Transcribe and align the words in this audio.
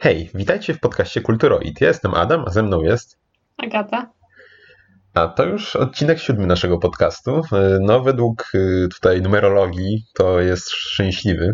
Hej, 0.00 0.30
witajcie 0.34 0.74
w 0.74 0.80
podcaście 0.80 1.20
Kulturoid. 1.20 1.80
Ja 1.80 1.88
jestem 1.88 2.14
Adam, 2.14 2.44
a 2.46 2.50
ze 2.50 2.62
mną 2.62 2.82
jest 2.82 3.18
Agata. 3.56 4.10
A 5.14 5.28
to 5.28 5.44
już 5.44 5.76
odcinek 5.76 6.18
siódmy 6.18 6.46
naszego 6.46 6.78
podcastu. 6.78 7.42
No, 7.80 8.00
według 8.00 8.50
y, 8.54 8.88
tutaj 8.94 9.22
numerologii 9.22 10.04
to 10.14 10.40
jest 10.40 10.70
szczęśliwy 10.70 11.52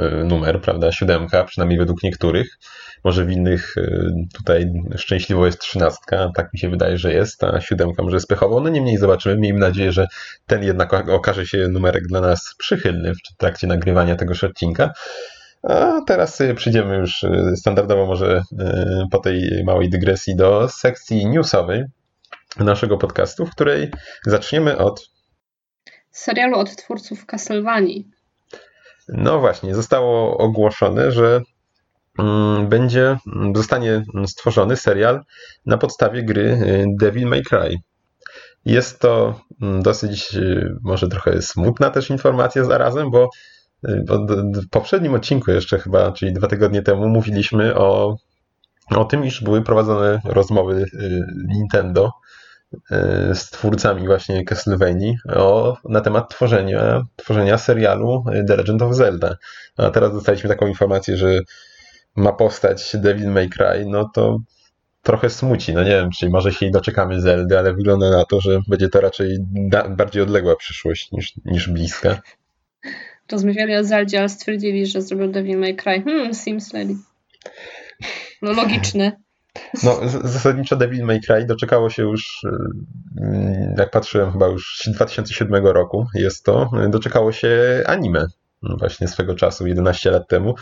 y, 0.00 0.24
numer, 0.24 0.60
prawda? 0.60 0.92
Siódemka, 0.92 1.44
przynajmniej 1.44 1.78
według 1.78 2.02
niektórych. 2.02 2.58
Może 3.04 3.24
w 3.24 3.30
innych 3.30 3.74
tutaj 4.34 4.72
szczęśliwo 4.96 5.46
jest 5.46 5.60
trzynastka, 5.60 6.30
tak 6.36 6.52
mi 6.52 6.58
się 6.58 6.70
wydaje, 6.70 6.98
że 6.98 7.12
jest, 7.12 7.44
a 7.44 7.60
siódemka 7.60 8.02
może 8.02 8.16
jest 8.16 8.28
pechowo. 8.28 8.60
No 8.60 8.68
niemniej 8.68 8.96
zobaczymy. 8.96 9.36
Miejmy 9.36 9.60
nadzieję, 9.60 9.92
że 9.92 10.06
ten 10.46 10.62
jednak 10.62 11.08
okaże 11.08 11.46
się 11.46 11.68
numerek 11.68 12.06
dla 12.06 12.20
nas 12.20 12.54
przychylny 12.58 13.12
w 13.14 13.36
trakcie 13.36 13.66
nagrywania 13.66 14.16
tegoż 14.16 14.44
odcinka. 14.44 14.92
A 15.68 16.00
teraz 16.06 16.42
przyjdziemy 16.56 16.96
już 16.96 17.24
standardowo 17.56 18.06
może 18.06 18.42
po 19.10 19.18
tej 19.18 19.64
małej 19.64 19.90
dygresji 19.90 20.36
do 20.36 20.68
sekcji 20.68 21.26
newsowej 21.26 21.84
naszego 22.56 22.98
podcastu, 22.98 23.46
w 23.46 23.50
której 23.50 23.90
zaczniemy 24.26 24.78
od 24.78 25.10
serialu 26.10 26.58
od 26.58 26.76
twórców 26.76 27.26
Castlevanii. 27.26 28.10
No 29.08 29.40
właśnie, 29.40 29.74
zostało 29.74 30.38
ogłoszone, 30.38 31.12
że 31.12 31.40
mm, 32.18 32.68
będzie, 32.68 33.16
zostanie 33.54 34.04
stworzony 34.26 34.76
serial 34.76 35.24
na 35.66 35.78
podstawie 35.78 36.22
gry 36.22 36.62
Devil 37.00 37.26
May 37.26 37.42
Cry. 37.42 37.76
Jest 38.64 39.00
to 39.00 39.40
dosyć, 39.60 40.36
może 40.82 41.08
trochę 41.08 41.42
smutna 41.42 41.90
też 41.90 42.10
informacja 42.10 42.64
zarazem, 42.64 43.10
bo 43.10 43.30
w 43.82 44.68
poprzednim 44.70 45.14
odcinku 45.14 45.50
jeszcze 45.50 45.78
chyba, 45.78 46.12
czyli 46.12 46.32
dwa 46.32 46.46
tygodnie 46.46 46.82
temu, 46.82 47.08
mówiliśmy 47.08 47.74
o, 47.74 48.16
o 48.90 49.04
tym, 49.04 49.24
iż 49.24 49.44
były 49.44 49.62
prowadzone 49.62 50.20
rozmowy 50.24 50.84
Nintendo 51.48 52.12
E, 52.90 53.34
z 53.34 53.50
twórcami 53.50 54.06
właśnie 54.06 54.44
Castlevania 54.44 55.12
o, 55.34 55.76
na 55.84 56.00
temat 56.00 56.30
tworzenia, 56.30 57.02
tworzenia 57.16 57.58
serialu 57.58 58.24
The 58.46 58.56
Legend 58.56 58.82
of 58.82 58.94
Zelda. 58.94 59.36
A 59.76 59.90
teraz 59.90 60.12
dostaliśmy 60.12 60.48
taką 60.48 60.66
informację, 60.66 61.16
że 61.16 61.40
ma 62.16 62.32
powstać 62.32 62.96
Devil 62.96 63.30
May 63.30 63.48
Cry, 63.48 63.86
no 63.86 64.10
to 64.14 64.38
trochę 65.02 65.30
smuci. 65.30 65.74
No 65.74 65.82
nie 65.82 65.90
wiem, 65.90 66.10
czy 66.10 66.28
może 66.30 66.52
się 66.52 66.70
doczekamy 66.70 67.20
Zeldy, 67.20 67.58
ale 67.58 67.74
wygląda 67.74 68.10
na 68.10 68.24
to, 68.24 68.40
że 68.40 68.60
będzie 68.68 68.88
to 68.88 69.00
raczej 69.00 69.38
bardziej 69.90 70.22
odległa 70.22 70.56
przyszłość 70.56 71.12
niż, 71.12 71.32
niż 71.44 71.68
bliska. 71.68 72.20
Rozmawiali 73.32 73.76
o 73.76 73.84
Zeldzie, 73.84 74.18
ale 74.18 74.28
stwierdzili, 74.28 74.86
że 74.86 75.02
zrobił 75.02 75.30
Devil 75.30 75.58
May 75.58 75.76
Cry. 75.76 76.02
Hmm, 76.02 76.34
seems 76.34 76.74
like... 76.74 76.94
No 78.42 78.52
logiczne. 78.52 79.12
No, 79.82 80.00
zasadniczo 80.24 80.76
Devil 80.76 81.04
May 81.04 81.20
Cry 81.20 81.44
doczekało 81.44 81.90
się 81.90 82.02
już, 82.02 82.44
y, 82.44 83.74
jak 83.78 83.90
patrzyłem, 83.90 84.32
chyba 84.32 84.46
już 84.46 84.82
2007 84.94 85.66
roku 85.66 86.06
jest 86.14 86.44
to, 86.44 86.70
doczekało 86.88 87.32
się 87.32 87.82
anime 87.86 88.26
właśnie 88.62 89.08
swego 89.08 89.34
czasu, 89.34 89.66
11 89.66 90.10
lat 90.10 90.28
temu. 90.28 90.54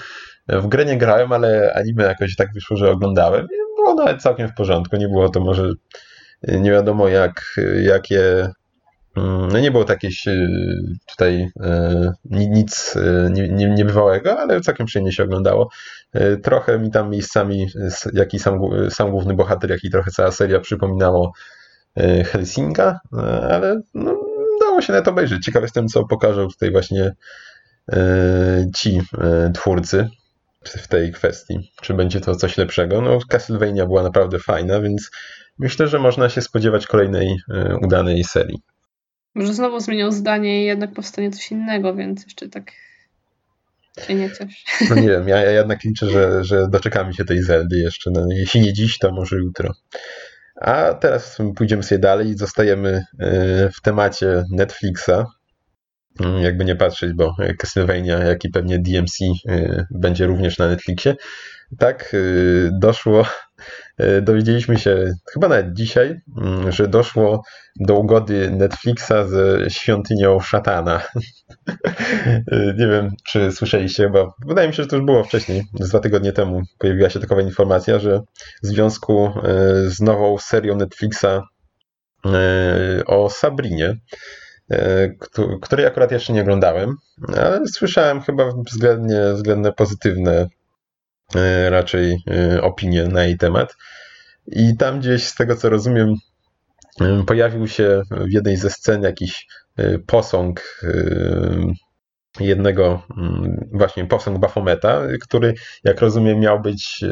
W 0.48 0.66
grę 0.66 0.84
nie 0.84 0.98
grałem, 0.98 1.32
ale 1.32 1.72
anime 1.74 2.04
jakoś 2.04 2.36
tak 2.36 2.52
wyszło, 2.52 2.76
że 2.76 2.90
oglądałem 2.90 3.44
i 3.44 3.76
było 3.76 3.94
nawet 3.94 4.22
całkiem 4.22 4.48
w 4.48 4.54
porządku. 4.54 4.96
Nie 4.96 5.08
było 5.08 5.28
to 5.28 5.40
może 5.40 5.72
nie 6.48 6.70
wiadomo 6.70 7.08
jak, 7.08 7.60
jakie 7.82 8.48
Mm, 8.48 8.65
no 9.16 9.60
nie 9.60 9.70
było 9.70 9.84
takie 9.84 10.08
tutaj 11.06 11.50
e, 11.60 12.12
nic 12.24 12.96
e, 12.96 13.30
niebywałego, 13.50 14.38
ale 14.38 14.60
całkiem 14.60 14.86
przyjemnie 14.86 15.12
się 15.12 15.24
oglądało. 15.24 15.68
E, 16.12 16.36
trochę 16.36 16.78
mi 16.78 16.90
tam 16.90 17.10
miejscami, 17.10 17.66
jak 18.12 18.34
i 18.34 18.38
sam, 18.38 18.60
sam 18.90 19.10
główny 19.10 19.34
bohater, 19.34 19.70
jak 19.70 19.84
i 19.84 19.90
trochę 19.90 20.10
cała 20.10 20.30
seria 20.32 20.60
przypominało 20.60 21.32
Helsinga, 22.24 23.00
ale 23.50 23.80
no, 23.94 24.20
dało 24.60 24.82
się 24.82 24.92
na 24.92 25.02
to 25.02 25.10
obejrzeć. 25.10 25.44
Ciekaw 25.44 25.62
jestem, 25.62 25.88
co 25.88 26.04
pokażą 26.04 26.48
tutaj 26.48 26.72
właśnie 26.72 27.12
ci 28.74 29.00
twórcy 29.54 30.08
w 30.64 30.88
tej 30.88 31.12
kwestii. 31.12 31.72
Czy 31.82 31.94
będzie 31.94 32.20
to 32.20 32.34
coś 32.34 32.56
lepszego? 32.56 33.00
No, 33.00 33.18
Castlevania 33.28 33.86
była 33.86 34.02
naprawdę 34.02 34.38
fajna, 34.38 34.80
więc 34.80 35.10
myślę, 35.58 35.88
że 35.88 35.98
można 35.98 36.28
się 36.28 36.40
spodziewać 36.40 36.86
kolejnej 36.86 37.36
udanej 37.82 38.24
serii. 38.24 38.62
Może 39.36 39.54
znowu 39.54 39.80
zmienią 39.80 40.12
zdanie 40.12 40.62
i 40.62 40.66
jednak 40.66 40.92
powstanie 40.92 41.30
coś 41.30 41.50
innego, 41.50 41.94
więc 41.94 42.24
jeszcze 42.24 42.48
tak 42.48 42.72
się 44.06 44.14
nie 44.14 44.30
coś. 44.30 44.64
No 44.90 44.96
nie 44.96 45.08
wiem, 45.12 45.28
ja, 45.28 45.36
ja 45.36 45.50
jednak 45.50 45.84
liczę, 45.84 46.10
że, 46.10 46.44
że 46.44 46.68
doczekamy 46.68 47.14
się 47.14 47.24
tej 47.24 47.42
Zeldy 47.42 47.78
jeszcze. 47.78 48.10
No, 48.10 48.26
jeśli 48.30 48.60
nie 48.60 48.72
dziś, 48.72 48.98
to 48.98 49.12
może 49.12 49.36
jutro. 49.36 49.72
A 50.60 50.94
teraz 50.94 51.38
pójdziemy 51.56 51.82
sobie 51.82 51.98
dalej 51.98 52.28
i 52.28 52.38
zostajemy 52.38 53.04
e, 53.20 53.70
w 53.70 53.80
temacie 53.80 54.44
Netflixa. 54.52 55.24
Mm, 56.20 56.42
jakby 56.42 56.64
nie 56.64 56.76
patrzeć, 56.76 57.12
bo 57.12 57.34
Castlevania, 57.58 58.18
jak 58.18 58.44
i 58.44 58.50
pewnie 58.50 58.78
DMC 58.78 59.18
e, 59.48 59.86
będzie 59.90 60.26
również 60.26 60.58
na 60.58 60.68
Netflixie. 60.68 61.16
Tak, 61.78 62.14
e, 62.14 62.18
doszło 62.80 63.26
dowiedzieliśmy 64.22 64.78
się 64.78 65.14
chyba 65.32 65.48
nawet 65.48 65.72
dzisiaj, 65.72 66.20
mm, 66.42 66.72
że 66.72 66.88
doszło 66.88 67.42
do 67.80 67.98
ugody 67.98 68.50
Netflixa 68.50 69.12
ze 69.26 69.70
świątynią 69.70 70.40
szatana. 70.40 71.00
E, 72.52 72.74
nie 72.78 72.86
wiem, 72.86 73.10
czy 73.24 73.52
słyszeliście, 73.52 74.10
bo 74.10 74.34
wydaje 74.46 74.68
mi 74.68 74.74
się, 74.74 74.82
że 74.82 74.88
to 74.88 74.96
już 74.96 75.04
było 75.04 75.24
wcześniej, 75.24 75.64
z 75.80 75.88
dwa 75.88 75.98
tygodnie 75.98 76.32
temu 76.32 76.62
pojawiła 76.78 77.10
się 77.10 77.20
takowa 77.20 77.42
informacja, 77.42 77.98
że 77.98 78.20
w 78.62 78.66
związku 78.66 79.26
e, 79.26 79.30
z 79.90 80.00
nową 80.00 80.38
serią 80.38 80.76
Netflixa 80.76 81.42
o 83.06 83.30
Sabrinie, 83.30 83.96
której 85.62 85.86
akurat 85.86 86.12
jeszcze 86.12 86.32
nie 86.32 86.42
oglądałem, 86.42 86.96
ale 87.36 87.60
słyszałem 87.66 88.20
chyba 88.20 88.44
względnie, 88.70 89.20
względnie 89.34 89.72
pozytywne 89.72 90.32
E, 90.32 90.48
raczej 91.68 92.16
e, 92.30 92.62
opinie 92.62 93.04
na 93.04 93.24
jej 93.24 93.38
temat. 93.38 93.76
I 94.46 94.76
tam 94.76 95.00
gdzieś, 95.00 95.24
z 95.24 95.34
tego 95.34 95.56
co 95.56 95.68
rozumiem, 95.70 96.14
e, 97.00 97.24
pojawił 97.26 97.68
się 97.68 98.02
w 98.10 98.32
jednej 98.32 98.56
ze 98.56 98.70
scen 98.70 99.02
jakiś 99.02 99.46
posąg 100.06 100.80
jednego, 102.40 103.02
mm, 103.18 103.68
właśnie 103.72 104.06
posąg 104.06 104.38
Bafometa, 104.38 105.02
który, 105.20 105.54
jak 105.84 106.00
rozumiem, 106.00 106.40
miał 106.40 106.60
być 106.60 107.04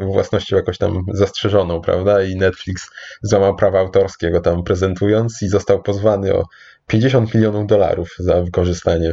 własnością 0.00 0.56
jakoś 0.56 0.78
tam 0.78 1.04
zastrzeżoną, 1.12 1.80
prawda? 1.80 2.22
I 2.22 2.36
Netflix 2.36 2.90
złamał 3.22 3.56
prawa 3.56 3.78
autorskie 3.78 4.30
go 4.30 4.40
tam 4.40 4.64
prezentując 4.64 5.42
i 5.42 5.48
został 5.48 5.82
pozwany 5.82 6.34
o 6.34 6.44
50 6.86 7.34
milionów 7.34 7.66
dolarów 7.66 8.14
za 8.18 8.42
wykorzystanie 8.42 9.12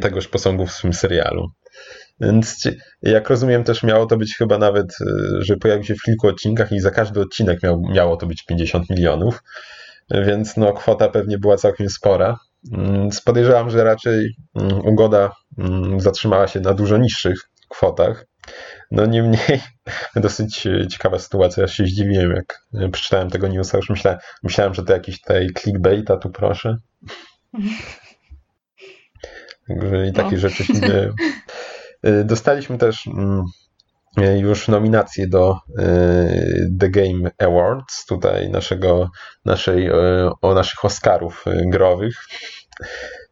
tegoż 0.00 0.28
posągu 0.28 0.66
w 0.66 0.72
swym 0.72 0.92
serialu. 0.92 1.50
Więc 2.20 2.68
jak 3.02 3.30
rozumiem, 3.30 3.64
też 3.64 3.82
miało 3.82 4.06
to 4.06 4.16
być 4.16 4.36
chyba 4.36 4.58
nawet, 4.58 4.86
y, 5.00 5.04
że 5.44 5.56
pojawił 5.56 5.84
się 5.84 5.94
w 5.94 6.02
kilku 6.02 6.28
odcinkach 6.28 6.72
i 6.72 6.80
za 6.80 6.90
każdy 6.90 7.20
odcinek 7.20 7.62
miał, 7.62 7.82
miało 7.90 8.16
to 8.16 8.26
być 8.26 8.44
50 8.44 8.90
milionów. 8.90 9.42
Więc 10.10 10.56
no, 10.56 10.72
kwota 10.72 11.08
pewnie 11.08 11.38
była 11.38 11.56
całkiem 11.56 11.88
spora. 11.88 12.38
Więc 12.72 13.20
podejrzewam, 13.20 13.70
że 13.70 13.84
raczej 13.84 14.36
mm, 14.54 14.86
ugoda 14.86 15.32
mm, 15.58 16.00
zatrzymała 16.00 16.48
się 16.48 16.60
na 16.60 16.74
dużo 16.74 16.96
niższych 16.96 17.50
kwotach. 17.68 18.26
No 18.90 19.06
niemniej 19.06 19.60
dosyć 20.16 20.68
ciekawa 20.90 21.18
sytuacja. 21.18 21.62
Ja 21.62 21.68
się 21.68 21.84
zdziwiłem, 21.84 22.30
jak 22.30 22.60
przeczytałem 22.92 23.30
tego 23.30 23.48
newsa. 23.48 23.76
Już 23.76 23.90
myślałem, 23.90 24.20
myślałem 24.42 24.74
że 24.74 24.84
to 24.84 24.92
jakiś 24.92 25.20
tutaj 25.20 25.48
clickbait, 25.58 26.10
a 26.10 26.16
tu 26.16 26.30
proszę. 26.30 26.76
Także 29.68 30.06
i 30.06 30.12
takie 30.12 30.34
no. 30.34 30.40
rzeczy 30.40 30.64
się 30.64 30.80
dzieją. 30.80 31.12
Y, 32.06 32.24
dostaliśmy 32.24 32.78
też 32.78 33.06
mm, 33.06 33.44
już 34.38 34.68
nominacje 34.68 35.26
do 35.26 35.58
y, 35.78 36.70
The 36.80 36.88
Game 36.90 37.30
Awards, 37.38 38.06
tutaj 38.06 38.50
naszego, 38.50 39.10
naszej, 39.44 39.88
y, 39.88 40.30
o 40.42 40.54
naszych 40.54 40.84
Oscarów 40.84 41.44
growych. 41.66 42.14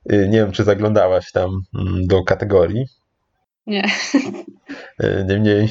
Nie 0.06 0.38
wiem, 0.38 0.52
czy 0.52 0.64
zaglądałaś 0.64 1.32
tam 1.32 1.50
mm, 1.78 2.06
do 2.06 2.24
kategorii. 2.24 2.86
Nie. 3.66 3.84
Niemniej, 5.28 5.68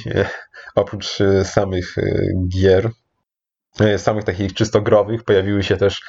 oprócz 0.76 1.18
samych 1.44 1.96
gier, 2.48 2.90
samych 3.98 4.24
takich 4.24 4.54
czysto 4.54 4.82
growych, 4.82 5.24
pojawiły 5.24 5.64
się 5.64 5.78
też 5.78 6.02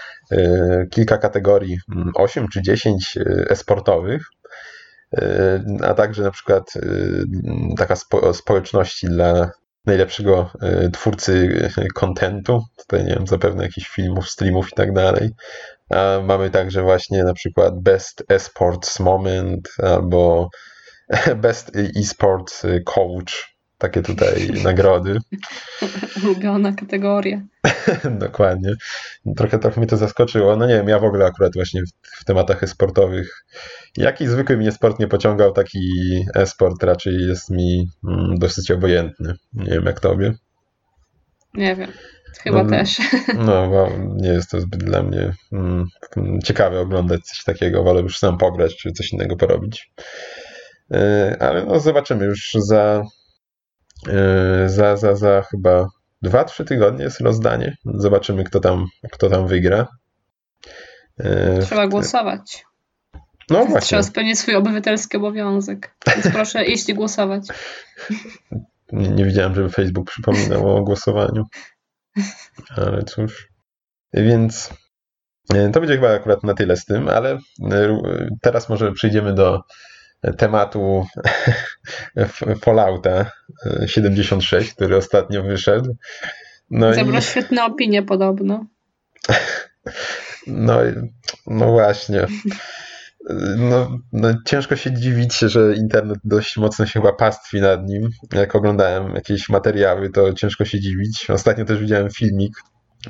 kilka 0.91 1.19
kategorii, 1.19 1.79
8 2.15 2.41
mm, 2.41 2.50
czy 2.53 2.62
10 2.62 3.19
esportowych 3.49 4.23
a 5.82 5.94
także 5.94 6.23
na 6.23 6.31
przykład 6.31 6.76
y, 6.76 7.25
taka 7.76 7.97
spo, 7.97 8.35
społeczności 8.35 9.06
dla 9.06 9.50
najlepszego 9.85 10.50
y, 10.87 10.91
twórcy 10.91 11.61
kontentu, 11.94 12.62
tutaj 12.79 13.05
nie 13.05 13.14
wiem, 13.14 13.26
zapewne 13.26 13.62
jakichś 13.64 13.88
filmów, 13.88 14.31
streamów 14.31 14.69
i 14.73 14.75
tak 14.76 14.93
dalej. 14.93 15.31
A 15.91 16.20
mamy 16.25 16.50
także 16.50 16.82
właśnie 16.82 17.25
na 17.25 17.35
przykład 17.35 17.81
Best 17.81 18.25
Esports 18.29 19.00
Moment 19.00 19.69
albo 19.82 20.49
Best 21.37 21.73
e-sports 21.76 22.62
coach. 22.85 23.56
Takie 23.78 24.02
tutaj 24.02 24.50
nagrody. 24.64 25.19
Ulubiona 26.25 26.73
kategoria. 26.73 27.43
Dokładnie. 28.11 28.75
Trochę, 29.37 29.58
trochę 29.58 29.81
mnie 29.81 29.88
to 29.88 29.96
zaskoczyło. 29.96 30.56
No 30.56 30.67
nie 30.67 30.75
wiem, 30.75 30.88
ja 30.88 30.99
w 30.99 31.05
ogóle 31.05 31.26
akurat 31.26 31.55
właśnie 31.55 31.82
w, 31.82 32.20
w 32.20 32.25
tematach 32.25 32.62
e-sportowych 32.62 33.44
jaki 33.96 34.26
zwykły 34.28 34.56
mnie 34.56 34.73
sport 34.73 34.99
nie 34.99 35.08
pociągał, 35.08 35.52
taki 35.52 35.90
e-sport 36.34 36.82
raczej 36.82 37.14
jest 37.14 37.50
mi 37.50 37.88
mm, 38.08 38.38
dosyć 38.38 38.70
obojętny. 38.70 39.34
Nie 39.52 39.73
wiem 39.73 39.84
jak 39.84 40.00
tobie. 40.00 40.34
Nie 41.55 41.76
wiem. 41.76 41.93
Chyba 42.43 42.62
No, 42.62 42.70
też. 42.70 42.99
No, 43.46 43.69
bo 43.69 43.90
nie 44.17 44.29
jest 44.29 44.50
to 44.50 44.61
zbyt 44.61 44.84
dla 44.84 45.02
mnie 45.02 45.32
mm, 45.52 45.87
ciekawe 46.44 46.81
oglądać 46.81 47.25
coś 47.25 47.44
takiego. 47.44 47.82
Wolę 47.82 48.00
już 48.00 48.19
sam 48.19 48.38
pograć, 48.38 48.76
czy 48.76 48.93
coś 48.93 49.12
innego 49.12 49.37
porobić. 49.37 49.93
Yy, 50.90 50.99
Ale 51.40 51.64
no, 51.64 51.81
zobaczymy 51.81 52.25
już 52.25 52.50
za, 52.55 53.05
za, 54.66 54.96
za, 54.96 55.16
za 55.16 55.43
chyba 55.43 55.87
2-3 56.25 56.64
tygodnie 56.64 57.04
jest 57.04 57.20
rozdanie. 57.20 57.76
Zobaczymy, 57.84 58.44
kto 58.44 58.60
tam, 58.60 58.87
kto 59.12 59.31
tam 59.31 59.46
wygra. 59.46 59.87
Yy, 61.19 61.58
Trzeba 61.62 61.87
głosować. 61.87 62.64
No 63.50 63.64
właśnie. 63.64 63.81
Trzeba 63.81 64.02
spełnić 64.02 64.38
swój 64.38 64.54
obywatelski 64.54 65.16
obowiązek. 65.16 65.94
Więc 66.06 66.28
proszę 66.32 66.64
iść 66.75 66.88
i 66.88 66.94
głosować. 66.94 67.43
Nie, 68.93 69.08
nie 69.08 69.25
widziałem, 69.25 69.54
żeby 69.54 69.69
Facebook 69.69 70.10
przypominał 70.10 70.76
o 70.76 70.82
głosowaniu. 70.82 71.44
Ale 72.76 73.02
cóż. 73.02 73.48
Więc 74.12 74.70
e, 75.54 75.70
to 75.70 75.81
będzie 75.81 75.94
chyba 75.94 76.14
akurat 76.14 76.44
na 76.44 76.54
tyle 76.54 76.76
z 76.76 76.84
tym, 76.84 77.08
ale 77.08 77.38
e, 77.72 77.98
teraz 78.43 78.69
może 78.69 78.93
przejdziemy 78.93 79.34
do 79.34 79.62
tematu 80.39 81.07
Fallouta 82.63 83.31
76, 83.87 84.75
który 84.75 84.97
ostatnio 84.97 85.43
wyszedł. 85.43 85.97
No 86.71 86.95
Zebrał 86.95 87.21
i, 87.21 87.23
świetne 87.23 87.65
opinie 87.65 88.03
podobno. 88.03 88.67
no, 90.47 90.79
no 91.47 91.71
właśnie. 91.71 92.27
No, 93.57 93.99
no, 94.13 94.29
ciężko 94.47 94.77
się 94.77 94.93
dziwić, 94.93 95.39
że 95.39 95.75
internet 95.77 96.19
dość 96.25 96.57
mocno 96.57 96.87
się 96.87 97.01
chyba 97.01 97.13
pastwi 97.13 97.61
nad 97.61 97.89
nim. 97.89 98.11
Jak 98.33 98.57
oglądałem 98.57 99.15
jakieś 99.15 99.49
materiały, 99.49 100.11
to 100.11 100.33
ciężko 100.33 100.65
się 100.65 100.81
dziwić. 100.81 101.31
Ostatnio 101.31 101.65
też 101.65 101.79
widziałem 101.79 102.11
filmik. 102.11 102.53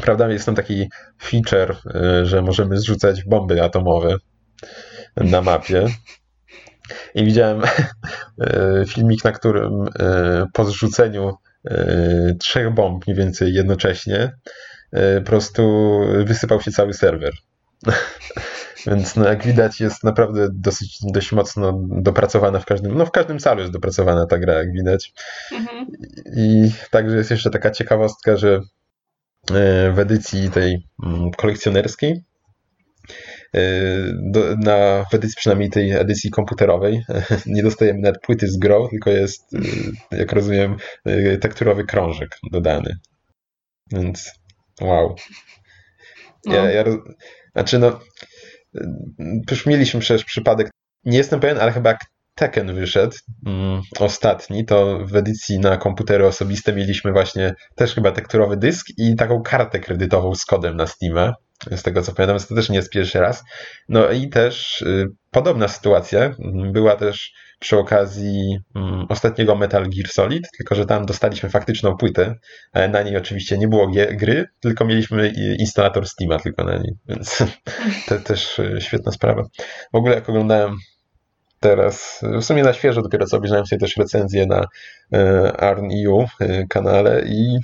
Prawda, 0.02 0.28
jest 0.28 0.46
tam 0.46 0.54
taki 0.54 0.88
feature, 1.22 1.76
y, 2.20 2.26
że 2.26 2.42
możemy 2.42 2.78
zrzucać 2.78 3.24
bomby 3.24 3.62
atomowe 3.62 4.16
na 5.16 5.42
mapie. 5.42 5.86
I 7.14 7.24
widziałem 7.24 7.62
y, 7.64 8.84
filmik, 8.94 9.24
na 9.24 9.32
którym 9.32 9.82
y, 9.82 9.88
po 10.52 10.64
zrzuceniu 10.64 11.34
y, 11.70 12.36
trzech 12.40 12.74
bomb 12.74 13.06
mniej 13.06 13.16
więcej 13.16 13.54
jednocześnie 13.54 14.32
po 15.18 15.22
prostu 15.26 16.00
wysypał 16.24 16.60
się 16.60 16.70
cały 16.70 16.94
serwer. 16.94 17.32
Więc 18.86 19.16
no, 19.16 19.28
jak 19.28 19.44
widać 19.44 19.80
jest 19.80 20.04
naprawdę 20.04 20.48
dosyć, 20.52 20.98
dość 21.02 21.32
mocno 21.32 21.80
dopracowana 21.88 22.60
w 22.60 22.64
każdym, 22.64 22.98
no 22.98 23.06
w 23.06 23.10
każdym 23.10 23.38
calu 23.38 23.60
jest 23.60 23.72
dopracowana 23.72 24.26
ta 24.26 24.38
gra, 24.38 24.54
jak 24.54 24.72
widać. 24.72 25.12
Mhm. 25.52 25.86
I 26.36 26.70
także 26.90 27.16
jest 27.16 27.30
jeszcze 27.30 27.50
taka 27.50 27.70
ciekawostka, 27.70 28.36
że 28.36 28.60
e, 29.50 29.92
w 29.92 29.98
edycji 29.98 30.50
tej 30.50 30.88
mm, 31.04 31.30
kolekcjonerskiej, 31.30 32.12
e, 32.12 32.24
do, 34.14 34.56
na, 34.56 35.04
w 35.10 35.14
edycji 35.14 35.36
przynajmniej 35.36 35.70
tej 35.70 35.92
edycji 35.92 36.30
komputerowej, 36.30 37.04
nie 37.46 37.62
dostajemy 37.62 38.00
nawet 38.00 38.20
płyty 38.20 38.48
z 38.48 38.58
grą, 38.58 38.88
tylko 38.88 39.10
jest, 39.10 39.54
e, 40.10 40.18
jak 40.18 40.32
rozumiem, 40.32 40.76
e, 41.04 41.36
tekturowy 41.36 41.84
krążek 41.84 42.38
dodany. 42.52 42.96
Więc 43.92 44.32
wow. 44.80 45.14
No. 46.46 46.54
Ja, 46.54 46.70
ja, 46.70 46.82
roz- 46.82 47.14
znaczy 47.52 47.78
no, 47.78 48.00
y, 48.74 48.80
już 49.50 49.66
mieliśmy 49.66 50.00
przecież 50.00 50.24
przypadek, 50.24 50.70
nie 51.04 51.18
jestem 51.18 51.40
pewien, 51.40 51.58
ale 51.58 51.72
chyba 51.72 51.90
jak 51.90 52.00
Tekken 52.34 52.74
wyszedł 52.74 53.16
mm, 53.46 53.82
ostatni, 53.98 54.64
to 54.64 54.98
w 55.06 55.16
edycji 55.16 55.58
na 55.58 55.76
komputery 55.76 56.26
osobiste 56.26 56.72
mieliśmy 56.72 57.12
właśnie 57.12 57.54
też 57.74 57.94
chyba 57.94 58.12
tekturowy 58.12 58.56
dysk 58.56 58.86
i 58.98 59.16
taką 59.16 59.42
kartę 59.42 59.80
kredytową 59.80 60.34
z 60.34 60.44
kodem 60.44 60.76
na 60.76 60.84
Steam'a, 60.84 61.32
z 61.76 61.82
tego 61.82 62.02
co 62.02 62.12
pamiętam, 62.12 62.48
to 62.48 62.54
też 62.54 62.68
nie 62.68 62.76
jest 62.76 62.90
pierwszy 62.90 63.20
raz. 63.20 63.44
No 63.88 64.10
i 64.10 64.28
też 64.28 64.82
y, 64.82 65.06
podobna 65.30 65.68
sytuacja 65.68 66.34
była 66.72 66.96
też 66.96 67.32
przy 67.58 67.78
okazji 67.78 68.58
mm, 68.76 69.06
ostatniego 69.08 69.54
Metal 69.56 69.82
Gear 69.90 70.08
Solid, 70.08 70.44
tylko 70.56 70.74
że 70.74 70.86
tam 70.86 71.06
dostaliśmy 71.06 71.50
faktyczną 71.50 71.96
płytę, 71.96 72.34
ale 72.72 72.88
na 72.88 73.02
niej 73.02 73.16
oczywiście 73.16 73.58
nie 73.58 73.68
było 73.68 73.90
gry, 74.12 74.44
tylko 74.60 74.84
mieliśmy 74.84 75.28
i- 75.28 75.60
instalator 75.60 76.04
Steam'a 76.04 76.42
tylko 76.42 76.64
na 76.64 76.76
niej, 76.76 76.92
więc 77.08 77.42
to 78.08 78.18
też 78.28 78.58
y, 78.58 78.78
świetna 78.80 79.12
sprawa. 79.12 79.42
W 79.92 79.96
ogóle 79.96 80.14
jak 80.14 80.28
oglądałem 80.28 80.76
teraz, 81.60 82.20
w 82.40 82.44
sumie 82.44 82.62
na 82.62 82.72
świeżo 82.72 83.02
dopiero 83.02 83.26
co 83.26 83.36
obejrzałem 83.36 83.66
sobie 83.66 83.80
też 83.80 83.96
recenzję 83.96 84.46
na 84.46 84.64
ARN.EU 85.58 86.26
kanale 86.68 87.22
i 87.26 87.58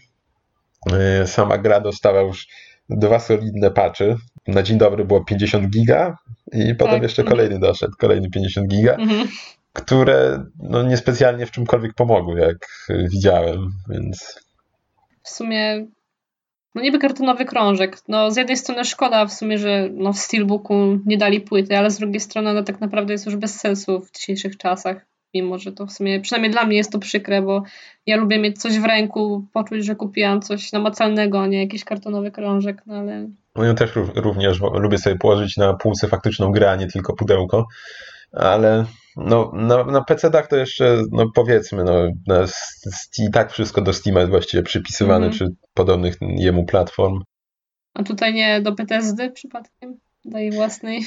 sama 1.27 1.59
gra 1.59 1.81
dostała 1.81 2.21
już 2.21 2.47
dwa 2.91 3.19
solidne 3.21 3.71
patchy. 3.71 4.17
Na 4.47 4.63
dzień 4.63 4.79
dobry 4.79 5.05
było 5.05 5.25
50 5.25 5.69
giga 5.71 6.17
i 6.53 6.75
potem 6.75 6.95
Tak. 6.95 7.03
jeszcze 7.03 7.25
kolejny 7.25 7.59
doszedł, 7.59 7.93
kolejny 7.99 8.31
50 8.31 8.69
giga, 8.69 8.95
Mhm. 8.95 9.29
które 9.73 10.45
no, 10.59 10.83
niespecjalnie 10.83 11.47
w 11.47 11.51
czymkolwiek 11.51 11.95
pomogły, 11.95 12.41
jak 12.41 12.57
widziałem, 12.89 13.69
więc 13.89 14.41
W 15.23 15.29
sumie, 15.29 15.87
no 16.75 16.83
niby 16.83 16.99
kartonowy 16.99 17.45
krążek. 17.45 17.99
No 18.09 18.31
z 18.31 18.37
jednej 18.37 18.57
strony 18.57 18.85
szkoda 18.85 19.27
w 19.27 19.33
sumie, 19.33 19.59
że 19.59 19.89
no 19.93 20.13
w 20.13 20.19
Steelbooku 20.19 20.99
nie 21.07 21.19
dali 21.19 21.41
płyty, 21.41 21.79
ale 21.79 21.91
z 21.91 21.99
drugiej 21.99 22.21
strony 22.21 22.51
ona 22.51 22.63
tak 22.63 22.81
naprawdę 22.81 23.13
jest 23.13 23.27
już 23.27 23.37
bez 23.37 23.61
sensu 23.61 24.01
w 24.01 24.13
dzisiejszych 24.13 24.57
czasach. 24.57 25.07
Mimo, 25.35 25.59
że 25.59 25.73
to 25.73 25.87
w 25.87 25.93
sumie, 25.93 26.21
przynajmniej 26.21 26.53
dla 26.53 26.65
mnie 26.67 26.77
jest 26.77 26.93
to 26.93 26.99
przykre, 26.99 27.43
bo 27.43 27.63
ja 28.07 28.17
lubię 28.17 28.39
mieć 28.39 28.59
coś 28.61 28.79
w 28.79 28.85
ręku, 28.85 29.47
poczuć, 29.53 29.85
że 29.85 29.95
kupiłam 29.97 30.43
coś 30.43 30.73
namacalnego, 30.73 31.41
a 31.43 31.47
nie 31.47 31.61
jakiś 31.61 31.85
kartonowy 31.85 32.31
krążek, 32.31 32.83
no 32.87 32.95
ale 32.97 33.29
No 33.57 33.65
ja 33.65 33.75
też 33.75 33.91
ró- 33.97 34.11
również 34.17 34.61
lubię 34.61 34.99
sobie 34.99 35.17
położyć 35.17 35.57
na 35.57 35.75
półce 35.75 36.09
faktyczną 36.09 36.51
grę, 36.53 36.71
a 36.71 36.77
nie 36.77 36.87
tylko 36.87 37.15
pudełko, 37.17 37.67
ale 38.33 38.85
no, 39.17 39.51
na, 39.55 39.85
na 39.85 40.01
PC-dach 40.01 40.47
to 40.49 40.57
jeszcze, 40.57 41.03
no 41.13 41.27
powiedzmy, 41.35 41.85
no, 41.85 41.95
i 43.19 43.31
tak 43.31 43.53
wszystko 43.53 43.83
do 43.83 43.93
Steama 43.93 44.21
jest 44.21 44.31
właściwie 44.31 44.63
przypisywane, 44.63 45.27
Mhm. 45.27 45.39
czy 45.39 45.57
podobnych 45.75 46.17
jemu 46.21 46.65
platform. 46.65 47.21
a 47.95 48.03
tutaj 48.03 48.35
nie 48.35 48.61
do 48.61 48.73
PTSD 48.75 49.31
przypadkiem? 49.31 49.99
Daje 50.25 50.51
własnej 50.51 51.01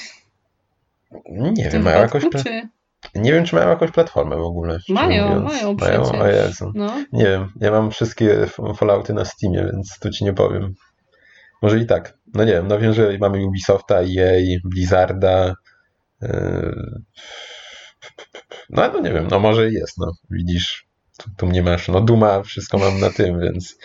Nie 1.29 1.69
wiem, 1.69 1.83
wypadku, 1.83 2.17
pla- 2.17 2.43
czy... 2.43 2.67
nie 3.15 3.33
wiem, 3.33 3.45
czy 3.45 3.55
mają 3.55 3.69
jakąś 3.69 3.91
platformę 3.91 4.35
w 4.35 4.39
ogóle. 4.39 4.79
Mają, 4.89 5.27
mówiąc. 5.27 5.53
mają 5.53 5.73
Mają, 5.73 6.01
przecież. 6.01 6.21
o 6.21 6.27
Jezu. 6.27 6.71
No, 6.75 7.05
Nie 7.13 7.23
wiem, 7.23 7.51
ja 7.61 7.71
mam 7.71 7.91
wszystkie 7.91 8.47
Fallouty 8.77 9.13
na 9.13 9.25
Steamie, 9.25 9.69
więc 9.71 9.99
tu 9.99 10.09
ci 10.09 10.23
nie 10.23 10.33
powiem. 10.33 10.73
Może 11.61 11.79
i 11.79 11.85
tak. 11.85 12.17
No 12.33 12.43
nie 12.43 12.51
wiem, 12.51 12.67
no 12.67 12.79
wiem, 12.79 12.93
że 12.93 13.17
mamy 13.19 13.45
Ubisofta, 13.45 13.95
EA, 13.95 14.59
Blizzarda. 14.63 15.55
Yy... 16.21 17.01
No 18.69 18.91
no 18.93 18.99
nie 18.99 19.11
wiem, 19.11 19.27
no 19.31 19.39
może 19.39 19.69
i 19.69 19.73
jest, 19.73 19.97
no 19.97 20.11
widzisz, 20.29 20.87
tu, 21.17 21.29
tu 21.37 21.47
mnie 21.47 21.63
masz. 21.63 21.87
No 21.87 22.01
Duma, 22.01 22.43
wszystko 22.43 22.77
mam 22.77 22.99
na 22.99 23.09
tym, 23.09 23.39
więc 23.39 23.77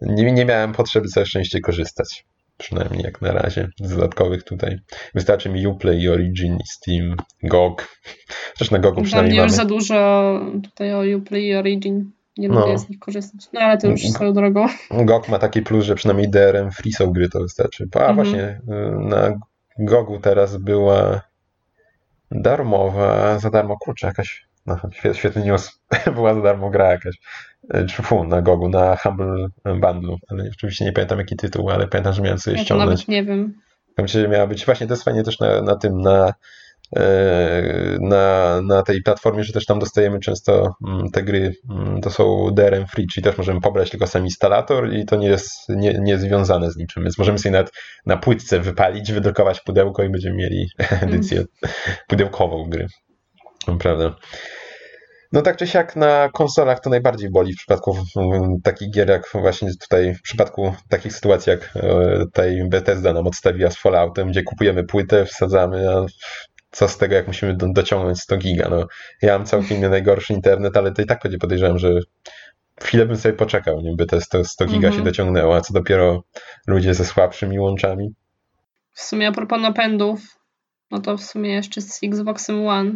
nie, 0.00 0.32
nie 0.32 0.44
miałem 0.44 0.72
potrzeby 0.72 1.08
całe 1.08 1.26
szczęście 1.26 1.60
korzystać. 1.60 2.26
Przynajmniej 2.60 3.02
jak 3.02 3.22
na 3.22 3.32
razie 3.32 3.68
z 3.80 3.90
dodatkowych 3.96 4.42
tutaj. 4.44 4.78
Wystarczy 5.14 5.48
mi 5.48 5.66
Uplay, 5.66 6.08
Origin, 6.08 6.58
Steam, 6.66 7.16
GOG. 7.42 7.88
Chociaż 8.52 8.70
na 8.70 8.78
GOGu 8.78 9.02
przynajmniej 9.02 9.32
mnie 9.34 9.42
już 9.42 9.52
mamy. 9.52 9.56
za 9.56 9.64
dużo 9.64 10.40
tutaj 10.64 10.94
o 10.94 11.18
Uplay 11.18 11.42
i 11.46 11.54
Origin. 11.54 12.10
Nie 12.38 12.48
No. 12.48 12.60
lubię 12.60 12.78
z 12.78 12.88
nich 12.88 12.98
korzystać. 12.98 13.40
No 13.52 13.60
ale 13.60 13.78
to 13.78 13.86
już 13.86 14.00
swoją 14.02 14.32
drogą. 14.32 14.66
GOG 14.90 15.28
ma 15.28 15.38
taki 15.38 15.62
plus, 15.62 15.84
że 15.84 15.94
przynajmniej 15.94 16.30
DRM 16.30 16.70
free 16.70 16.92
są 16.92 17.12
gry, 17.12 17.28
to 17.28 17.40
wystarczy. 17.40 17.88
A 17.94 17.98
Mhm. 17.98 18.16
właśnie, 18.16 18.42
y, 18.42 18.60
na 19.08 19.32
GOGu 19.78 20.18
teraz 20.20 20.56
była 20.56 21.20
darmowa, 22.30 23.38
za 23.38 23.50
darmo, 23.50 23.76
kurczę, 23.78 24.06
jakaś, 24.06 24.46
no, 24.66 24.74
świe- 24.74 25.14
świetny 25.14 25.44
news, 25.44 25.80
była 26.14 26.34
za 26.34 26.40
darmo 26.40 26.70
gra 26.70 26.90
jakaś, 26.90 27.16
czy 27.88 28.02
fu, 28.02 28.24
na 28.24 28.42
GOGu, 28.42 28.68
na 28.68 28.96
Humble 28.96 29.46
Bundle, 29.64 30.16
ale 30.28 30.44
oczywiście 30.52 30.84
nie 30.84 30.92
pamiętam 30.92 31.18
jaki 31.18 31.36
tytuł, 31.36 31.70
ale 31.70 31.88
pamiętam, 31.88 32.12
że 32.12 32.22
miałem 32.22 32.38
sobie 32.38 32.56
Ja 32.56 32.64
ściągnąć. 32.64 32.90
nawet 32.90 33.08
nie 33.08 33.24
wiem. 33.24 33.54
Tam 33.96 34.08
się 34.08 34.28
miała 34.28 34.46
być, 34.46 34.66
właśnie 34.66 34.86
to 34.86 34.92
jest 34.92 35.04
fajnie 35.04 35.22
też 35.22 35.40
na, 35.40 35.62
na 35.62 35.76
tym, 35.76 36.00
na, 36.00 36.34
e, 36.96 37.96
na, 38.00 38.60
na 38.62 38.82
tej 38.82 39.02
platformie, 39.02 39.44
że 39.44 39.52
też 39.52 39.66
tam 39.66 39.78
dostajemy 39.78 40.20
często 40.20 40.74
mm, 40.88 41.10
te 41.10 41.22
gry, 41.22 41.52
mm, 41.70 42.00
to 42.00 42.10
są 42.10 42.50
DRM 42.52 42.86
free, 42.86 43.06
czyli 43.06 43.24
też 43.24 43.38
możemy 43.38 43.60
pobrać 43.60 43.90
tylko 43.90 44.06
sam 44.06 44.24
instalator 44.24 44.92
i 44.92 45.06
to 45.06 45.16
nie 45.16 45.28
jest 45.28 45.68
nie, 45.68 45.98
nie 46.00 46.18
związane 46.18 46.70
z 46.70 46.76
niczym, 46.76 47.02
więc 47.02 47.18
możemy 47.18 47.38
sobie 47.38 47.52
nawet 47.52 47.72
na 48.06 48.16
płytce 48.16 48.60
wypalić, 48.60 49.12
wydrukować 49.12 49.60
pudełko 49.60 50.02
i 50.02 50.08
będziemy 50.08 50.36
mieli 50.36 50.66
edycję 51.02 51.44
pudełkową 52.08 52.64
gry. 52.68 52.86
Prawda. 53.78 54.14
No 55.32 55.42
tak 55.42 55.56
czy 55.56 55.66
siak 55.66 55.96
na 55.96 56.28
konsolach 56.28 56.80
to 56.80 56.90
najbardziej 56.90 57.30
boli 57.30 57.52
w 57.52 57.56
przypadku 57.56 57.98
mm, 58.16 58.60
takich 58.64 58.90
gier 58.90 59.08
jak 59.08 59.28
właśnie 59.34 59.70
tutaj, 59.80 60.14
w 60.14 60.22
przypadku 60.22 60.74
takich 60.88 61.12
sytuacji 61.12 61.50
jak 61.50 61.70
e, 61.76 62.24
tej 62.32 62.68
Bethesda 62.68 63.12
nam 63.12 63.26
odstawiła 63.26 63.70
z 63.70 63.76
Falloutem, 63.76 64.28
gdzie 64.28 64.42
kupujemy 64.42 64.84
płytę, 64.84 65.26
wsadzamy, 65.26 65.90
a 65.90 66.06
co 66.70 66.88
z 66.88 66.98
tego, 66.98 67.14
jak 67.14 67.26
musimy 67.26 67.56
do, 67.56 67.66
dociągnąć 67.72 68.20
100 68.20 68.36
giga. 68.36 68.68
No, 68.70 68.86
ja 69.22 69.38
mam 69.38 69.46
całkiem 69.46 69.80
nie 69.80 69.88
najgorszy 69.98 70.32
internet, 70.32 70.76
ale 70.76 70.92
to 70.92 71.02
i 71.02 71.06
tak 71.06 71.20
będzie 71.22 71.38
podejrzewam, 71.38 71.78
że 71.78 72.00
chwilę 72.82 73.06
bym 73.06 73.16
sobie 73.16 73.34
poczekał, 73.34 73.80
nim 73.80 73.96
by 73.96 74.06
te 74.06 74.20
100, 74.20 74.44
100 74.44 74.66
giga 74.66 74.88
się 74.88 74.96
Mhm. 74.96 75.04
dociągnęło, 75.04 75.56
a 75.56 75.60
co 75.60 75.74
dopiero 75.74 76.22
ludzie 76.66 76.94
ze 76.94 77.04
słabszymi 77.04 77.58
łączami. 77.58 78.14
W 78.94 79.00
sumie 79.00 79.28
a 79.28 79.32
propos 79.32 79.60
napędów, 79.60 80.20
no 80.90 81.00
to 81.00 81.16
w 81.16 81.22
sumie 81.22 81.52
jeszcze 81.52 81.80
z 81.80 81.98
Xboxem 82.04 82.66
One 82.66 82.92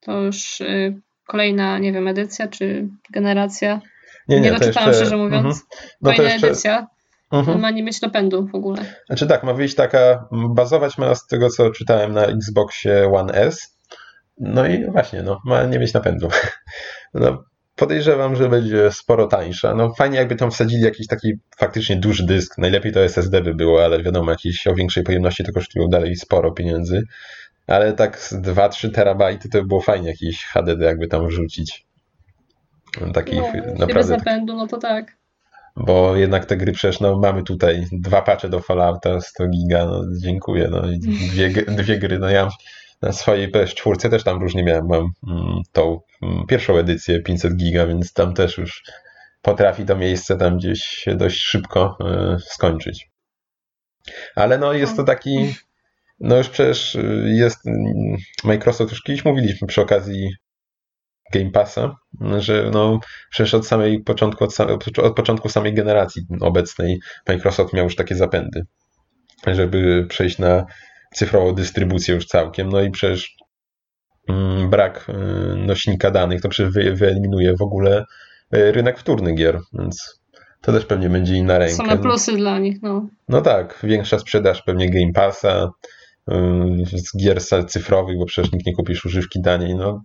to 0.00 0.20
już 0.20 0.60
y, 0.60 1.00
kolejna, 1.26 1.78
nie 1.78 1.92
wiem, 1.92 2.08
edycja 2.08 2.48
czy 2.48 2.88
generacja. 3.12 3.80
Nie, 4.28 4.36
Nie, 4.36 4.42
nie, 4.42 4.58
doczytałam, 4.58 4.88
jeszcze... 4.88 5.04
szczerze 5.04 5.16
mówiąc. 5.16 5.44
Mhm. 5.44 5.62
No 6.02 6.10
Kolejna 6.10 6.32
jeszcze... 6.32 6.46
edycja 6.46 6.86
Mhm. 7.32 7.60
ma 7.60 7.70
nie 7.70 7.82
mieć 7.82 8.00
napędu 8.00 8.46
w 8.46 8.54
ogóle. 8.54 8.84
Znaczy 9.06 9.26
tak, 9.26 9.44
ma 9.44 9.52
wyjść 9.52 9.74
taka, 9.74 10.28
bazować 10.50 10.98
ma 10.98 11.14
z 11.14 11.26
tego, 11.26 11.50
co 11.50 11.70
czytałem 11.70 12.12
na 12.12 12.24
Xboxie 12.26 13.10
One 13.14 13.32
S. 13.32 13.78
No 14.38 14.66
i 14.66 14.90
właśnie, 14.90 15.22
no, 15.22 15.40
ma 15.44 15.64
nie 15.64 15.78
mieć 15.78 15.92
napędu. 15.92 16.28
No, 17.14 17.44
podejrzewam, 17.76 18.36
że 18.36 18.48
będzie 18.48 18.92
sporo 18.92 19.26
tańsza. 19.26 19.74
No 19.74 19.94
fajnie 19.94 20.18
jakby 20.18 20.36
tam 20.36 20.50
wsadzili 20.50 20.82
jakiś 20.82 21.06
taki 21.06 21.32
faktycznie 21.58 21.96
duży 21.96 22.26
dysk. 22.26 22.58
Najlepiej 22.58 22.92
to 22.92 23.04
SSD 23.04 23.40
by 23.40 23.54
było, 23.54 23.84
ale 23.84 24.02
wiadomo, 24.02 24.30
jakieś 24.30 24.66
o 24.66 24.74
większej 24.74 25.02
pojemności 25.02 25.44
to 25.44 25.52
kosztują 25.52 25.88
dalej 25.88 26.16
sporo 26.16 26.52
pieniędzy. 26.52 27.02
Ale 27.66 27.92
tak 27.92 28.18
z 28.18 28.32
2-3 28.32 28.90
terabajty 28.90 29.48
to 29.48 29.58
by 29.58 29.66
było 29.66 29.80
fajnie 29.80 30.08
jakiś 30.08 30.44
HDD 30.44 30.80
jakby 30.80 31.08
tam 31.08 31.26
wrzucić. 31.26 31.86
Takich 33.14 33.40
No, 33.66 33.74
naprawdę 33.78 34.16
napędu, 34.16 34.56
no 34.56 34.66
to 34.66 34.78
tak. 34.78 35.16
bo 35.76 36.16
jednak 36.16 36.44
te 36.44 36.56
gry 36.56 36.72
przecież 36.72 37.00
no, 37.00 37.18
mamy 37.18 37.42
tutaj 37.42 37.86
dwa 37.92 38.22
patche 38.22 38.48
do 38.48 38.60
Fallouta, 38.60 39.20
100 39.20 39.48
giga, 39.48 39.84
no 39.84 40.02
dziękuję, 40.18 40.68
no 40.70 40.90
i 40.90 40.98
dwie, 40.98 41.50
dwie 41.82 41.98
gry, 41.98 42.18
no 42.18 42.30
ja 42.30 42.48
na 43.02 43.12
swojej 43.12 43.52
PS4 43.52 44.10
też 44.10 44.24
tam 44.24 44.40
różnie 44.40 44.62
miałem, 44.64 44.86
mam 44.86 45.10
mm, 45.28 45.60
tą 45.72 46.00
mm, 46.22 46.46
pierwszą 46.46 46.76
edycję 46.76 47.22
500 47.22 47.56
giga, 47.56 47.86
więc 47.86 48.12
tam 48.12 48.34
też 48.34 48.58
już 48.58 48.82
potrafi 49.42 49.84
to 49.84 49.96
miejsce 49.96 50.36
tam 50.36 50.58
gdzieś 50.58 51.04
dość 51.16 51.40
szybko 51.40 51.96
e, 52.00 52.36
skończyć. 52.38 53.10
Ale 54.36 54.58
no 54.58 54.72
jest 54.72 54.96
to 54.96 55.04
taki, 55.04 55.54
no 56.20 56.36
już 56.36 56.48
przecież 56.48 56.94
y, 56.94 57.24
jest 57.26 57.66
mm, 57.66 58.16
Microsoft, 58.44 58.90
już 58.90 59.02
kiedyś 59.02 59.24
mówiliśmy 59.24 59.68
przy 59.68 59.80
okazji 59.80 60.30
Game 61.32 61.50
Passa, 61.50 61.96
że 62.38 62.70
no 62.72 63.00
przecież 63.30 63.54
od 63.54 63.66
samej 63.66 64.02
początku, 64.02 64.44
od, 64.44 64.54
same, 64.54 64.78
od 65.02 65.16
początku 65.16 65.48
samej 65.48 65.74
generacji 65.74 66.22
obecnej 66.40 67.00
Microsoft 67.28 67.72
miał 67.72 67.84
już 67.84 67.96
takie 67.96 68.14
zapędy, 68.14 68.62
żeby 69.46 70.06
przejść 70.08 70.38
na 70.38 70.66
cyfrową 71.14 71.54
dystrybucję 71.54 72.14
już 72.14 72.26
całkiem. 72.26 72.68
No 72.68 72.80
i 72.80 72.90
przecież 72.90 73.36
mm, 74.28 74.70
brak 74.70 75.06
y, 75.08 75.56
nośnika 75.56 76.10
danych 76.10 76.40
to 76.40 76.48
przecież 76.48 76.72
wy, 76.72 76.94
wyeliminuje 76.94 77.56
w 77.56 77.62
ogóle 77.62 78.04
y, 78.54 78.72
rynek 78.72 78.98
wtórny 78.98 79.34
gier, 79.34 79.60
więc 79.72 80.20
to 80.60 80.72
też 80.72 80.86
pewnie 80.86 81.08
będzie 81.08 81.34
inna 81.34 81.58
ręka. 81.58 81.76
Same 81.76 81.98
plusy 81.98 82.36
dla 82.36 82.58
nich, 82.58 82.82
no. 82.82 83.08
No 83.28 83.40
tak, 83.40 83.78
większa 83.82 84.18
sprzedaż 84.18 84.62
pewnie 84.62 84.90
Game 84.90 85.12
Passa, 85.14 85.64
y, 85.64 86.01
z 86.96 87.16
gier 87.16 87.40
cyfrowych, 87.66 88.18
bo 88.18 88.26
przecież 88.26 88.52
nikt 88.52 88.66
nie 88.66 88.74
kupisz 88.74 89.04
używki 89.04 89.42
taniej, 89.42 89.74
no 89.74 90.02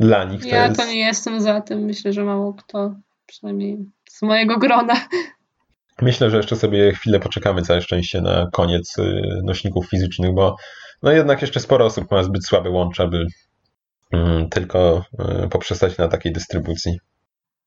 dla 0.00 0.24
nich 0.24 0.42
to 0.42 0.48
Ja 0.48 0.66
jest... 0.66 0.80
to 0.80 0.86
nie 0.86 0.98
jestem 0.98 1.40
za 1.40 1.60
tym. 1.60 1.80
Myślę, 1.80 2.12
że 2.12 2.24
mało 2.24 2.54
kto, 2.54 2.94
przynajmniej 3.26 3.78
z 4.10 4.22
mojego 4.22 4.58
grona. 4.58 4.94
Myślę, 6.02 6.30
że 6.30 6.36
jeszcze 6.36 6.56
sobie 6.56 6.92
chwilę 6.92 7.20
poczekamy 7.20 7.62
całe 7.62 7.82
szczęście 7.82 8.20
na 8.20 8.48
koniec 8.52 8.98
y, 8.98 9.22
nośników 9.44 9.88
fizycznych, 9.90 10.34
bo 10.34 10.56
no 11.02 11.12
jednak 11.12 11.40
jeszcze 11.42 11.60
sporo 11.60 11.84
osób 11.84 12.10
ma 12.10 12.22
zbyt 12.22 12.46
słabe 12.46 12.70
łącza, 12.70 13.06
by 13.06 13.26
mm, 14.12 14.48
tylko 14.48 15.04
y, 15.44 15.48
poprzestać 15.48 15.98
na 15.98 16.08
takiej 16.08 16.32
dystrybucji. 16.32 16.98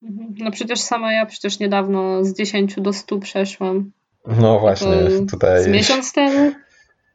Mhm. 0.03 0.33
No 0.37 0.51
przecież 0.51 0.79
sama 0.79 1.13
ja 1.13 1.25
przecież 1.25 1.59
niedawno 1.59 2.23
z 2.23 2.33
10 2.33 2.75
do 2.77 2.93
100 2.93 3.19
przeszłam. 3.19 3.91
No 4.27 4.59
właśnie, 4.59 4.87
To 4.87 5.25
tutaj... 5.31 5.63
Z 5.63 5.67
miesiąc 5.67 6.13
temu. 6.13 6.51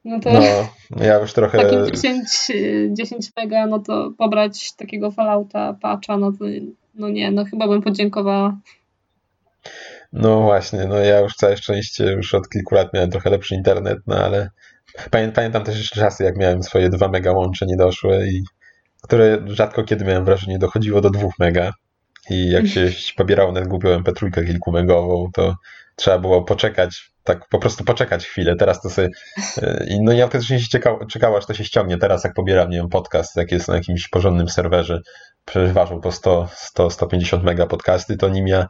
No 0.06 0.20
to 0.20 0.30
No, 0.32 1.04
ja 1.04 1.18
już 1.18 1.32
trochę... 1.32 1.58
takim 1.58 1.86
10, 1.86 2.28
y, 2.50 2.88
10 2.92 3.30
mega, 3.36 3.66
no 3.66 3.78
to 3.78 4.10
pobrać 4.18 4.72
takiego 4.76 5.10
Fallouta, 5.10 5.76
patcha, 5.82 6.16
no 6.16 6.32
to 6.32 6.44
no 6.94 7.08
nie, 7.08 7.30
no 7.30 7.44
chyba 7.44 7.68
bym 7.68 7.82
podziękowała. 7.82 8.58
No 10.12 10.40
właśnie, 10.40 10.84
no 10.84 10.98
ja 10.98 11.20
już 11.20 11.34
całe 11.34 11.56
szczęście 11.56 12.04
już 12.04 12.34
od 12.34 12.48
kilku 12.48 12.74
lat 12.74 12.94
miałem 12.94 13.10
trochę 13.10 13.30
lepszy 13.30 13.54
internet, 13.54 13.98
no 14.06 14.16
ale 14.16 14.50
pamię, 15.10 15.28
pamiętam 15.28 15.64
też 15.64 15.78
jeszcze 15.78 16.00
czasy, 16.00 16.24
jak 16.24 16.36
miałem 16.36 16.62
swoje 16.62 16.88
2 16.88 17.08
mega 17.08 17.32
łącze 17.32 17.66
niedoszłe 17.66 18.28
i 18.28 18.42
które 19.02 19.38
rzadko 19.46 19.84
kiedy 19.84 20.04
miałem 20.04 20.24
wrażenie 20.24 20.58
dochodziło 20.58 21.00
do 21.00 21.10
2 21.10 21.28
mega 21.38 21.72
i 22.30 22.50
jak 22.50 22.66
się 22.66 22.90
pobierało 23.16 23.52
na 23.52 23.60
głupią 23.60 23.88
MP3 23.88 24.46
kilkumegową, 24.46 25.30
to 25.34 25.54
trzeba 25.96 26.18
było 26.18 26.42
poczekać, 26.42 27.15
tak 27.26 27.48
po 27.48 27.58
prostu 27.58 27.84
poczekać 27.84 28.26
chwilę. 28.26 28.56
Teraz 28.56 28.80
to 28.80 28.90
sobie, 28.90 29.08
i 29.88 30.00
no 30.02 30.12
ja 30.12 30.28
też 30.28 30.46
się 30.46 30.58
czekał, 30.58 31.06
czekał, 31.06 31.36
aż 31.36 31.46
to 31.46 31.54
się 31.54 31.64
ściągnie. 31.64 31.98
Teraz 31.98 32.24
jak 32.24 32.34
pobieram, 32.34 32.70
nie 32.70 32.76
wiem, 32.76 32.88
podcast, 32.88 33.36
jak 33.36 33.52
jest 33.52 33.68
na 33.68 33.74
jakimś 33.74 34.08
porządnym 34.08 34.48
serwerze, 34.48 35.00
przecież 35.44 35.72
ważą 35.72 36.00
po 36.00 36.12
100, 36.12 36.48
100 36.54 36.90
150 36.90 37.44
mega 37.44 37.66
podcasty, 37.66 38.16
to 38.16 38.28
nim 38.28 38.46
ja 38.46 38.66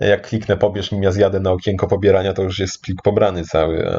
jak 0.00 0.28
kliknę 0.28 0.56
pobierz, 0.56 0.92
nim 0.92 1.02
ja 1.02 1.12
zjadę 1.12 1.40
na 1.40 1.50
okienko 1.50 1.86
pobierania, 1.86 2.32
to 2.32 2.42
już 2.42 2.58
jest 2.58 2.82
plik 2.82 3.02
pobrany 3.02 3.44
cały. 3.44 3.90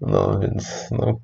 No 0.00 0.40
więc, 0.40 0.88
no. 0.90 1.16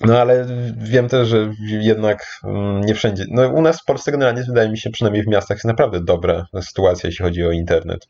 No 0.00 0.18
ale 0.18 0.46
wiem 0.76 1.08
też, 1.08 1.28
że 1.28 1.52
jednak 1.60 2.26
mm, 2.44 2.80
nie 2.80 2.94
wszędzie. 2.94 3.24
No 3.30 3.48
u 3.48 3.62
nas 3.62 3.80
w 3.80 3.84
Polsce 3.84 4.12
generalnie 4.12 4.42
wydaje 4.42 4.68
mi 4.68 4.78
się, 4.78 4.90
przynajmniej 4.90 5.22
w 5.22 5.28
miastach, 5.28 5.56
jest 5.56 5.64
naprawdę 5.64 6.00
dobra 6.00 6.46
sytuacja, 6.62 7.08
jeśli 7.08 7.24
chodzi 7.24 7.44
o 7.44 7.50
internet. 7.50 8.06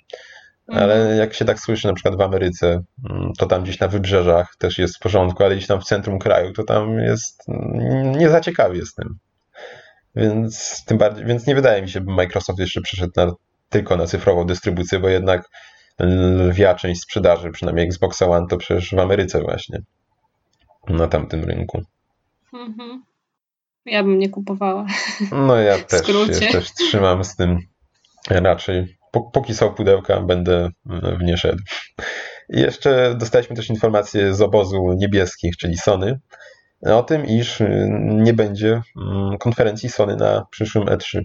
Ale 0.68 1.16
jak 1.16 1.34
się 1.34 1.44
tak 1.44 1.60
słyszy, 1.60 1.86
na 1.86 1.94
przykład 1.94 2.16
w 2.16 2.20
Ameryce, 2.20 2.82
mm, 3.10 3.32
to 3.38 3.46
tam 3.46 3.62
gdzieś 3.62 3.80
na 3.80 3.88
wybrzeżach 3.88 4.56
też 4.58 4.78
jest 4.78 4.96
w 4.96 5.00
porządku, 5.00 5.44
ale 5.44 5.56
gdzieś 5.56 5.66
tam 5.66 5.80
w 5.80 5.84
centrum 5.84 6.18
kraju, 6.18 6.52
to 6.52 6.64
tam 6.64 6.98
jest 6.98 7.48
mm, 7.48 8.12
nie 8.12 8.30
za 8.30 8.40
ciekawy 8.40 8.76
jestem. 8.76 9.18
Więc 10.16 10.84
tym 10.84 10.98
bardziej, 10.98 11.26
więc 11.26 11.46
nie 11.46 11.54
wydaje 11.54 11.82
mi 11.82 11.88
się, 11.88 12.00
by 12.00 12.12
Microsoft 12.12 12.58
jeszcze 12.58 12.80
przeszedł 12.80 13.12
na, 13.16 13.32
tylko 13.68 13.96
na 13.96 14.06
cyfrową 14.06 14.44
dystrybucję, 14.44 14.98
bo 14.98 15.08
jednak 15.08 15.48
lwia 15.98 16.74
część 16.74 17.00
sprzedaży, 17.00 17.50
przynajmniej 17.50 17.86
Xbox 17.86 18.22
One, 18.22 18.46
to 18.46 18.56
przecież 18.56 18.94
w 18.94 18.98
Ameryce 18.98 19.42
właśnie. 19.42 19.82
Na 20.88 21.08
tamtym 21.08 21.44
rynku. 21.44 21.82
Mhm. 22.54 23.02
Ja 23.86 24.02
bym 24.02 24.18
nie 24.18 24.28
kupowała. 24.28 24.86
No 25.32 25.56
ja 25.56 25.78
też 25.78 26.00
skrócie. 26.00 26.32
jeszcze 26.32 26.60
trzymam 26.60 27.24
z 27.24 27.36
tym 27.36 27.58
raczej. 28.30 28.97
Pó- 29.18 29.30
Póki 29.32 29.54
są 29.54 29.74
pudełka, 29.74 30.20
będę 30.20 30.68
w 30.86 31.22
nie 31.22 31.36
szedł. 31.36 31.62
I 32.48 32.60
jeszcze 32.60 33.14
dostaliśmy 33.18 33.56
też 33.56 33.70
informację 33.70 34.34
z 34.34 34.40
obozu 34.42 34.92
niebieskich, 34.96 35.56
czyli 35.56 35.76
Sony, 35.76 36.20
o 36.82 37.02
tym, 37.02 37.26
iż 37.26 37.60
y, 37.60 37.88
nie 38.02 38.32
będzie 38.34 38.82
mm, 38.96 39.38
konferencji 39.38 39.88
Sony 39.88 40.16
na 40.16 40.46
przyszłym 40.50 40.88
E 40.88 40.96
E3. 40.96 41.20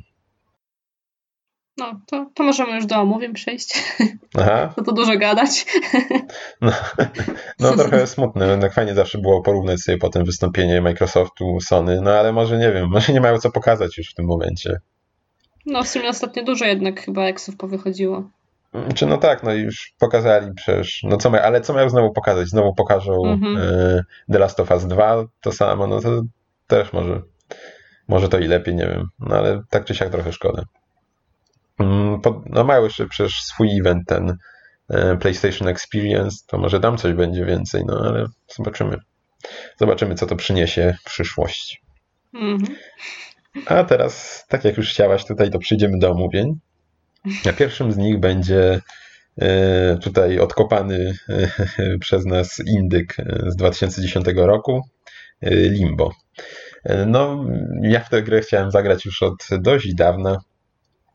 No, 1.77 2.01
to, 2.07 2.29
to 2.33 2.43
możemy 2.43 2.75
już 2.75 2.85
do 2.85 2.95
omówień 2.95 3.33
przejść. 3.33 3.83
Aha, 4.38 4.73
No 4.77 4.83
to 4.85 4.91
dużo 4.91 5.17
gadać. 5.17 5.65
no, 6.62 6.71
no 7.59 7.75
trochę 7.75 8.07
smutne. 8.07 8.47
Jednak 8.47 8.73
fajnie 8.73 8.95
zawsze 8.95 9.17
było 9.17 9.41
porównać 9.41 9.81
sobie 9.81 9.97
potem 9.97 10.25
wystąpienie 10.25 10.81
Microsoftu, 10.81 11.57
Sony, 11.59 12.01
no 12.01 12.12
ale 12.12 12.33
może 12.33 12.57
nie 12.57 12.71
wiem, 12.71 12.89
może 12.89 13.13
nie 13.13 13.21
mają 13.21 13.38
co 13.39 13.51
pokazać 13.51 13.97
już 13.97 14.12
w 14.12 14.13
tym 14.13 14.25
momencie. 14.25 14.79
No 15.65 15.84
w 15.84 15.88
sumie 15.88 16.10
ostatnio 16.10 16.43
dużo 16.43 16.65
jednak 16.65 17.01
chyba 17.01 17.24
eksów 17.24 17.58
powychodziło. 17.58 18.29
Czy 18.96 19.05
no 19.05 19.17
tak, 19.17 19.43
no 19.43 19.53
już 19.53 19.93
pokazali 20.00 20.53
przecież, 20.55 21.03
no 21.03 21.17
co 21.17 21.43
ale 21.43 21.62
co 21.62 21.74
mają 21.74 21.89
znowu 21.89 22.13
pokazać? 22.13 22.48
Znowu 22.48 22.74
pokażą 22.75 23.13
Mhm. 23.25 23.58
e, 23.58 24.03
The 24.32 24.39
Last 24.39 24.60
of 24.60 24.72
Us 24.72 24.86
2, 24.88 25.25
to 25.41 25.51
samo, 25.51 25.88
no 25.88 26.01
to 26.01 26.22
też 26.67 26.93
może, 26.93 27.22
może 28.08 28.29
to 28.29 28.39
i 28.39 28.48
lepiej, 28.48 28.75
nie 28.75 28.88
wiem, 28.88 29.08
no 29.20 29.36
ale 29.36 29.62
tak 29.70 29.86
czy 29.86 29.96
siak 29.96 30.10
trochę 30.10 30.34
szkoda. 30.34 30.63
Mm, 31.79 32.22
No 32.46 32.63
mają 32.63 32.84
jeszcze 32.84 33.08
przecież 33.08 33.41
swój 33.43 33.79
event 33.79 34.08
ten 34.08 34.38
e, 34.89 35.17
PlayStation 35.17 35.67
Experience, 35.67 36.38
to 36.48 36.58
może 36.58 36.79
tam 36.79 36.98
coś 36.98 37.13
będzie 37.13 37.46
więcej, 37.46 37.84
no 37.88 38.01
ale 38.05 38.25
zobaczymy. 38.58 38.98
Zobaczymy, 39.77 40.15
co 40.15 40.27
to 40.27 40.36
przyniesie 40.36 40.96
w 41.01 41.03
przyszłości. 41.03 41.77
Mhm. 42.34 42.75
A 43.65 43.83
teraz, 43.83 44.45
tak 44.50 44.63
jak 44.65 44.77
już 44.77 44.89
chciałaś, 44.89 45.25
tutaj 45.25 45.51
to 45.51 45.60
przyjdziemy 45.60 46.00
do 46.00 46.12
omówień. 46.12 46.60
A 47.50 47.53
pierwszym 47.53 47.91
z 47.91 47.98
nich 47.98 48.19
będzie 48.19 48.81
e, 49.41 49.98
tutaj 49.98 50.39
odkopany 50.39 51.13
e, 51.29 51.50
przez 52.00 52.25
nas 52.25 52.60
indyk 52.67 53.19
e, 53.19 53.51
z 53.51 53.55
2010 53.55 54.25
roku, 54.36 54.81
Limbo. 55.51 56.12
No, 57.07 57.45
ja 57.81 58.00
w 58.00 58.10
tę 58.10 58.24
grę 58.24 58.41
chciałem 58.41 58.72
zagrać 58.72 59.05
już 59.05 59.24
od 59.24 59.48
dość 59.60 59.93
dawna. 59.95 60.38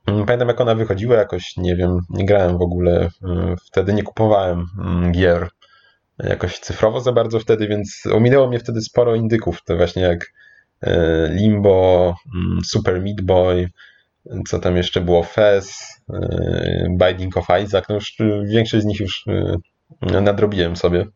Pamiętam, 0.04 0.48
jak 0.48 0.60
ona 0.60 0.74
wychodziła 0.74 1.16
jakoś, 1.16 1.56
nie 1.56 1.76
wiem, 1.76 1.98
nie 2.10 2.26
grałem 2.26 2.58
w 2.58 2.62
ogóle. 2.62 3.08
Wtedy 3.66 3.92
nie 3.92 4.02
kupowałem 4.02 4.66
gier 5.12 5.48
jakoś 6.18 6.58
cyfrowo 6.58 7.00
za 7.00 7.12
bardzo 7.12 7.40
wtedy, 7.40 7.68
więc 7.68 8.02
ominęło 8.12 8.48
mnie 8.48 8.58
wtedy 8.58 8.80
sporo 8.80 9.14
indyków. 9.14 9.64
To 9.64 9.76
właśnie 9.76 10.02
jak 10.02 10.32
Limbo, 11.30 12.14
mm, 12.34 12.58
Super 12.64 13.02
Meat 13.02 13.20
Boy, 13.20 13.68
co 14.48 14.58
tam 14.58 14.76
jeszcze 14.76 15.00
było, 15.00 15.22
Fez, 15.22 15.78
e, 16.12 16.86
Binding 16.90 17.36
of 17.36 17.46
Isaac, 17.64 17.84
no 17.88 17.94
już 17.94 18.16
większość 18.44 18.82
z 18.82 18.86
nich 18.86 19.00
już 19.00 19.24
e, 19.28 20.20
nadrobiłem 20.22 20.76
sobie 20.76 21.06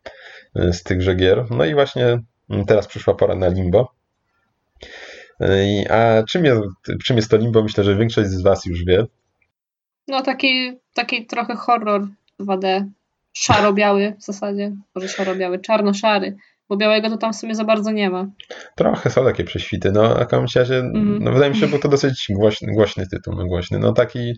z 0.54 0.82
tychże 0.82 1.14
gier. 1.14 1.44
No 1.50 1.64
i 1.64 1.74
właśnie 1.74 2.18
teraz 2.66 2.86
przyszła 2.86 3.14
pora 3.14 3.34
na 3.34 3.48
Limbo. 3.48 3.92
A 5.90 6.22
czym 6.28 6.44
jest, 6.44 6.60
czym 7.04 7.16
jest 7.16 7.30
to 7.30 7.36
Limbo? 7.36 7.62
Myślę, 7.62 7.84
że 7.84 7.96
większość 7.96 8.30
z 8.30 8.42
Was 8.42 8.66
już 8.66 8.84
wie. 8.84 9.06
No 10.08 10.22
taki, 10.22 10.78
taki 10.94 11.26
trochę 11.26 11.56
horror 11.56 12.08
2D 12.40 12.84
szaro-biały 13.32 14.14
w 14.18 14.22
zasadzie. 14.22 14.72
Może 14.94 15.08
szaro-biały, 15.08 15.58
czarno-szary, 15.58 16.36
bo 16.72 16.76
białego 16.76 17.10
to 17.10 17.16
tam 17.16 17.32
w 17.32 17.36
sumie 17.36 17.54
za 17.54 17.64
bardzo 17.64 17.90
nie 17.90 18.10
ma. 18.10 18.26
Trochę 18.74 19.10
są 19.10 19.24
takie 19.24 19.44
prześwity, 19.44 19.92
no 19.92 20.16
a 20.18 20.24
w 20.24 20.28
każdym 20.28 20.62
razie, 20.62 20.78
mm. 20.78 21.18
no 21.22 21.32
wydaje 21.32 21.50
mi 21.50 21.56
się, 21.56 21.60
że 21.60 21.68
był 21.68 21.78
to 21.78 21.88
dosyć 21.88 22.26
głośny, 22.30 22.72
głośny 22.74 23.06
tytuł, 23.06 23.34
no 23.34 23.46
głośny, 23.46 23.78
no 23.78 23.92
taki 23.92 24.32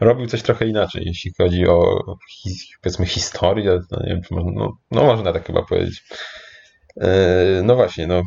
robił 0.00 0.26
coś 0.26 0.42
trochę 0.42 0.66
inaczej, 0.66 1.02
jeśli 1.06 1.32
chodzi 1.38 1.66
o 1.66 2.04
powiedzmy 2.82 3.06
historię, 3.06 3.78
no, 3.90 3.98
nie 4.06 4.08
wiem, 4.08 4.20
no, 4.54 4.76
no 4.90 5.04
można 5.04 5.32
tak 5.32 5.46
chyba 5.46 5.62
powiedzieć. 5.62 6.04
E, 7.00 7.62
no 7.64 7.76
właśnie, 7.76 8.06
no, 8.06 8.22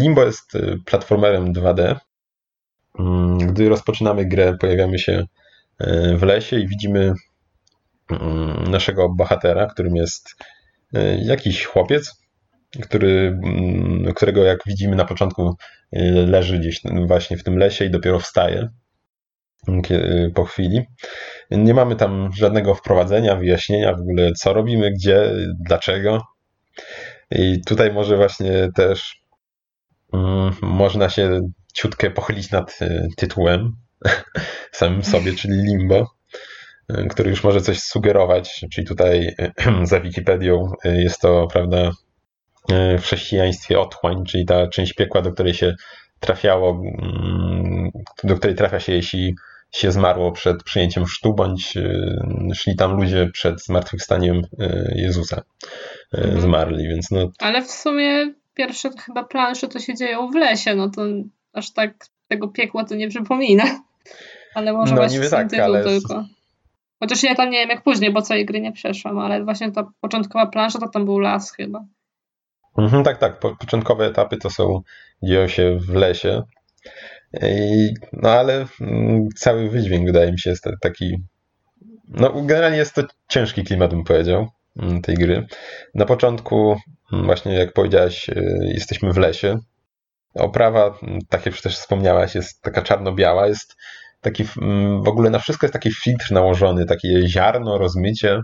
Limbo 0.00 0.24
jest 0.24 0.54
e, 0.54 0.76
platformerem 0.86 1.52
2D. 1.52 1.96
Mm, 2.98 3.38
gdy 3.38 3.68
rozpoczynamy 3.68 4.26
grę, 4.26 4.56
pojawiamy 4.60 4.98
się 4.98 5.24
e, 5.78 6.16
w 6.16 6.22
lesie 6.22 6.58
i 6.58 6.68
widzimy 6.68 7.14
Mm, 8.10 8.64
naszego 8.64 9.08
bohatera, 9.08 9.66
którym 9.66 9.96
jest 9.96 10.36
jakiś 11.22 11.64
chłopiec, 11.64 12.26
który, 12.82 13.38
mm, 13.44 14.14
którego 14.14 14.44
jak 14.44 14.58
widzimy 14.66 14.96
na 14.96 15.04
początku 15.04 15.54
e, 15.92 16.02
leży 16.12 16.58
gdzieś 16.58 16.80
właśnie 17.06 17.36
w 17.36 17.44
tym 17.44 17.58
lesie 17.58 17.84
i 17.84 17.90
dopiero 17.90 18.20
wstaje 18.20 18.68
e, 19.90 20.30
po 20.34 20.44
chwili. 20.44 20.82
Nie 21.50 21.74
mamy 21.74 21.96
tam 21.96 22.30
żadnego 22.38 22.74
wprowadzenia, 22.74 23.36
wyjaśnienia 23.36 23.92
w 23.92 24.00
ogóle 24.00 24.32
co 24.32 24.52
robimy, 24.52 24.90
gdzie, 24.90 25.32
dlaczego. 25.60 26.22
I 27.30 27.60
tutaj 27.66 27.92
może 27.92 28.16
właśnie 28.16 28.68
też 28.74 29.22
mm, 30.12 30.52
można 30.62 31.08
się 31.08 31.40
ciutkę 31.74 32.10
pochylić 32.10 32.50
nad 32.50 32.78
tytułem 33.16 33.72
samym 34.72 35.04
sobie, 35.04 35.34
czyli 35.34 35.54
Limbo 35.54 36.15
który 37.10 37.30
już 37.30 37.44
może 37.44 37.60
coś 37.60 37.80
sugerować, 37.80 38.64
czyli 38.72 38.86
tutaj 38.86 39.34
za 39.82 40.00
Wikipedią 40.00 40.72
y, 40.84 41.02
jest 41.02 41.20
to, 41.20 41.46
prawda, 41.52 41.90
y, 42.70 42.98
w 42.98 43.02
chrześcijaństwie 43.02 43.80
otchłań, 43.80 44.24
czyli 44.24 44.44
ta 44.44 44.68
część 44.68 44.92
piekła, 44.92 45.22
do 45.22 45.32
której 45.32 45.54
się 45.54 45.74
trafiało, 46.20 46.70
mm, 46.70 47.90
do 48.24 48.36
której 48.36 48.56
trafia 48.56 48.80
się, 48.80 48.92
jeśli 48.92 49.34
się 49.72 49.92
zmarło 49.92 50.32
przed 50.32 50.62
przyjęciem 50.62 51.04
chrztu, 51.04 51.34
bądź 51.34 51.76
y, 51.76 52.18
szli 52.54 52.76
tam 52.76 52.96
ludzie 53.00 53.30
przed 53.32 53.64
zmartwychwstaniem 53.64 54.42
Jezusa 54.94 55.42
mhm. 56.12 56.40
zmarli, 56.40 56.88
więc 56.88 57.10
no... 57.10 57.30
Ale 57.38 57.62
w 57.62 57.70
sumie 57.70 58.34
pierwsze 58.54 58.90
chyba 59.06 59.24
plansze 59.24 59.68
to 59.68 59.78
się 59.78 59.94
dzieją 59.94 60.30
w 60.30 60.34
lesie, 60.34 60.74
no 60.74 60.90
to 60.90 61.02
aż 61.52 61.72
tak 61.72 62.06
tego 62.28 62.48
piekła 62.48 62.84
to 62.84 62.94
nie 62.94 63.08
przypomina. 63.08 63.64
Ale 64.54 64.72
może 64.72 64.94
no, 64.94 65.00
właśnie 65.00 65.20
tak, 65.20 65.54
ale 65.54 65.84
tylko. 65.84 66.24
Chociaż 67.06 67.22
ja 67.22 67.34
tam 67.34 67.50
nie 67.50 67.58
wiem 67.58 67.68
jak 67.68 67.82
później, 67.82 68.12
bo 68.12 68.22
całej 68.22 68.46
gry 68.46 68.60
nie 68.60 68.72
przeszłam, 68.72 69.18
ale 69.18 69.44
właśnie 69.44 69.72
ta 69.72 69.90
początkowa 70.00 70.46
plansza 70.46 70.78
to 70.78 70.88
tam 70.88 71.04
był 71.04 71.18
las 71.18 71.52
chyba. 71.52 71.84
Mhm, 72.78 73.04
tak, 73.04 73.18
tak. 73.18 73.38
Po, 73.38 73.56
początkowe 73.56 74.06
etapy 74.06 74.36
to 74.36 74.50
są, 74.50 74.80
dzieją 75.22 75.48
się 75.48 75.78
w 75.78 75.94
lesie. 75.94 76.42
I, 77.42 77.94
no 78.12 78.30
ale 78.30 78.66
mm, 78.80 79.28
cały 79.36 79.70
wydźwięk 79.70 80.06
wydaje 80.06 80.32
mi 80.32 80.38
się 80.38 80.50
jest 80.50 80.64
taki. 80.80 81.16
No, 82.08 82.42
generalnie 82.42 82.78
jest 82.78 82.94
to 82.94 83.02
ciężki 83.28 83.64
klimat, 83.64 83.90
bym 83.90 84.04
powiedział, 84.04 84.48
mm, 84.76 85.02
tej 85.02 85.14
gry. 85.14 85.46
Na 85.94 86.04
początku, 86.04 86.76
mm, 87.12 87.26
właśnie 87.26 87.54
jak 87.54 87.72
powiedziałaś, 87.72 88.28
y, 88.28 88.58
jesteśmy 88.62 89.12
w 89.12 89.16
lesie. 89.16 89.58
Oprawa, 90.34 90.98
tak 91.28 91.46
jak 91.46 91.60
też 91.60 91.78
wspomniałaś, 91.78 92.34
jest 92.34 92.62
taka 92.62 92.82
czarno-biała, 92.82 93.46
jest 93.46 93.76
taki 94.20 94.44
mm, 94.62 95.02
w 95.02 95.08
ogóle 95.08 95.30
na 95.30 95.38
wszystko 95.38 95.66
jest 95.66 95.72
taki 95.72 95.92
filtr 95.92 96.32
nałożony, 96.32 96.86
takie 96.86 97.28
ziarno, 97.28 97.78
rozmycie. 97.78 98.40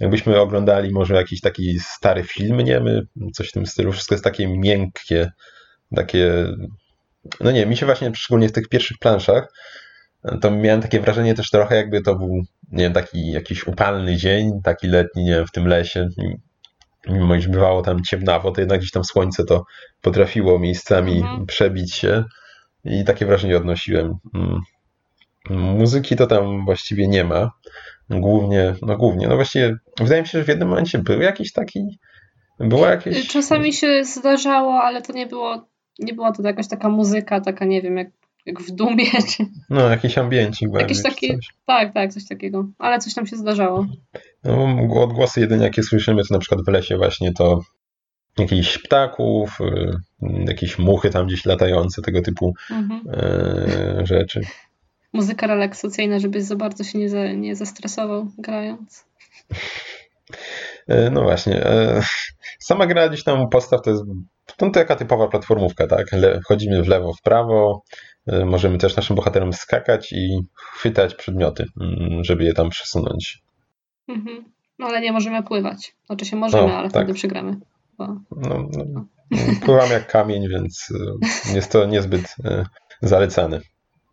Jakbyśmy 0.00 0.40
oglądali 0.40 0.92
może 0.92 1.14
jakiś 1.14 1.40
taki 1.40 1.78
stary 1.80 2.22
film 2.24 2.60
niemy, 2.60 3.02
coś 3.32 3.48
w 3.48 3.52
tym 3.52 3.66
stylu, 3.66 3.92
wszystko 3.92 4.14
jest 4.14 4.24
takie 4.24 4.48
miękkie, 4.48 5.32
takie, 5.96 6.46
no 7.40 7.50
nie, 7.50 7.66
mi 7.66 7.76
się 7.76 7.86
właśnie 7.86 8.12
szczególnie 8.14 8.48
w 8.48 8.52
tych 8.52 8.68
pierwszych 8.68 8.98
planszach, 8.98 9.52
to 10.40 10.50
miałem 10.50 10.82
takie 10.82 11.00
wrażenie 11.00 11.34
też 11.34 11.50
trochę 11.50 11.76
jakby 11.76 12.02
to 12.02 12.14
był, 12.14 12.42
nie 12.72 12.84
wiem, 12.84 12.92
taki 12.92 13.32
jakiś 13.32 13.66
upalny 13.66 14.16
dzień, 14.16 14.50
taki 14.64 14.86
letni, 14.88 15.24
nie 15.24 15.34
wiem, 15.34 15.46
w 15.46 15.52
tym 15.52 15.66
lesie, 15.66 16.08
mimo 17.08 17.34
iż 17.34 17.48
bywało 17.48 17.82
tam 17.82 18.02
ciemnawo, 18.02 18.50
to 18.50 18.60
jednak 18.60 18.80
gdzieś 18.80 18.90
tam 18.90 19.04
słońce 19.04 19.44
to 19.44 19.64
potrafiło 20.00 20.58
miejscami 20.58 21.16
mhm. 21.16 21.46
przebić 21.46 21.94
się 21.94 22.24
i 22.84 23.04
takie 23.04 23.26
wrażenie 23.26 23.56
odnosiłem. 23.56 24.14
Mm. 25.50 25.78
Muzyki 25.78 26.16
to 26.16 26.26
tam 26.26 26.64
właściwie 26.64 27.08
nie 27.08 27.24
ma. 27.24 27.50
Głównie, 28.10 28.74
no 28.82 28.96
głównie, 28.96 29.28
no 29.28 29.34
właściwie 29.34 29.76
wydaje 30.00 30.22
mi 30.22 30.28
się, 30.28 30.38
że 30.38 30.44
w 30.44 30.48
jednym 30.48 30.68
momencie 30.68 30.98
był 30.98 31.20
jakiś 31.20 31.52
taki, 31.52 31.98
była 32.60 32.90
jakieś... 32.90 33.28
Czasami 33.28 33.72
się 33.72 34.04
zdarzało, 34.04 34.82
ale 34.82 35.02
to 35.02 35.12
nie 35.12 35.26
było, 35.26 35.68
nie 35.98 36.14
była 36.14 36.32
to 36.32 36.42
jakaś 36.42 36.68
taka 36.68 36.88
muzyka, 36.88 37.40
taka 37.40 37.64
nie 37.64 37.82
wiem, 37.82 37.96
jak, 37.96 38.08
jak 38.46 38.60
w 38.60 38.70
Dumie. 38.70 39.06
Czy... 39.36 39.46
No, 39.70 39.88
jakiś 39.88 40.18
ambiencik 40.18 40.68
Jakiś 40.78 41.02
taki, 41.02 41.38
tak, 41.66 41.94
tak, 41.94 42.12
coś 42.12 42.28
takiego, 42.28 42.68
ale 42.78 42.98
coś 42.98 43.14
tam 43.14 43.26
się 43.26 43.36
zdarzało. 43.36 43.86
No, 44.44 45.02
odgłosy 45.02 45.40
jedynie 45.40 45.64
jakie 45.64 45.82
słyszymy, 45.82 46.22
to 46.24 46.34
na 46.34 46.40
przykład 46.40 46.64
w 46.64 46.68
lesie 46.68 46.96
właśnie 46.96 47.32
to 47.32 47.60
jakichś 48.38 48.78
ptaków, 48.78 49.58
y, 49.60 49.90
jakieś 50.46 50.78
muchy 50.78 51.10
tam 51.10 51.26
gdzieś 51.26 51.44
latające, 51.44 52.02
tego 52.02 52.22
typu 52.22 52.54
mhm. 52.70 53.02
E, 53.12 54.06
rzeczy 54.06 54.40
muzyka 55.14 55.46
relaksacyjna, 55.46 56.18
żebyś 56.18 56.42
za 56.42 56.56
bardzo 56.56 56.84
się 56.84 56.98
nie, 56.98 57.08
za, 57.08 57.32
nie 57.32 57.56
zestresował 57.56 58.26
grając. 58.38 59.04
E, 60.88 61.10
no 61.10 61.22
właśnie. 61.22 61.66
E, 61.66 62.02
sama 62.58 62.86
gra 62.86 63.08
gdzieś 63.08 63.24
tam 63.24 63.48
postaw 63.48 63.82
to 63.82 63.90
jest 63.90 64.02
to 64.56 64.70
taka 64.70 64.96
typowa 64.96 65.28
platformówka, 65.28 65.86
tak? 65.86 66.06
Chodzimy 66.48 66.82
w 66.82 66.88
lewo, 66.88 67.12
w 67.12 67.22
prawo, 67.22 67.82
e, 68.26 68.44
możemy 68.44 68.78
też 68.78 68.96
naszym 68.96 69.16
bohaterom 69.16 69.52
skakać 69.52 70.12
i 70.12 70.40
chwytać 70.54 71.14
przedmioty, 71.14 71.64
mm, 71.80 72.24
żeby 72.24 72.44
je 72.44 72.52
tam 72.52 72.70
przesunąć. 72.70 73.42
Mhm. 74.08 74.44
No 74.78 74.86
ale 74.86 75.00
nie 75.00 75.12
możemy 75.12 75.42
pływać. 75.42 75.94
Znaczy 76.06 76.24
się 76.24 76.36
możemy, 76.36 76.68
no, 76.68 76.74
ale 76.74 76.90
tak. 76.90 77.02
wtedy 77.02 77.14
przegramy. 77.14 77.56
Bo... 77.98 78.06
No, 78.06 78.68
no, 78.72 78.84
no. 78.92 79.06
Pływam 79.64 79.90
jak 79.90 80.06
kamień, 80.06 80.48
więc 80.48 80.92
jest 81.54 81.72
to 81.72 81.86
niezbyt 81.86 82.36
zalecane. 83.02 83.60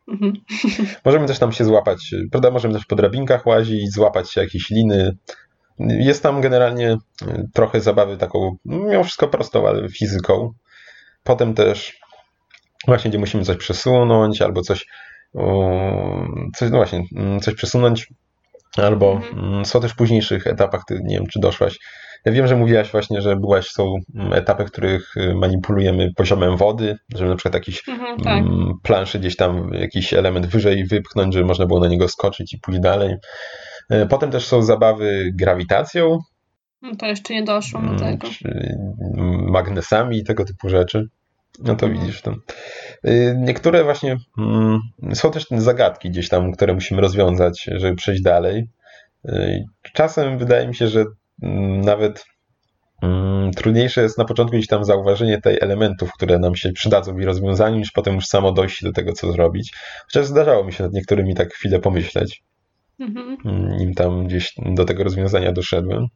Mhm. 0.07 0.33
Możemy 1.05 1.27
też 1.27 1.39
tam 1.39 1.51
się 1.51 1.65
złapać, 1.65 2.15
prawda? 2.31 2.51
Możemy 2.51 2.73
też 2.73 2.85
po 2.85 2.95
drabinkach 2.95 3.45
łazić, 3.45 3.93
złapać 3.93 4.31
się 4.31 4.41
jakieś 4.41 4.69
liny. 4.69 5.17
Jest 5.79 6.23
tam 6.23 6.41
generalnie 6.41 6.97
y, 7.21 7.47
trochę 7.53 7.81
zabawy 7.81 8.17
taką, 8.17 8.55
mimo 8.65 9.03
wszystko 9.03 9.27
prostą, 9.27 9.67
ale 9.67 9.89
fizyką. 9.89 10.53
Potem 11.23 11.53
też 11.53 11.99
właśnie, 12.87 13.09
gdzie 13.09 13.19
musimy 13.19 13.43
coś 13.43 13.57
przesunąć 13.57 14.41
albo 14.41 14.61
coś, 14.61 14.85
coś 16.55 16.71
no 16.71 16.77
właśnie, 16.77 17.03
mm, 17.15 17.39
coś 17.39 17.53
przesunąć, 17.53 18.07
albo 18.77 19.11
mhm. 19.11 19.39
Mm, 19.39 19.65
są 19.65 19.81
też 19.81 19.91
w 19.91 19.95
późniejszych 19.95 20.47
etapach, 20.47 20.81
ty, 20.87 20.99
nie 21.03 21.15
wiem, 21.15 21.27
czy 21.27 21.39
doszłaś, 21.39 21.77
ja 22.25 22.31
wiem, 22.31 22.47
że 22.47 22.55
mówiłaś 22.55 22.91
właśnie, 22.91 23.21
że 23.21 23.35
byłaś, 23.35 23.67
są 23.67 23.95
etapy, 24.31 24.65
w 24.65 24.71
których 24.71 25.17
y, 25.17 25.33
manipulujemy 25.35 26.09
poziomem 26.15 26.57
wody, 26.57 26.97
żeby 27.15 27.29
na 27.29 27.35
przykład 27.35 27.53
jakiś 27.53 27.87
mhm, 27.89 28.19
tak. 28.19 28.37
Mm, 28.37 28.73
planszy 28.83 29.19
gdzieś 29.19 29.35
tam, 29.35 29.73
jakiś 29.73 30.13
element 30.13 30.45
wyżej 30.45 30.85
wypchnąć, 30.85 31.33
żeby 31.33 31.45
można 31.45 31.65
było 31.65 31.79
na 31.79 31.87
niego 31.87 32.07
skoczyć 32.07 32.53
i 32.53 32.59
pójść 32.59 32.79
dalej. 32.79 33.15
E, 33.89 34.05
potem 34.05 34.31
też 34.31 34.45
są 34.47 34.61
zabawy 34.61 35.31
grawitacją. 35.33 36.19
No 36.81 36.95
to 36.95 37.05
jeszcze 37.05 37.33
nie 37.33 37.43
doszło 37.43 37.81
do 37.81 37.87
mm, 37.87 37.99
tego. 37.99 38.27
Magnesami 39.51 40.17
i 40.17 40.23
tego 40.23 40.45
typu 40.45 40.69
rzeczy. 40.69 41.07
No 41.59 41.75
to 41.75 41.85
mhm. 41.85 42.05
widzisz. 42.05 42.21
To. 42.21 42.35
Y, 43.07 43.35
niektóre 43.37 43.83
właśnie 43.83 44.17
mm, 44.37 44.79
są 45.13 45.31
też 45.31 45.45
zagadki 45.49 46.09
gdzieś 46.09 46.29
tam, 46.29 46.51
które 46.51 46.73
musimy 46.73 47.01
rozwiązać, 47.01 47.69
żeby 47.75 47.95
przejść 47.95 48.21
dalej. 48.21 48.67
Y, 49.29 49.65
czasem 49.93 50.37
wydaje 50.37 50.67
mi 50.67 50.75
się, 50.75 50.87
że 50.87 51.05
nawet 51.85 52.25
Mm, 53.01 53.51
trudniejsze 53.51 54.01
jest 54.01 54.17
na 54.17 54.25
początku 54.25 54.57
gdzieś 54.57 54.67
tam 54.67 54.85
zauważenie 54.85 55.41
tej 55.41 55.57
elementów, 55.61 56.11
które 56.13 56.39
nam 56.39 56.55
się 56.55 56.71
przydadzą 56.71 57.15
w 57.15 57.23
rozwiązaniu, 57.23 57.77
niż 57.77 57.91
potem 57.91 58.15
już 58.15 58.25
samo 58.25 58.51
dojść 58.51 58.83
do 58.83 58.91
tego, 58.91 59.13
co 59.13 59.31
zrobić. 59.31 59.73
Chociaż 60.05 60.25
zdarzało 60.25 60.63
mi 60.63 60.73
się 60.73 60.83
nad 60.83 60.93
niektórymi 60.93 61.35
tak 61.35 61.53
chwilę 61.53 61.79
pomyśleć, 61.79 62.43
mhm. 62.99 63.37
Mm, 63.45 63.77
nim 63.77 63.93
tam 63.93 64.27
gdzieś 64.27 64.53
do 64.65 64.85
tego 64.85 65.03
rozwiązania 65.03 65.51
doszedłem. 65.51 66.07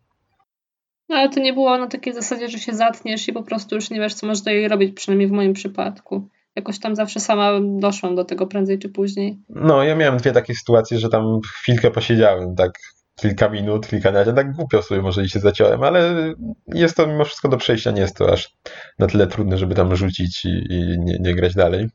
No 1.10 1.16
ale 1.16 1.30
to 1.30 1.40
nie 1.40 1.54
było 1.54 1.78
na 1.78 1.88
takiej 1.88 2.14
zasadzie, 2.14 2.50
że 2.50 2.60
się 2.60 2.74
zatniesz 2.74 3.28
i 3.28 3.34
po 3.34 3.44
prostu 3.44 3.76
już 3.76 3.90
nie 3.90 4.00
wiesz, 4.00 4.14
co 4.14 4.28
masz 4.28 4.42
dalej 4.42 4.68
robić, 4.68 4.96
przynajmniej 4.96 5.28
w 5.28 5.32
moim 5.32 5.54
przypadku. 5.54 6.30
Jakoś 6.56 6.80
tam 6.80 6.96
zawsze 6.96 7.20
sama 7.20 7.52
doszłam 7.80 8.16
do 8.16 8.26
tego 8.26 8.48
prędzej 8.48 8.80
czy 8.80 8.90
później. 8.90 9.40
No, 9.50 9.84
ja 9.84 9.96
miałem 9.96 10.18
dwie 10.18 10.32
takie 10.32 10.56
sytuacje, 10.56 11.00
że 11.00 11.10
tam 11.10 11.40
chwilkę 11.60 11.92
posiedziałem, 11.92 12.56
tak 12.56 12.72
kilka 13.16 13.50
minut, 13.50 13.88
kilkanaście, 13.88 14.34
tak 14.34 14.52
głupio 14.52 14.82
sobie 14.82 15.02
może 15.02 15.24
i 15.24 15.30
się 15.30 15.40
zaciąłem, 15.40 15.84
ale 15.84 16.34
jest 16.68 16.98
to 16.98 17.08
mimo 17.08 17.26
wszystko 17.26 17.50
do 17.50 17.58
przejścia, 17.58 17.92
nie 17.92 18.02
jest 18.02 18.18
to 18.18 18.34
aż 18.34 18.58
na 19.00 19.08
tyle 19.08 19.28
trudne, 19.28 19.58
żeby 19.58 19.76
tam 19.76 19.96
rzucić 19.96 20.46
i, 20.46 20.50
i 20.70 21.00
nie, 21.00 21.18
nie 21.20 21.36
grać 21.36 21.54
dalej. 21.54 21.90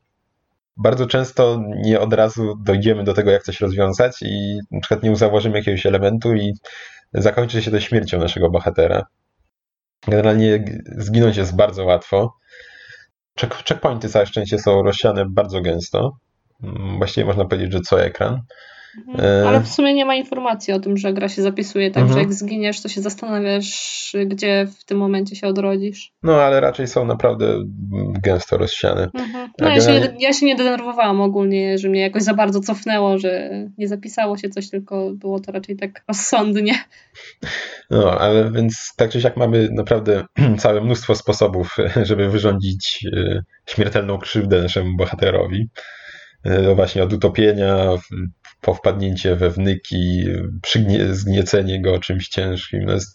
Bardzo 0.76 1.06
często 1.06 1.62
nie 1.76 2.00
od 2.00 2.12
razu 2.12 2.54
dojdziemy 2.64 3.04
do 3.04 3.14
tego, 3.14 3.30
jak 3.30 3.42
coś 3.42 3.60
rozwiązać 3.60 4.22
i 4.22 4.58
na 4.70 4.80
przykład 4.80 5.02
nie 5.02 5.16
zauważymy 5.16 5.58
jakiegoś 5.58 5.86
elementu 5.86 6.34
i 6.34 6.52
zakończy 7.14 7.62
się 7.62 7.70
to 7.70 7.80
śmiercią 7.80 8.18
naszego 8.18 8.50
bohatera. 8.50 9.06
Generalnie 10.08 10.64
zginąć 10.98 11.36
jest 11.36 11.56
bardzo 11.56 11.84
łatwo. 11.84 12.34
Check, 13.40 13.54
checkpointy 13.68 14.08
całe 14.08 14.26
szczęście 14.26 14.58
są 14.58 14.82
rozsiane 14.82 15.24
bardzo 15.28 15.60
gęsto. 15.60 16.16
Właściwie 16.98 17.26
można 17.26 17.44
powiedzieć, 17.44 17.72
że 17.72 17.80
co 17.80 18.04
ekran. 18.04 18.40
Mhm. 18.98 19.20
E, 19.20 19.48
Ale 19.48 19.60
w 19.60 19.68
sumie 19.68 19.94
nie 19.94 20.04
ma 20.04 20.14
informacji 20.14 20.72
o 20.74 20.80
tym, 20.80 20.96
że 20.96 21.12
gra 21.12 21.28
się 21.28 21.42
zapisuje, 21.42 21.90
tak, 21.90 22.02
mhm. 22.02 22.20
jak 22.20 22.32
zginiesz, 22.32 22.80
to 22.80 22.88
się 22.88 23.00
zastanawiasz, 23.00 24.16
gdzie 24.26 24.66
w 24.78 24.84
tym 24.84 24.98
momencie 24.98 25.36
się 25.36 25.46
odrodzisz. 25.46 26.12
No, 26.22 26.42
ale 26.42 26.60
raczej 26.60 26.86
są 26.86 27.04
naprawdę 27.04 27.64
gęsto 28.22 28.58
rozsiane. 28.58 29.10
Mhm. 29.14 29.50
No, 29.58 29.68
ja, 29.68 29.80
się, 29.80 30.14
ja 30.18 30.32
się 30.32 30.46
nie 30.46 30.56
denerwowałam 30.56 31.20
ogólnie, 31.20 31.78
że 31.78 31.88
mnie 31.88 32.00
jakoś 32.00 32.22
za 32.22 32.34
bardzo 32.34 32.60
cofnęło, 32.60 33.18
że 33.18 33.50
nie 33.78 33.88
zapisało 33.88 34.36
się 34.36 34.48
coś, 34.48 34.70
tylko 34.70 35.10
było 35.14 35.40
to 35.40 35.52
raczej 35.52 35.76
tak 35.76 36.04
rozsądnie. 36.08 36.74
No, 37.90 38.20
ale 38.20 38.50
więc 38.52 38.92
tak 38.96 39.10
czy 39.10 39.20
siak 39.20 39.36
mamy 39.36 39.68
naprawdę 39.72 40.24
całe 40.58 40.80
mnóstwo 40.80 41.14
sposobów, 41.14 41.76
żeby 42.08 42.28
wyrządzić 42.28 43.06
e, 43.16 43.42
śmiertelną 43.66 44.18
krzywdę 44.18 44.62
naszemu 44.62 44.96
bohaterowi. 44.96 45.68
E, 46.44 46.62
no 46.62 46.74
właśnie 46.74 47.02
od 47.02 47.12
utopienia 47.12 47.88
po 48.60 48.74
wpadnięcie 48.74 49.36
we 49.36 49.50
wnyki, 49.50 50.24
zgniecenie 51.10 51.82
go 51.82 51.98
czymś 51.98 52.28
ciężkim. 52.28 52.84
No 52.84 52.92
jest 52.92 53.14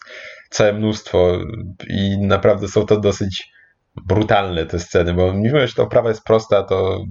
całe 0.50 0.72
mnóstwo 0.72 1.38
i 1.88 2.18
naprawdę 2.18 2.68
są 2.68 2.86
to 2.86 3.00
dosyć 3.00 3.48
brutalne 4.06 4.66
te 4.66 4.78
sceny, 4.78 5.14
bo 5.14 5.32
mimo, 5.32 5.66
że 5.66 5.74
ta 5.74 5.82
oprawa 5.82 6.08
jest 6.08 6.24
prosta, 6.24 6.62
to 6.62 7.04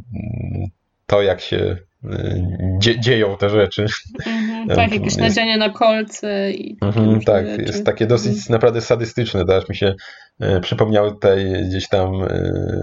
to 1.06 1.22
jak 1.22 1.42
się 1.42 1.78
y, 2.06 2.44
dzie 2.80 3.00
dzieją 3.00 3.38
te 3.38 3.50
rzeczy. 3.50 3.86
Mhm, 4.26 4.68
tak, 4.78 4.94
jakieś 4.94 5.18
nadzienie 5.18 5.58
na 5.58 5.70
kolce 5.70 6.52
i 6.52 6.78
mhm, 6.82 7.22
Tak, 7.22 7.48
rzeczy. 7.48 7.62
jest 7.62 7.86
takie 7.86 8.08
dosyć 8.08 8.28
mhm. 8.28 8.46
naprawdę 8.50 8.82
sadystyczne. 8.82 9.46
Też 9.46 9.70
mi 9.70 9.76
się 9.76 9.96
y, 10.44 10.60
przypomniały 10.62 11.12
tutaj 11.12 11.64
gdzieś 11.70 11.90
tam 11.90 12.24
y, 12.24 12.28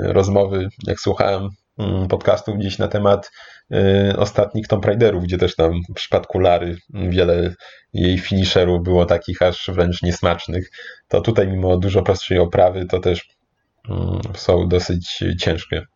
rozmowy, 0.02 0.68
jak 0.86 1.00
słuchałem 1.00 1.48
podcastów 2.08 2.58
gdzieś 2.58 2.78
na 2.78 2.88
temat 2.88 3.30
Y, 3.72 4.16
ostatnich 4.16 4.68
Tomb 4.68 4.84
Raiderów, 4.84 5.24
gdzie 5.24 5.38
też 5.38 5.56
tam 5.56 5.80
w 5.88 5.94
przypadku 5.94 6.38
Lary 6.38 6.76
wiele 6.90 7.54
jej 7.92 8.18
finisherów 8.18 8.82
było 8.82 9.06
takich 9.06 9.42
aż 9.42 9.70
wręcz 9.74 10.02
niesmacznych, 10.02 10.70
to 11.08 11.20
tutaj 11.20 11.48
mimo 11.48 11.76
dużo 11.76 12.02
prostszej 12.02 12.38
oprawy 12.38 12.86
to 12.86 13.00
też 13.00 13.28
mm, 13.88 14.20
są 14.34 14.68
dosyć 14.68 15.24
ciężkie 15.40 15.86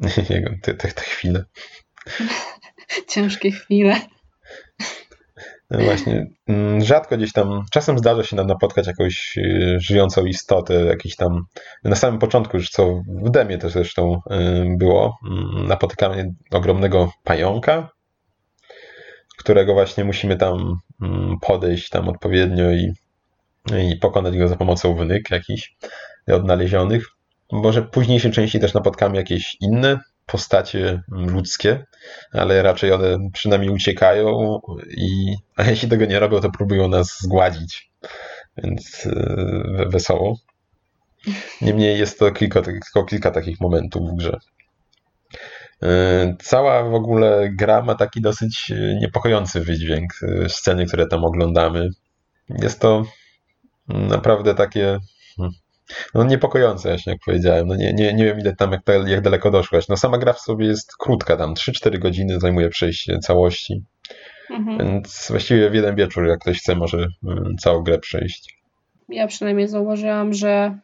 te, 0.62 0.74
te, 0.74 0.88
te 0.88 1.02
chwile. 1.02 1.44
Ciężkie 3.08 3.50
chwile. 3.50 4.00
Właśnie, 5.78 6.26
mm, 6.48 6.84
rzadko 6.84 7.16
gdzieś 7.16 7.32
tam, 7.32 7.64
czasem 7.70 7.98
zdarza 7.98 8.24
się 8.24 8.36
nam 8.36 8.46
napotkać 8.46 8.86
jakąś 8.86 9.38
y, 9.38 9.76
żyjącą 9.80 10.26
istotę, 10.26 10.74
jakiś 10.84 11.16
tam, 11.16 11.44
na 11.84 11.96
samym 11.96 12.18
początku 12.18 12.56
już 12.56 12.70
co 12.70 13.02
w 13.24 13.30
demie 13.30 13.58
też 13.58 13.72
zresztą 13.72 14.14
y, 14.14 14.76
było, 14.78 15.18
mm, 15.30 15.68
napotykamy 15.68 16.34
ogromnego 16.50 17.10
pająka, 17.24 17.88
którego 19.36 19.74
właśnie 19.74 20.04
musimy 20.04 20.36
tam 20.36 20.76
mm, 21.02 21.36
podejść 21.40 21.88
tam 21.88 22.08
odpowiednio 22.08 22.70
i, 22.70 22.92
i 23.90 23.96
pokonać 23.96 24.38
go 24.38 24.48
za 24.48 24.56
pomocą 24.56 24.94
wynyk 24.94 25.30
jakichś 25.30 25.76
odnalezionych. 26.26 27.06
Może 27.52 27.82
w 27.82 27.90
późniejszej 27.90 28.32
części 28.32 28.60
też 28.60 28.74
napotkamy 28.74 29.16
jakieś 29.16 29.56
inne 29.60 29.98
postacie 30.26 31.02
ludzkie, 31.08 31.86
ale 32.32 32.62
raczej 32.62 32.92
one 32.92 33.18
przynajmniej 33.32 33.70
uciekają 33.70 34.60
i 34.96 35.34
a 35.56 35.64
jeśli 35.64 35.88
tego 35.88 36.04
nie 36.04 36.18
robią, 36.18 36.40
to 36.40 36.50
próbują 36.50 36.88
nas 36.88 37.18
zgładzić. 37.20 37.90
Więc 38.56 39.06
e, 39.06 39.86
wesoło. 39.88 40.38
Niemniej 41.60 41.98
jest 41.98 42.18
to 42.18 42.30
kilka, 42.30 42.62
tylko 42.62 43.04
kilka 43.04 43.30
takich 43.30 43.60
momentów 43.60 44.10
w 44.10 44.16
grze. 44.16 44.38
E, 45.82 46.36
cała 46.42 46.82
w 46.82 46.94
ogóle 46.94 47.48
gra 47.52 47.82
ma 47.82 47.94
taki 47.94 48.20
dosyć 48.20 48.72
niepokojący 49.00 49.60
wydźwięk 49.60 50.12
e, 50.22 50.48
sceny, 50.48 50.86
które 50.86 51.06
tam 51.06 51.24
oglądamy. 51.24 51.88
Jest 52.48 52.80
to 52.80 53.04
naprawdę 53.88 54.54
takie 54.54 54.98
hmm, 55.36 55.54
no 56.14 56.24
niepokojące, 56.24 56.88
właśnie 56.88 57.12
jak 57.12 57.20
powiedziałem. 57.26 57.66
No 57.66 57.76
nie, 57.76 57.92
nie, 57.92 58.14
nie 58.14 58.24
wiem 58.24 58.40
ile 58.40 58.56
tam, 58.56 58.72
jak, 58.72 58.82
jak 59.06 59.20
daleko 59.20 59.50
doszłaś. 59.50 59.88
No 59.88 59.96
sama 59.96 60.18
gra 60.18 60.32
w 60.32 60.40
sobie 60.40 60.66
jest 60.66 60.96
krótka, 60.96 61.36
tam 61.36 61.54
3-4 61.54 61.98
godziny 61.98 62.40
zajmuje 62.40 62.68
przejście 62.68 63.18
całości. 63.18 63.82
Mhm. 64.50 64.78
Więc 64.78 65.26
właściwie 65.30 65.70
w 65.70 65.74
jeden 65.74 65.96
wieczór, 65.96 66.26
jak 66.26 66.40
ktoś 66.40 66.58
chce, 66.58 66.74
może 66.74 67.06
mm, 67.24 67.56
całą 67.60 67.82
grę 67.82 67.98
przejść. 67.98 68.58
Ja 69.08 69.26
przynajmniej 69.26 69.68
zauważyłam, 69.68 70.32
że 70.32 70.78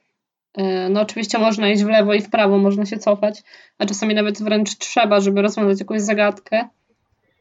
e, 0.54 0.88
no 0.88 1.00
oczywiście 1.00 1.38
można 1.38 1.68
iść 1.68 1.82
w 1.82 1.88
lewo 1.88 2.14
i 2.14 2.20
w 2.20 2.30
prawo, 2.30 2.58
można 2.58 2.86
się 2.86 2.98
cofać, 2.98 3.42
a 3.78 3.86
czasami 3.86 4.14
nawet 4.14 4.42
wręcz 4.42 4.78
trzeba, 4.78 5.20
żeby 5.20 5.42
rozwiązać 5.42 5.80
jakąś 5.80 6.02
zagadkę. 6.02 6.68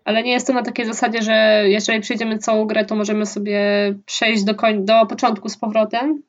Ale 0.05 0.23
nie 0.23 0.31
jest 0.31 0.47
to 0.47 0.53
na 0.53 0.63
takiej 0.63 0.85
zasadzie, 0.85 1.21
że 1.21 1.63
jeżeli 1.65 1.99
przejdziemy 1.99 2.37
całą 2.37 2.65
grę, 2.65 2.85
to 2.85 2.95
możemy 2.95 3.25
sobie 3.25 3.59
przejść 4.05 4.43
do, 4.43 4.53
koń- 4.53 4.85
do 4.85 5.05
początku 5.05 5.49
z 5.49 5.57
powrotem 5.57 6.21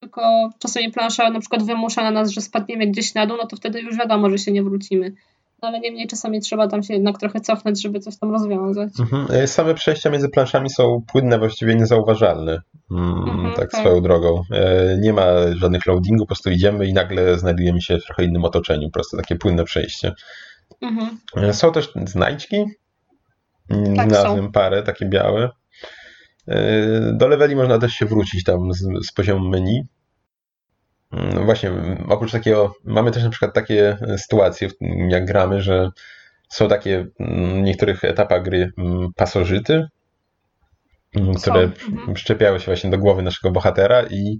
tylko 0.00 0.50
czasami 0.58 0.92
plansza 0.92 1.30
na 1.30 1.40
przykład 1.40 1.62
wymusza 1.62 2.02
na 2.02 2.10
nas, 2.10 2.30
że 2.30 2.40
spadniemy 2.40 2.86
gdzieś 2.86 3.14
na 3.14 3.26
dół, 3.26 3.36
no 3.36 3.46
to 3.46 3.56
wtedy 3.56 3.80
już 3.80 3.96
wiadomo, 3.96 4.30
że 4.30 4.38
się 4.38 4.52
nie 4.52 4.62
wrócimy. 4.62 5.12
No 5.62 5.68
ale 5.68 5.80
niemniej 5.80 6.06
czasami 6.06 6.40
trzeba 6.40 6.68
tam 6.68 6.82
się 6.82 6.94
jednak 6.94 7.18
trochę 7.18 7.40
cofnąć, 7.40 7.82
żeby 7.82 8.00
coś 8.00 8.18
tam 8.18 8.32
rozwiązać. 8.32 8.88
Mhm. 9.00 9.26
E, 9.30 9.46
same 9.46 9.74
przejścia 9.74 10.10
między 10.10 10.28
planszami 10.28 10.70
są 10.70 11.02
płynne, 11.12 11.38
właściwie 11.38 11.74
niezauważalne. 11.74 12.60
Mm, 12.90 13.28
mhm, 13.28 13.54
tak, 13.54 13.70
tak, 13.70 13.80
swoją 13.80 14.00
drogą. 14.00 14.42
E, 14.52 14.96
nie 15.00 15.12
ma 15.12 15.24
żadnych 15.54 15.86
loadingów, 15.86 16.24
po 16.24 16.26
prostu 16.26 16.50
idziemy 16.50 16.86
i 16.86 16.92
nagle 16.92 17.38
znajdujemy 17.38 17.80
się 17.80 17.98
w 17.98 18.04
trochę 18.04 18.24
innym 18.24 18.44
otoczeniu. 18.44 18.88
Po 18.88 18.92
prostu 18.92 19.16
takie 19.16 19.36
płynne 19.36 19.64
przejście. 19.64 20.12
Mhm. 20.80 21.18
E, 21.36 21.52
są 21.52 21.72
też 21.72 21.92
znajdźki. 22.04 22.64
Tak, 23.96 24.12
są. 24.12 24.52
parę, 24.52 24.82
takie 24.82 25.06
białe. 25.06 25.50
E, 26.48 27.12
do 27.12 27.28
leveli 27.28 27.56
można 27.56 27.78
też 27.78 27.92
się 27.92 28.06
wrócić 28.06 28.44
tam 28.44 28.72
z, 28.72 29.06
z 29.06 29.12
poziomu 29.12 29.48
menu. 29.48 29.82
No 31.12 31.44
właśnie, 31.44 31.70
oprócz 32.08 32.32
takiego, 32.32 32.74
mamy 32.84 33.10
też 33.10 33.24
na 33.24 33.30
przykład 33.30 33.54
takie 33.54 33.98
sytuacje, 34.16 34.68
jak 35.08 35.26
gramy, 35.26 35.62
że 35.62 35.90
są 36.48 36.68
takie 36.68 37.06
w 37.20 37.62
niektórych 37.62 38.04
etapach 38.04 38.42
gry 38.42 38.72
pasożyty, 39.16 39.88
które 41.38 41.60
mhm. 41.60 42.16
szczepiały 42.16 42.60
się 42.60 42.66
właśnie 42.66 42.90
do 42.90 42.98
głowy 42.98 43.22
naszego 43.22 43.50
bohatera 43.52 44.02
i 44.02 44.38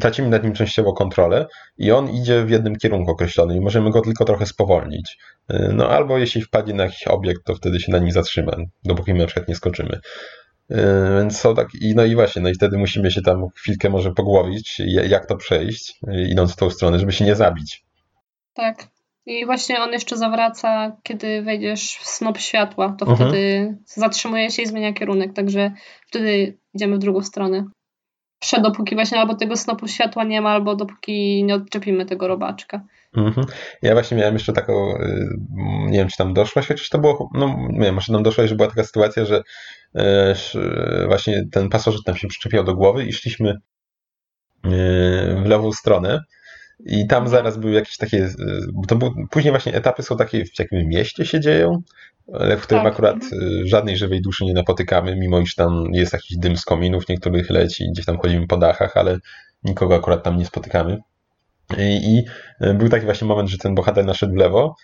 tracimy 0.00 0.28
nad 0.28 0.44
nim 0.44 0.52
częściowo 0.52 0.92
kontrolę 0.92 1.46
i 1.78 1.92
on 1.92 2.10
idzie 2.10 2.44
w 2.44 2.50
jednym 2.50 2.76
kierunku 2.76 3.10
określonym 3.10 3.56
i 3.56 3.60
możemy 3.60 3.90
go 3.90 4.00
tylko 4.00 4.24
trochę 4.24 4.46
spowolnić. 4.46 5.18
E, 5.48 5.72
no 5.72 5.88
albo 5.88 6.18
jeśli 6.18 6.42
wpadnie 6.42 6.74
na 6.74 6.84
jakiś 6.84 7.06
obiekt, 7.06 7.44
to 7.44 7.54
wtedy 7.54 7.80
się 7.80 7.92
na 7.92 7.98
nim 7.98 8.10
zatrzyma, 8.10 8.52
dopóki 8.84 9.12
my 9.12 9.18
na 9.18 9.26
przykład 9.26 9.48
nie 9.48 9.54
skoczymy. 9.54 10.00
E, 10.70 11.18
więc 11.18 11.38
są 11.38 11.54
tak, 11.54 11.68
i 11.80 11.94
no 11.94 12.04
i 12.04 12.14
właśnie, 12.14 12.42
no 12.42 12.48
i 12.48 12.54
wtedy 12.54 12.78
musimy 12.78 13.10
się 13.10 13.22
tam 13.22 13.48
chwilkę 13.56 13.90
może 13.90 14.12
pogłowić, 14.12 14.82
jak 15.08 15.26
to 15.26 15.36
przejść, 15.36 16.00
idąc 16.28 16.52
w 16.52 16.56
tą 16.56 16.70
stronę, 16.70 16.98
żeby 16.98 17.12
się 17.12 17.24
nie 17.24 17.36
zabić. 17.36 17.84
Tak. 18.54 18.88
I 19.26 19.46
właśnie 19.46 19.80
on 19.80 19.92
jeszcze 19.92 20.16
zawraca, 20.16 20.96
kiedy 21.02 21.42
wejdziesz 21.42 21.96
w 21.96 22.06
snop 22.06 22.38
światła, 22.38 22.96
to 22.98 23.06
mhm. 23.06 23.30
wtedy 23.30 23.78
zatrzymuje 23.84 24.50
się 24.50 24.62
i 24.62 24.66
zmienia 24.66 24.92
kierunek, 24.92 25.32
także 25.32 25.72
wtedy 26.06 26.58
idziemy 26.74 26.96
w 26.96 26.98
drugą 26.98 27.20
stronę. 27.20 27.64
Przed 28.38 28.62
dopóki 28.62 28.94
właśnie 28.94 29.18
albo 29.18 29.34
tego 29.34 29.56
snopu 29.56 29.88
światła 29.88 30.24
nie 30.24 30.40
ma, 30.40 30.50
albo 30.50 30.76
dopóki 30.76 31.44
nie 31.44 31.54
odczepimy 31.54 32.06
tego 32.06 32.28
robaczka. 32.28 32.80
Mhm. 33.16 33.46
Ja 33.82 33.92
właśnie 33.92 34.16
miałem 34.16 34.34
jeszcze 34.34 34.52
taką, 34.52 34.96
y, 34.96 35.28
nie 35.86 35.98
wiem 35.98 36.08
czy 36.08 36.16
tam 36.16 36.34
doszłaś, 36.34 36.66
chociaż 36.68 36.88
to 36.88 36.98
było, 36.98 37.30
no 37.34 37.56
nie 37.70 37.80
wiem, 37.86 37.94
może 37.94 38.12
tam 38.12 38.22
doszłaś, 38.22 38.48
że 38.48 38.54
była 38.56 38.68
taka 38.68 38.84
sytuacja, 38.84 39.24
że 39.24 39.42
e, 39.94 40.34
właśnie 41.06 41.44
ten 41.52 41.68
pasożyt 41.68 42.06
nam 42.06 42.16
się 42.16 42.28
przyczepiał 42.28 42.64
do 42.64 42.74
głowy 42.74 43.04
i 43.04 43.12
szliśmy 43.12 43.54
w 45.42 45.46
lewą 45.46 45.72
stronę. 45.72 46.20
I 46.86 47.06
tam 47.06 47.28
zaraz 47.28 47.58
były 47.58 47.72
jakieś 47.72 47.96
takie, 47.96 48.28
to 48.88 48.96
był, 48.96 49.14
później 49.30 49.52
właśnie 49.52 49.74
etapy 49.74 50.02
są 50.02 50.16
takie, 50.16 50.44
w 50.44 50.58
jakim 50.58 50.88
mieście 50.88 51.26
się 51.26 51.40
dzieją, 51.40 51.82
ale 52.32 52.56
w 52.56 52.62
którym 52.62 52.84
tak. 52.84 52.92
akurat 52.92 53.16
żadnej 53.64 53.96
żywej 53.96 54.22
duszy 54.22 54.44
nie 54.44 54.52
napotykamy, 54.52 55.16
mimo 55.16 55.40
iż 55.40 55.54
tam 55.54 55.84
jest 55.92 56.12
jakiś 56.12 56.38
dym 56.38 56.56
z 56.56 56.64
kominów, 56.64 57.08
niektórych 57.08 57.50
leci, 57.50 57.84
gdzieś 57.92 58.06
tam 58.06 58.18
chodzimy 58.18 58.46
po 58.46 58.56
dachach, 58.56 58.96
ale 58.96 59.18
nikogo 59.64 59.94
akurat 59.94 60.22
tam 60.22 60.38
nie 60.38 60.46
spotykamy. 60.46 60.98
I, 61.78 62.16
I, 62.16 62.24
był 62.74 62.88
taki 62.88 63.04
właśnie 63.04 63.28
moment, 63.28 63.48
że 63.48 63.58
ten 63.58 63.74
bohater 63.74 64.04
naszedł 64.04 64.32
w 64.32 64.36
lewo 64.36 64.74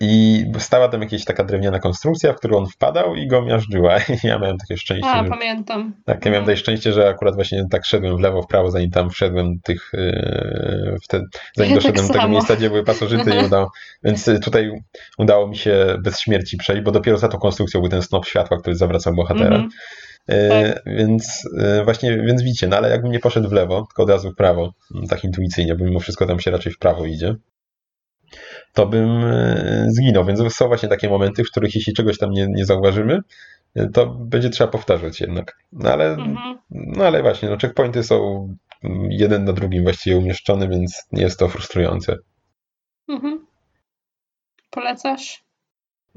i 0.00 0.44
stała 0.58 0.88
tam 0.88 1.02
jakaś 1.02 1.24
taka 1.24 1.44
drewniana 1.44 1.78
konstrukcja, 1.78 2.32
w 2.32 2.36
którą 2.36 2.58
on 2.58 2.66
wpadał 2.66 3.14
i 3.14 3.28
go 3.28 3.42
miażdżyła. 3.42 3.98
I 4.24 4.26
ja 4.26 4.38
miałem 4.38 4.58
takie 4.58 4.76
szczęście. 4.76 5.10
A, 5.10 5.24
że... 5.24 5.30
pamiętam. 5.30 5.94
Tak, 6.04 6.24
ja 6.24 6.30
miałem 6.30 6.42
mhm. 6.42 6.46
takie 6.46 6.56
szczęście, 6.56 6.92
że 6.92 7.08
akurat 7.08 7.34
właśnie 7.34 7.64
tak 7.70 7.86
szedłem 7.86 8.16
w 8.16 8.20
lewo, 8.20 8.42
w 8.42 8.46
prawo, 8.46 8.70
zanim 8.70 8.90
tam 8.90 9.10
wszedłem 9.10 9.60
tych, 9.64 9.90
yy, 9.92 10.96
te, 11.08 11.20
zanim 11.56 11.74
tak 11.74 11.82
doszedłem 11.82 12.06
do 12.06 12.12
tego 12.12 12.28
miejsca, 12.28 12.56
gdzie 12.56 12.70
były 12.70 12.84
pasożyty 12.84 13.30
i 13.30 13.44
udało. 13.46 13.70
Więc 14.04 14.28
y, 14.28 14.40
tutaj 14.40 14.70
udało 15.18 15.48
mi 15.48 15.56
się 15.56 15.96
bez 16.02 16.20
śmierci 16.20 16.56
przejść, 16.56 16.82
bo 16.82 16.90
dopiero 16.90 17.18
za 17.18 17.28
tą 17.28 17.38
konstrukcją 17.38 17.80
był 17.80 17.90
ten 17.90 18.02
snop 18.02 18.26
światła, 18.26 18.58
który 18.58 18.76
zawracał 18.76 19.14
bohatera. 19.14 19.56
Mm 19.56 19.68
-hmm. 19.68 19.72
Tak. 20.26 20.82
Więc 20.86 21.48
y, 21.80 21.84
właśnie, 21.84 22.18
więc 22.18 22.42
widzicie, 22.42 22.68
no 22.68 22.76
ale 22.76 22.90
jakbym 22.90 23.12
nie 23.12 23.20
poszedł 23.20 23.48
w 23.48 23.52
lewo, 23.52 23.86
tylko 23.86 24.02
od 24.02 24.10
razu 24.10 24.30
w 24.30 24.34
prawo, 24.34 24.74
tak 25.08 25.24
intuicyjnie, 25.24 25.74
bo 25.74 25.84
mimo 25.84 26.00
wszystko 26.00 26.26
tam 26.26 26.40
się 26.40 26.50
raczej 26.50 26.72
w 26.72 26.78
prawo 26.78 27.04
idzie, 27.04 27.34
to 28.72 28.86
bym 28.86 29.24
e, 29.24 29.86
zginął. 29.88 30.24
Więc 30.24 30.54
są 30.54 30.68
właśnie 30.68 30.88
takie 30.88 31.08
momenty, 31.08 31.44
w 31.44 31.50
których 31.50 31.74
jeśli 31.74 31.94
czegoś 31.94 32.18
tam 32.18 32.30
nie, 32.30 32.46
nie 32.48 32.64
zauważymy, 32.64 33.20
e, 33.74 33.88
to 33.88 34.06
będzie 34.06 34.50
trzeba 34.50 34.70
powtarzać 34.70 35.20
jednak. 35.20 35.56
No 35.72 35.90
ale, 35.90 36.10
mhm. 36.10 36.58
no 36.70 37.04
ale 37.04 37.22
właśnie, 37.22 37.50
no 37.50 37.56
checkpointy 37.56 38.02
są 38.02 38.48
jeden 39.10 39.44
na 39.44 39.52
drugim 39.52 39.82
właściwie 39.82 40.16
umieszczone, 40.16 40.68
więc 40.68 41.06
nie 41.12 41.22
jest 41.22 41.38
to 41.38 41.48
frustrujące. 41.48 42.16
Mhm. 43.08 43.46
Polecasz? 44.70 45.44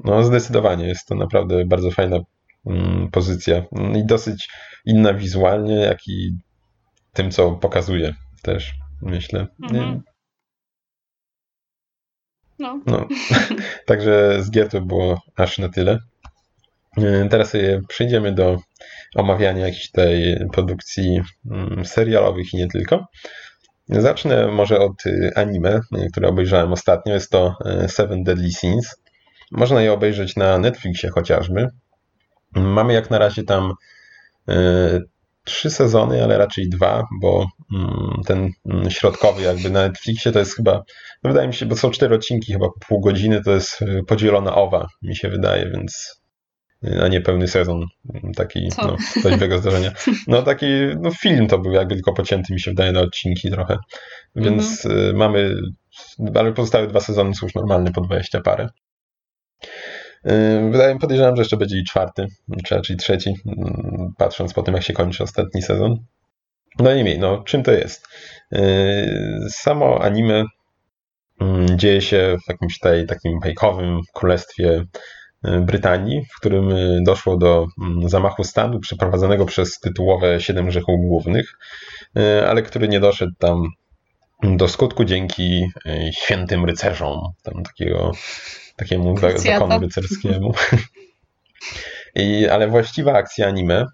No 0.04 0.22
zdecydowanie, 0.22 0.86
jest 0.88 1.06
to 1.06 1.14
naprawdę 1.14 1.64
bardzo 1.64 1.90
fajna 1.90 2.16
mm, 2.16 2.24
pozycja 3.12 3.62
i 3.96 4.06
dosyć 4.06 4.48
inna 4.84 5.14
wizualnie, 5.14 5.74
jak 5.74 6.08
i 6.08 6.30
tym, 7.12 7.30
co 7.30 7.52
pokazuje 7.52 8.14
też, 8.42 8.74
myślę. 9.02 9.46
Mhm. 9.62 10.02
No. 12.58 12.80
no. 12.86 13.08
Także 13.86 14.42
z 14.42 14.50
gier 14.50 14.68
to 14.68 14.80
było 14.80 15.22
aż 15.36 15.58
na 15.58 15.68
tyle. 15.68 15.98
E, 16.96 17.28
teraz 17.28 17.52
przejdziemy 17.88 18.34
do 18.34 18.58
omawiania 19.14 19.66
jakiejś 19.66 19.90
tej 19.90 20.36
produkcji 20.52 21.20
mm, 21.50 21.84
serialowych 21.84 22.54
i 22.54 22.56
nie 22.56 22.68
tylko. 22.68 23.06
Zacznę 23.88 24.46
może 24.46 24.78
od 24.78 25.06
y, 25.06 25.30
anime, 25.36 25.80
y, 25.98 26.10
które 26.12 26.28
obejrzałem 26.28 26.72
ostatnio. 26.72 27.14
Jest 27.14 27.30
to 27.30 27.54
y, 27.84 27.88
Seven 27.88 28.24
Deadly 28.24 28.50
Sins. 28.50 28.96
Można 29.50 29.82
je 29.82 29.92
obejrzeć 29.92 30.36
na 30.36 30.58
Netflixie 30.58 31.10
chociażby. 31.10 31.68
Mamy 32.54 32.92
jak 32.92 33.10
na 33.10 33.18
razie 33.18 33.42
tam 33.42 33.74
trzy 35.44 35.70
sezony, 35.70 36.24
ale 36.24 36.38
raczej 36.38 36.68
dwa, 36.68 37.06
bo 37.20 37.46
mm, 37.72 38.22
ten 38.26 38.50
mm, 38.66 38.90
środkowy 38.90 39.42
jakby 39.42 39.70
na 39.70 39.82
Netflixie 39.88 40.32
to 40.32 40.38
jest 40.38 40.56
chyba, 40.56 40.82
no 41.22 41.30
wydaje 41.30 41.48
mi 41.48 41.54
się, 41.54 41.66
bo 41.66 41.76
są 41.76 41.90
cztery 41.90 42.14
odcinki, 42.14 42.52
chyba 42.52 42.66
pół 42.88 43.00
godziny, 43.00 43.42
to 43.44 43.50
jest 43.50 43.82
y, 43.82 44.02
podzielona 44.06 44.54
owa, 44.54 44.88
mi 45.02 45.16
się 45.16 45.28
wydaje, 45.28 45.70
więc 45.70 46.20
y, 46.84 47.02
a 47.02 47.08
nie 47.08 47.20
pełny 47.20 47.48
sezon, 47.48 47.86
mm, 48.14 48.34
taki 48.34 48.68
Co? 48.68 48.86
no, 48.86 48.96
prawdziwego 49.22 49.58
zdarzenia. 49.58 49.92
No 50.26 50.42
taki 50.42 50.66
no, 51.00 51.10
film 51.10 51.46
to 51.46 51.58
był 51.58 51.72
jakby 51.72 51.94
tylko 51.94 52.12
pocięty, 52.12 52.52
mi 52.52 52.60
się 52.60 52.70
wydaje, 52.70 52.92
na 52.92 53.00
odcinki 53.00 53.50
trochę. 53.50 53.78
Więc 54.36 54.86
mhm. 54.86 55.16
mamy, 55.16 55.54
ale 56.34 56.52
pozostałe 56.52 56.86
dwa 56.86 57.00
sezony 57.00 57.34
są 57.34 57.46
już 57.46 57.54
normalne 57.54 57.92
po 57.92 58.00
20 58.00 58.40
parę. 58.40 58.68
Yy, 60.24 60.70
wydaje 60.70 60.94
mi 60.94 61.00
podejrzewam, 61.00 61.36
że 61.36 61.42
jeszcze 61.42 61.56
będzie 61.56 61.78
i 61.78 61.84
czwarty, 61.84 62.26
czy 62.64 62.74
raczej 62.74 62.96
trzeci, 62.96 63.34
mm, 63.46 64.12
patrząc 64.18 64.54
po 64.54 64.62
tym, 64.62 64.74
jak 64.74 64.82
się 64.82 64.92
kończy 64.92 65.22
ostatni 65.22 65.62
sezon. 65.62 65.96
No 66.78 66.94
niemniej, 66.94 67.18
no 67.18 67.42
czym 67.42 67.62
to 67.62 67.72
jest? 67.72 68.08
Yy, 68.52 68.60
samo 69.50 70.02
anime 70.02 70.44
mm, 71.40 71.78
dzieje 71.78 72.00
się 72.00 72.36
w 72.46 72.48
jakimś 72.48 72.78
tutaj 72.78 73.06
takim 73.06 73.40
bajkowym 73.40 74.00
królestwie 74.14 74.84
yy, 75.44 75.60
Brytanii, 75.60 76.22
w 76.34 76.40
którym 76.40 76.70
doszło 77.04 77.36
do 77.36 77.66
mm, 77.82 78.08
zamachu 78.08 78.44
stanu 78.44 78.80
przeprowadzonego 78.80 79.46
przez 79.46 79.78
tytułowe 79.78 80.40
Siedem 80.40 80.66
Grzechów 80.66 81.00
Głównych, 81.00 81.52
ale 82.48 82.62
który 82.62 82.88
nie 82.88 83.00
doszedł 83.00 83.32
tam 83.38 83.62
do 84.42 84.68
skutku 84.68 85.04
dzięki 85.04 85.66
świętym 86.12 86.64
rycerzom, 86.64 87.20
tam 87.42 87.62
takiego 87.62 88.12
takiemu 88.80 89.16
zakonu 89.36 89.80
rycerskiemu. 89.80 90.52
I, 92.14 92.48
ale 92.48 92.68
właściwa 92.68 93.12
akcja 93.12 93.46
anime 93.46 93.86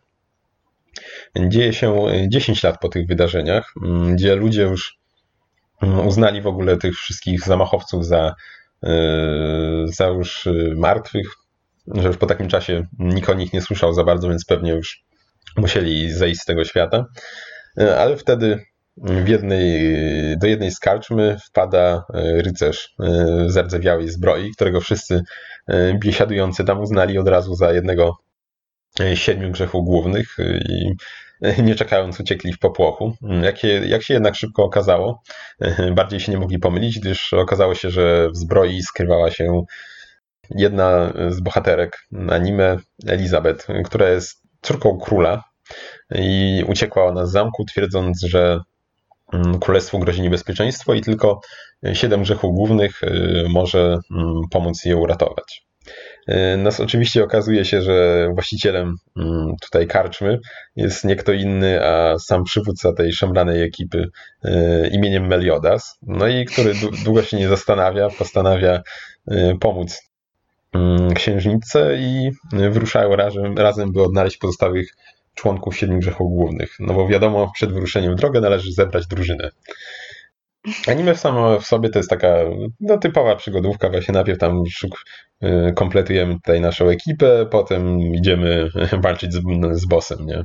dzieje 1.48 1.72
się 1.72 2.06
10 2.28 2.62
lat 2.62 2.80
po 2.80 2.88
tych 2.88 3.06
wydarzeniach, 3.06 3.72
mm, 3.84 4.16
gdzie 4.16 4.36
ludzie 4.36 4.62
już 4.62 4.98
mm, 5.82 6.06
uznali 6.06 6.42
w 6.42 6.46
ogóle 6.46 6.76
tych 6.76 6.94
wszystkich 6.94 7.40
zamachowców 7.40 8.06
za, 8.06 8.34
e, 8.82 8.94
za 9.84 10.06
już 10.06 10.46
e, 10.46 10.50
martwych, 10.76 11.26
że 11.86 12.08
już 12.08 12.16
po 12.16 12.26
takim 12.26 12.48
czasie 12.48 12.86
nikt 12.98 13.28
o 13.30 13.34
nich 13.34 13.52
nie 13.52 13.62
słyszał 13.62 13.92
za 13.92 14.04
bardzo, 14.04 14.28
więc 14.28 14.44
pewnie 14.44 14.72
już 14.72 15.04
musieli 15.56 16.12
zejść 16.12 16.40
z 16.40 16.44
tego 16.44 16.64
świata. 16.64 17.04
Ale 17.98 18.16
wtedy 18.16 18.64
w 18.96 19.28
jednej, 19.28 19.94
do 20.38 20.46
jednej 20.46 20.70
z 20.70 20.78
karczmy 20.78 21.36
wpada 21.48 22.04
e, 22.14 22.42
rycerz 22.42 22.94
w 22.98 23.02
e, 23.02 23.50
zardzewiałej 23.50 24.08
zbroi, 24.08 24.50
którego 24.50 24.80
wszyscy 24.80 25.22
e, 25.66 25.94
biesiadujący 25.98 26.64
tam 26.64 26.80
uznali 26.80 27.18
od 27.18 27.28
razu 27.28 27.54
za 27.54 27.72
jednego 27.72 28.16
siedmiu 29.14 29.50
grzechów 29.50 29.84
głównych 29.84 30.36
i 30.68 30.92
nie 31.62 31.74
czekając 31.74 32.20
uciekli 32.20 32.52
w 32.52 32.58
popłochu. 32.58 33.12
Jak 33.42 33.58
się, 33.58 33.68
jak 33.68 34.02
się 34.02 34.14
jednak 34.14 34.34
szybko 34.34 34.64
okazało, 34.64 35.22
bardziej 35.94 36.20
się 36.20 36.32
nie 36.32 36.38
mogli 36.38 36.58
pomylić, 36.58 37.00
gdyż 37.00 37.32
okazało 37.32 37.74
się, 37.74 37.90
że 37.90 38.30
w 38.30 38.36
zbroi 38.36 38.82
skrywała 38.82 39.30
się 39.30 39.62
jedna 40.50 41.12
z 41.28 41.40
bohaterek 41.40 41.98
anime, 42.30 42.76
Elizabeth, 43.06 43.66
która 43.84 44.08
jest 44.08 44.42
córką 44.62 44.98
króla 44.98 45.44
i 46.14 46.64
uciekła 46.68 47.04
ona 47.04 47.26
z 47.26 47.32
zamku, 47.32 47.64
twierdząc, 47.64 48.20
że 48.20 48.60
Mm, 48.60 48.75
królestwu 49.60 49.98
grozi 49.98 50.22
niebezpieczeństwo 50.22 50.94
i 50.94 51.00
tylko 51.00 51.40
siedem 51.92 52.22
grzechów 52.22 52.54
głównych 52.54 53.02
y, 53.02 53.44
może 53.48 53.98
mm, 54.10 54.40
pomóc 54.50 54.84
je 54.84 54.96
uratować. 54.96 55.66
Y, 56.28 56.56
nas 56.56 56.80
oczywiście 56.80 57.24
okazuje 57.24 57.64
się, 57.64 57.82
że 57.82 58.28
właścicielem 58.34 58.94
mm, 59.16 59.54
tutaj 59.62 59.86
karczmy 59.86 60.38
jest 60.76 61.04
nie 61.04 61.16
kto 61.16 61.32
inny, 61.32 61.84
a 61.84 62.18
sam 62.18 62.44
przywódca 62.44 62.92
tej 62.92 63.12
szemranej 63.12 63.62
ekipy 63.62 64.08
imieniem 64.90 65.26
Meliodas, 65.26 65.98
no 66.02 66.28
i 66.28 66.44
który 66.44 66.72
długo 67.04 67.22
się 67.22 67.36
nie 67.36 67.48
zastanawia, 67.48 68.08
postanawia 68.18 68.82
pomóc 69.60 70.02
księżniczce 71.14 71.96
i 71.98 72.30
wyruszają 72.52 73.16
razem, 73.16 73.58
razem 73.58 73.92
by 73.92 74.02
odnaleźć 74.02 74.36
pozostałych 74.36 74.90
członków 75.36 75.76
siedmiu 75.76 75.98
grzechów 75.98 76.30
głównych. 76.30 76.76
No 76.80 76.94
bo 76.94 77.08
wiadomo, 77.08 77.52
przed 77.54 77.72
wyruszeniem 77.72 78.12
w 78.12 78.16
drogę 78.16 78.40
należy 78.40 78.72
zebrać 78.72 79.06
drużynę. 79.06 79.50
Anime 80.88 81.14
samo 81.14 81.60
w 81.60 81.66
sobie 81.66 81.88
to 81.88 81.98
jest 81.98 82.10
taka 82.10 82.36
no, 82.80 82.98
typowa 82.98 83.36
przygodówka, 83.36 83.90
właśnie 83.90 84.14
najpierw 84.14 84.38
tam 84.38 84.62
y, 85.42 85.72
kompletujemy 85.74 86.34
tutaj 86.34 86.60
naszą 86.60 86.88
ekipę, 86.88 87.46
potem 87.50 88.00
idziemy 88.00 88.68
walczyć 89.04 89.32
z, 89.32 89.42
z 89.72 89.86
bossem, 89.86 90.26
nie? 90.26 90.42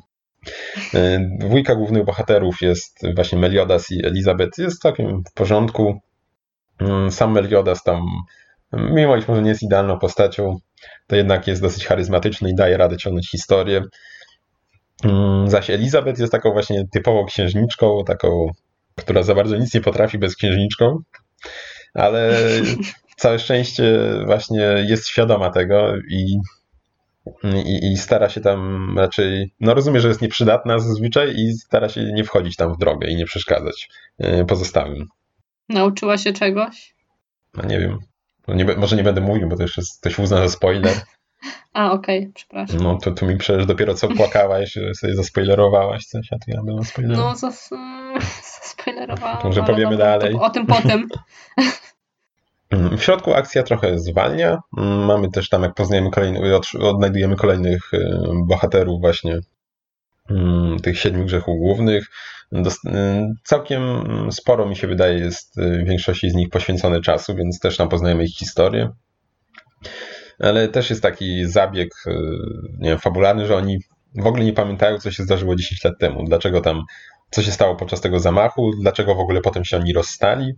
Y, 0.96 1.30
dwójka 1.40 1.76
głównych 1.76 2.06
bohaterów 2.06 2.62
jest 2.62 3.00
właśnie 3.16 3.40
Meliodas 3.40 3.92
i 3.92 4.06
Elizabeth, 4.06 4.58
jest 4.58 4.82
całkiem 4.82 5.24
w 5.32 5.34
porządku. 5.34 6.00
Y, 7.08 7.12
sam 7.12 7.32
Meliodas 7.32 7.84
tam, 7.84 8.06
mimo 8.74 9.18
iż 9.18 9.28
może 9.28 9.42
nie 9.42 9.50
jest 9.50 9.64
idealną 9.64 10.00
postacią, 10.00 10.58
to 11.08 11.16
jednak 11.16 11.48
jest 11.48 11.62
dosyć 11.62 11.86
charyzmatyczny 11.86 12.50
i 12.50 12.56
daje 12.56 12.78
radę 12.78 12.98
ciągnąć 12.98 13.32
historię. 13.32 13.84
Mm, 15.04 15.50
zaś 15.50 15.70
Elizabeth 15.70 16.20
jest 16.20 16.32
taką 16.32 16.52
właśnie 16.52 16.88
typową 16.92 17.26
księżniczką, 17.26 18.04
taką, 18.06 18.52
która 18.96 19.24
za 19.24 19.36
bardzo 19.36 19.58
nic 19.58 19.74
nie 19.74 19.82
potrafi 19.82 20.18
bez 20.18 20.36
księżniczką, 20.36 21.00
ale 21.94 22.34
całe 23.18 23.40
szczęście 23.40 24.00
właśnie 24.26 24.60
jest 24.88 25.08
świadoma 25.08 25.50
tego 25.50 25.94
i, 26.10 26.38
i, 27.44 27.92
i, 27.92 27.98
stara 27.98 28.30
się 28.30 28.42
tam 28.42 28.94
raczej, 29.00 29.54
no 29.60 29.74
rozumie, 29.74 30.00
że 30.00 30.08
jest 30.08 30.22
nieprzydatna 30.22 30.80
zazwyczaj 30.80 31.36
i 31.36 31.54
stara 31.54 31.90
się 31.90 32.04
nie 32.04 32.24
wchodzić 32.24 32.56
tam 32.56 32.74
w 32.74 32.78
drogę 32.78 33.10
i 33.10 33.16
nie 33.16 33.26
przeszkadzać 33.26 33.90
e, 34.20 34.46
pozostałym. 34.46 35.08
Nauczyła 35.70 36.18
się 36.18 36.34
czegoś? 36.34 36.96
No 37.54 37.66
nie 37.66 37.80
wiem. 37.80 38.00
No 38.48 38.54
nie, 38.54 38.66
może 38.66 38.96
nie 38.96 39.04
będę 39.04 39.22
mówił, 39.22 39.50
bo 39.50 39.56
to 39.56 39.64
jeszcze 39.64 39.82
ktoś 40.00 40.20
uzna 40.20 40.38
za 40.38 40.50
spoiler. 40.50 40.94
A, 41.74 41.92
okej, 41.92 42.20
okay, 42.20 42.32
przepraszam. 42.34 42.78
No 42.78 42.98
to 42.98 43.12
tu 43.12 43.26
mi 43.26 43.38
przecież 43.38 43.66
dopiero 43.66 43.94
co 43.94 44.08
płakałaś, 44.08 44.74
że 44.74 44.94
sobie 44.94 45.16
zaspoilerowałaś 45.16 46.06
coś, 46.06 46.34
a 46.34 46.36
to 46.36 46.46
ja 46.48 46.84
spoilerował. 46.84 47.30
No, 47.30 47.36
zas 47.36 47.70
zaspoilerowałam. 48.62 49.38
Może 49.44 49.64
powiemy 49.64 49.92
dobra, 49.92 50.06
dalej. 50.06 50.34
To, 50.34 50.42
o 50.42 50.50
tym 50.50 50.66
potem. 50.66 51.08
Mm, 52.72 52.98
w 52.98 53.04
środku 53.04 53.34
akcja 53.34 53.64
trochę 53.64 54.00
zwalnia. 54.00 54.58
Mm, 54.78 55.06
mamy 55.06 55.32
też 55.32 55.50
tam, 55.50 55.64
jak 55.64 55.74
poznajemy 55.74 56.12
kolejny, 56.12 56.40
odnajdujemy 56.80 57.36
kolejnych 57.36 57.94
y, 57.94 58.00
bohaterów 58.48 59.02
właśnie 59.02 59.40
mm, 60.30 60.80
tych 60.80 61.00
siedmiu 61.00 61.26
grzechów 61.26 61.60
głównych. 61.60 62.06
Całkiem 63.44 63.82
sporo 64.32 64.66
mi 64.66 64.76
się 64.76 64.88
wydaje 64.88 65.20
jest 65.20 65.56
w 65.58 65.88
większości 65.88 66.30
z 66.30 66.34
nich 66.34 66.50
poświęcone 66.50 67.02
czasu, 67.02 67.36
więc 67.36 67.60
też 67.60 67.78
tam 67.78 67.90
poznajemy 67.90 68.24
ich 68.24 68.36
historię. 68.36 68.90
Ale 70.40 70.68
też 70.68 70.90
jest 70.90 71.02
taki 71.02 71.46
zabieg, 71.46 71.90
y, 72.08 72.12
nie 72.80 72.90
wiem, 72.90 73.00
fabularny, 73.00 73.46
że 73.46 73.56
oni 73.56 73.78
w 74.16 74.28
ogóle 74.28 74.46
nie 74.46 74.54
pamiętają, 74.54 75.00
co 75.00 75.12
się 75.12 75.24
zdarzyło 75.24 75.56
10 75.56 75.84
lat 75.84 75.94
temu. 76.00 76.24
Dlaczego 76.24 76.62
tam, 76.62 76.84
co 77.32 77.42
się 77.42 77.52
stało 77.52 77.76
podczas 77.76 78.02
tego 78.02 78.20
zamachu, 78.20 78.72
dlaczego 78.82 79.16
w 79.16 79.20
ogóle 79.20 79.42
potem 79.42 79.66
się 79.66 79.78
oni 79.78 79.94
rozstali 79.94 80.54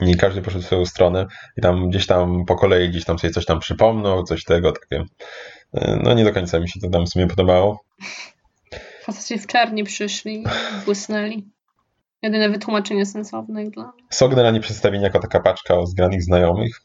i 0.00 0.16
każdy 0.16 0.42
poszedł 0.42 0.62
w 0.62 0.66
swoją 0.66 0.86
stronę 0.86 1.26
i 1.56 1.60
tam 1.60 1.90
gdzieś 1.90 2.06
tam 2.06 2.44
po 2.44 2.56
kolei 2.56 2.88
gdzieś 2.88 3.04
tam 3.04 3.18
sobie 3.18 3.32
coś 3.32 3.46
tam 3.46 3.60
przypomnął, 3.60 4.24
coś 4.24 4.44
tego, 4.44 4.72
takie. 4.72 5.04
No 6.02 6.14
nie 6.14 6.24
do 6.24 6.32
końca 6.32 6.60
mi 6.60 6.68
się 6.68 6.80
to 6.80 6.90
tam 6.90 7.06
w 7.06 7.08
sumie 7.08 7.26
podobało. 7.26 7.84
Faceci 9.02 9.38
w 9.38 9.46
czerni 9.46 9.84
przyszli, 9.84 10.44
błysnęli. 10.84 11.50
Jedyne 12.22 12.48
wytłumaczenie 12.48 13.06
sensowne 13.06 13.70
dla 13.70 13.84
mnie. 13.84 14.02
Są 14.10 14.28
generalnie 14.28 14.60
przedstawieni 14.60 15.04
jako 15.04 15.18
taka 15.18 15.40
paczka 15.40 15.74
o 15.74 15.86
zgranych 15.86 16.22
znajomych, 16.22 16.80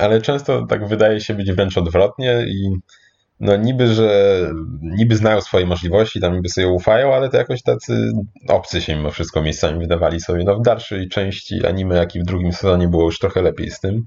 ale 0.00 0.20
często 0.20 0.66
tak 0.66 0.88
wydaje 0.88 1.20
się 1.20 1.34
być 1.34 1.52
wręcz 1.52 1.78
odwrotnie 1.78 2.44
i 2.48 2.70
no 3.40 3.56
niby, 3.56 3.94
że 3.94 4.40
niby 4.82 5.16
znają 5.16 5.40
swoje 5.40 5.66
możliwości, 5.66 6.20
tam 6.20 6.34
niby 6.34 6.48
sobie 6.48 6.68
ufają, 6.68 7.14
ale 7.14 7.28
to 7.28 7.36
jakoś 7.36 7.62
tacy 7.62 8.12
obcy 8.48 8.80
się 8.80 8.96
mimo 8.96 9.10
wszystko 9.10 9.42
miejscami 9.42 9.78
wydawali 9.78 10.20
sobie. 10.20 10.44
No 10.44 10.58
w 10.58 10.62
dalszej 10.62 11.08
części 11.08 11.66
anime, 11.66 11.96
jak 11.96 12.14
i 12.14 12.20
w 12.20 12.24
drugim 12.24 12.52
sezonie 12.52 12.88
było 12.88 13.04
już 13.04 13.18
trochę 13.18 13.42
lepiej 13.42 13.70
z 13.70 13.80
tym. 13.80 14.06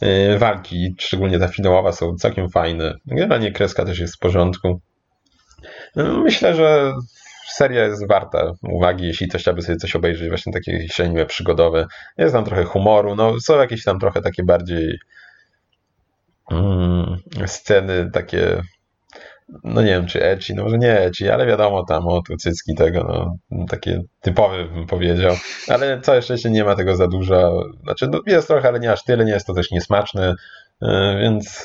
E, 0.00 0.38
walki, 0.38 0.94
szczególnie 0.98 1.38
ta 1.38 1.48
finałowa, 1.48 1.92
są 1.92 2.16
całkiem 2.16 2.50
fajne. 2.50 2.94
Generalnie 3.06 3.52
kreska 3.52 3.84
też 3.84 3.98
jest 3.98 4.16
w 4.16 4.18
porządku. 4.18 4.80
No, 5.96 6.20
myślę, 6.20 6.54
że 6.54 6.92
seria 7.48 7.84
jest 7.84 8.08
warta 8.08 8.52
uwagi, 8.62 9.06
jeśli 9.06 9.28
ktoś 9.28 9.42
chciałby 9.42 9.62
sobie 9.62 9.76
coś 9.76 9.96
obejrzeć, 9.96 10.28
właśnie 10.28 10.52
takie 10.52 10.72
jakieś 10.72 11.26
przygodowe. 11.26 11.86
Jest 12.18 12.34
tam 12.34 12.44
trochę 12.44 12.64
humoru, 12.64 13.16
no 13.16 13.40
są 13.40 13.58
jakieś 13.58 13.84
tam 13.84 13.98
trochę 13.98 14.20
takie 14.20 14.44
bardziej 14.44 14.98
mm, 16.50 17.16
sceny 17.46 18.10
takie 18.12 18.62
no 19.64 19.82
nie 19.82 19.88
wiem, 19.88 20.06
czy 20.06 20.22
ecchi, 20.24 20.54
no 20.54 20.64
może 20.64 20.78
nie 20.78 21.00
ecchi, 21.00 21.28
ale 21.28 21.46
wiadomo 21.46 21.84
tam 21.84 22.08
o 22.08 22.22
cycki 22.38 22.74
tego, 22.74 23.34
no 23.50 23.66
takie 23.68 24.02
typowe 24.20 24.64
bym 24.64 24.86
powiedział, 24.86 25.36
ale 25.68 26.00
całe 26.00 26.22
szczęście 26.22 26.50
nie 26.50 26.64
ma 26.64 26.76
tego 26.76 26.96
za 26.96 27.08
dużo, 27.08 27.62
znaczy 27.82 28.08
no, 28.08 28.20
jest 28.26 28.48
trochę, 28.48 28.68
ale 28.68 28.80
nie 28.80 28.92
aż 28.92 29.04
tyle, 29.04 29.24
nie 29.24 29.32
jest 29.32 29.46
to 29.46 29.54
też 29.54 29.70
niesmaczne, 29.70 30.34
e, 30.82 31.18
więc 31.20 31.64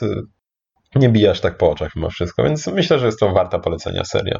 nie 0.95 1.09
bijasz 1.09 1.41
tak 1.41 1.57
po 1.57 1.69
oczach 1.71 1.95
mimo 1.95 2.09
wszystko, 2.09 2.43
więc 2.43 2.67
myślę, 2.67 2.99
że 2.99 3.05
jest 3.05 3.19
to 3.19 3.31
warta 3.31 3.59
polecenia 3.59 4.03
seria. 4.03 4.39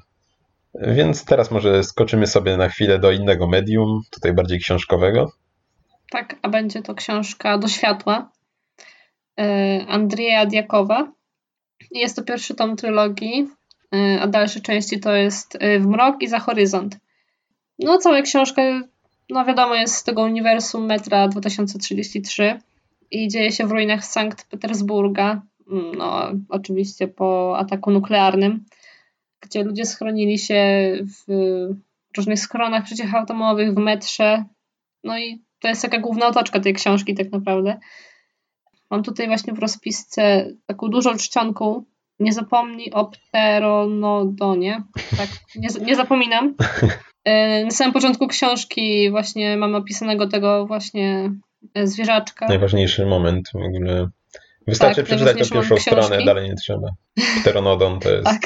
Więc 0.82 1.26
teraz 1.26 1.52
może 1.52 1.84
skoczymy 1.84 2.28
sobie 2.28 2.58
na 2.58 2.70
chwilę 2.70 3.00
do 3.00 3.12
innego 3.12 3.48
medium, 3.48 4.02
tutaj 4.12 4.34
bardziej 4.34 4.60
książkowego. 4.60 5.32
Tak, 6.10 6.36
a 6.42 6.50
będzie 6.50 6.82
to 6.82 6.96
książka 6.96 7.58
Do 7.58 7.68
światła 7.68 8.32
e, 9.40 9.86
Andrzeja 9.88 10.46
Diakowa. 10.46 11.12
Jest 11.92 12.16
to 12.16 12.24
pierwszy 12.24 12.56
tom 12.56 12.76
trylogii, 12.76 13.48
e, 13.96 14.22
a 14.22 14.28
dalsze 14.28 14.62
części 14.62 15.00
to 15.00 15.16
jest 15.16 15.58
e, 15.60 15.80
W 15.80 15.88
mrok 15.88 16.22
i 16.22 16.28
Za 16.28 16.40
horyzont. 16.40 16.98
No, 17.80 17.98
cała 17.98 18.22
książka, 18.22 18.62
no 19.30 19.46
wiadomo, 19.46 19.76
jest 19.76 19.96
z 19.96 20.04
tego 20.04 20.22
uniwersum 20.22 20.86
Metra 20.86 21.28
2033 21.28 22.60
i 23.12 23.28
dzieje 23.28 23.52
się 23.52 23.68
w 23.68 23.72
ruinach 23.72 24.06
Sankt 24.06 24.50
Petersburga, 24.50 25.42
mm, 25.72 25.96
no 25.98 26.32
oczywiście 26.50 27.08
po 27.08 27.58
ataku 27.58 27.92
nuklearnym 27.92 28.66
gdzie 29.42 29.64
ludzie 29.64 29.86
schronili 29.86 30.40
się 30.40 30.92
w 31.28 31.32
różnych 32.18 32.40
schronach 32.40 32.84
przeciwatomowych, 32.84 33.74
w 33.74 33.78
metrze. 33.78 34.44
No 35.04 35.20
i 35.20 35.44
to 35.60 35.68
jest 35.68 35.82
taka 35.82 36.00
główna 36.00 36.28
otoczka 36.28 36.60
tej 36.60 36.74
książki 36.74 37.16
tak 37.16 37.32
naprawdę. 37.32 37.78
Mam 38.92 39.04
tutaj 39.04 39.28
właśnie 39.28 39.54
w 39.54 39.60
rozpisce 39.60 40.48
taką 40.66 40.88
dużą 40.88 41.18
czcionką 41.18 41.84
nie 42.20 42.34
zapomnij 42.34 42.92
o 42.92 43.06
pteronodonie. 43.06 44.84
Tak, 45.18 45.30
nie, 45.56 45.86
nie 45.86 45.96
zapominam. 45.96 46.56
E, 47.26 47.64
na 47.64 47.72
samym 47.72 47.94
początku 47.94 48.28
książki 48.28 49.12
właśnie 49.12 49.58
mamy 49.58 49.78
opisanego 49.78 50.28
tego 50.28 50.66
właśnie 50.66 51.32
e, 51.74 51.88
zwierzaczka. 51.88 52.48
Najważniejszy 52.48 53.06
moment 53.06 53.50
w 53.54 53.56
ogóle. 53.56 54.08
Wystarczy 54.68 54.96
tak, 54.96 55.06
przeczytać 55.06 55.38
tę 55.38 55.54
pierwszą 55.56 55.78
stronę, 55.78 56.26
dalej 56.26 56.50
nie 56.50 56.56
trzeba. 56.56 56.88
Pteronodon 57.42 58.00
to 58.00 58.10
jest... 58.10 58.26
Tak 58.34 58.42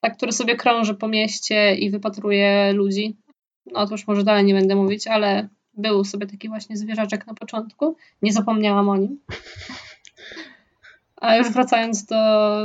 tak, 0.00 0.16
który 0.16 0.32
sobie 0.32 0.56
krąży 0.56 0.94
po 0.94 1.08
mieście 1.08 1.74
i 1.74 1.90
wypatruje 1.90 2.72
ludzi. 2.72 3.16
No 3.66 3.86
to 3.86 3.94
już 3.94 4.06
może 4.06 4.24
dalej 4.24 4.44
nie 4.44 4.54
będę 4.54 4.74
mówić, 4.74 5.06
ale 5.06 5.48
był 5.74 6.04
sobie 6.04 6.26
taki 6.26 6.48
właśnie 6.48 6.76
zwierzaczek 6.76 7.26
na 7.26 7.34
początku. 7.34 7.96
Nie 8.22 8.32
zapomniałam 8.32 8.88
o 8.88 8.96
nim. 8.96 9.20
A 11.16 11.36
już 11.36 11.50
wracając 11.50 12.04
do 12.04 12.16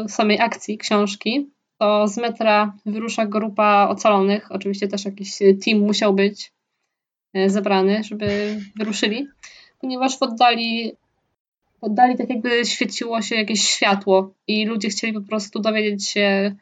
samej 0.07 0.39
akcji 0.39 0.77
książki, 0.77 1.49
to 1.79 2.07
z 2.07 2.17
metra 2.17 2.73
wyrusza 2.85 3.25
grupa 3.25 3.87
ocalonych. 3.89 4.51
Oczywiście 4.51 4.87
też 4.87 5.05
jakiś 5.05 5.37
team 5.65 5.79
musiał 5.79 6.13
być 6.13 6.53
e, 7.33 7.49
zebrany, 7.49 8.03
żeby 8.03 8.59
wyruszyli, 8.75 9.27
ponieważ 9.79 10.17
w 10.17 10.21
oddali, 10.21 10.91
w 11.79 11.83
oddali 11.83 12.17
tak 12.17 12.29
jakby 12.29 12.65
świeciło 12.65 13.21
się 13.21 13.35
jakieś 13.35 13.69
światło 13.69 14.33
i 14.47 14.65
ludzie 14.65 14.89
chcieli 14.89 15.13
po 15.13 15.21
prostu 15.21 15.59
dowiedzieć 15.59 16.09
się, 16.09 16.55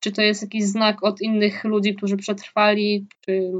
czy 0.00 0.12
to 0.12 0.22
jest 0.22 0.42
jakiś 0.42 0.64
znak 0.64 1.04
od 1.04 1.20
innych 1.20 1.64
ludzi, 1.64 1.94
którzy 1.94 2.16
przetrwali, 2.16 3.06
czy 3.20 3.52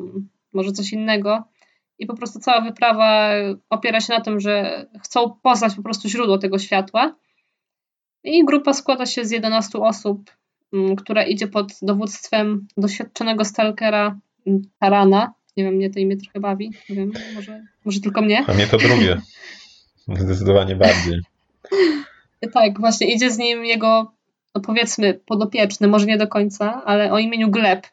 może 0.52 0.72
coś 0.72 0.92
innego. 0.92 1.44
I 1.98 2.06
po 2.06 2.16
prostu 2.16 2.38
cała 2.38 2.60
wyprawa 2.60 3.30
opiera 3.70 4.00
się 4.00 4.12
na 4.12 4.20
tym, 4.20 4.40
że 4.40 4.86
chcą 5.02 5.38
poznać 5.42 5.74
po 5.74 5.82
prostu 5.82 6.08
źródło 6.08 6.38
tego 6.38 6.58
światła. 6.58 7.16
I 8.24 8.44
grupa 8.44 8.72
składa 8.72 9.06
się 9.06 9.24
z 9.24 9.30
11 9.30 9.78
osób, 9.78 10.30
mm, 10.72 10.96
która 10.96 11.22
idzie 11.22 11.48
pod 11.48 11.72
dowództwem 11.82 12.66
doświadczonego 12.76 13.44
stalkera 13.44 14.18
mm, 14.46 14.62
Tarana. 14.78 15.32
Nie 15.56 15.64
wiem, 15.64 15.74
mnie 15.74 15.90
to 15.90 16.00
imię 16.00 16.16
trochę 16.16 16.40
bawi. 16.40 16.70
Nie 16.88 16.96
wiem, 16.96 17.12
może, 17.34 17.64
może 17.84 18.00
tylko 18.00 18.22
mnie. 18.22 18.44
A 18.46 18.54
mnie 18.54 18.66
to 18.66 18.78
drugie. 18.78 19.20
Zdecydowanie 20.18 20.76
bardziej. 20.76 21.20
tak, 22.52 22.80
właśnie 22.80 23.14
idzie 23.14 23.30
z 23.30 23.38
nim 23.38 23.64
jego 23.64 24.17
no 24.58 24.62
powiedzmy 24.66 25.14
podopieczny, 25.14 25.88
może 25.88 26.06
nie 26.06 26.18
do 26.18 26.28
końca, 26.28 26.82
ale 26.84 27.12
o 27.12 27.18
imieniu 27.18 27.50
Gleb. 27.50 27.86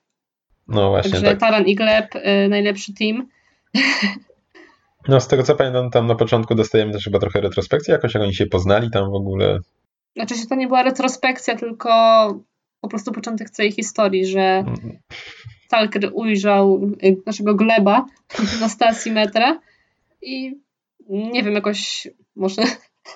No 0.67 0.89
właśnie. 0.89 1.11
Także 1.11 1.27
tak. 1.27 1.39
Taran 1.39 1.65
i 1.65 1.75
Gleb, 1.75 2.15
y, 2.15 2.47
najlepszy 2.49 2.93
team. 2.93 3.27
No 5.07 5.21
z 5.21 5.27
tego 5.27 5.43
co 5.43 5.55
pamiętam, 5.55 5.89
tam 5.89 6.07
na 6.07 6.15
początku 6.15 6.55
dostajemy 6.55 6.93
też 6.93 7.03
chyba 7.03 7.19
trochę 7.19 7.41
retrospekcji, 7.41 7.91
jakoś 7.91 8.13
jak 8.13 8.23
oni 8.23 8.33
się 8.33 8.45
poznali 8.45 8.91
tam 8.91 9.11
w 9.11 9.13
ogóle. 9.13 9.59
Znaczy 10.15 10.35
się 10.35 10.47
to 10.49 10.55
nie 10.55 10.67
była 10.67 10.83
retrospekcja, 10.83 11.55
tylko 11.55 11.89
po 12.81 12.87
prostu 12.87 13.11
początek 13.11 13.49
całej 13.49 13.71
historii, 13.71 14.25
że 14.25 14.63
Talker 15.69 16.11
ujrzał 16.13 16.81
y, 17.03 17.17
naszego 17.25 17.55
Gleba 17.55 18.05
na 18.61 18.69
stacji 18.69 19.11
metra 19.11 19.59
i 20.21 20.59
nie 21.09 21.43
wiem, 21.43 21.53
jakoś 21.53 22.07
może 22.35 22.61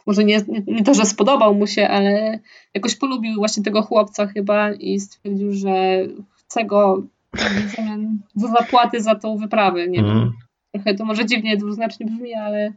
może 0.06 0.24
nie, 0.24 0.42
nie, 0.68 0.84
to, 0.84 0.94
że 0.94 1.06
spodobał 1.06 1.56
mu 1.56 1.68
się, 1.68 1.88
ale 1.88 2.40
jakoś 2.74 2.96
polubił 2.96 3.36
właśnie 3.36 3.64
tego 3.64 3.82
chłopca 3.82 4.28
chyba 4.28 4.72
i 4.72 5.00
stwierdził, 5.00 5.54
że 5.54 6.04
chce 6.38 6.66
go 6.66 7.04
w 7.34 7.76
zamian 7.76 8.20
za 8.36 8.48
zapłaty 8.48 9.02
za 9.02 9.16
tą 9.16 9.38
wyprawę. 9.38 9.88
Nie 9.88 10.00
mm. 10.00 10.12
wiem. 10.12 10.18
Mhm. 10.18 10.34
Trochę 10.74 10.94
to 10.94 11.06
może 11.06 11.26
dziwnie 11.26 11.58
dwuznacznie 11.58 12.06
brzmi, 12.06 12.34
ale, 12.34 12.74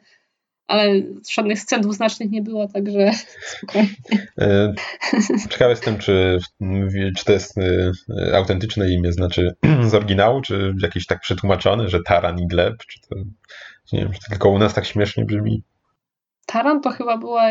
ale 0.67 1.03
żadnych 1.31 1.61
scen 1.61 1.81
dwuznacznych 1.81 2.31
nie 2.31 2.43
było, 2.43 2.69
także 2.69 3.11
spokojnie. 3.57 3.95
E, 4.39 4.75
ciekawy 5.51 5.71
jestem, 5.71 5.99
czy, 5.99 6.39
czy 7.17 7.25
to 7.25 7.33
jest 7.33 7.59
e, 7.59 7.93
autentyczne 8.37 8.91
imię, 8.91 9.13
znaczy 9.13 9.55
z 9.91 9.95
oryginału, 9.95 10.41
czy 10.41 10.75
jakieś 10.83 11.07
tak 11.07 11.21
przetłumaczone, 11.21 11.89
że 11.89 12.03
Taran 12.03 12.39
i 12.39 12.47
Gleb, 12.47 12.77
czy 12.87 13.01
to, 13.01 13.17
nie 13.93 14.01
wiem, 14.01 14.13
czy 14.13 14.21
to 14.21 14.31
tylko 14.31 14.51
u 14.51 14.59
nas 14.59 14.75
tak 14.75 14.87
śmiesznie 14.87 15.25
brzmi. 15.25 15.63
Taran 16.47 16.81
to 16.81 16.91
chyba 16.91 17.17
była 17.17 17.51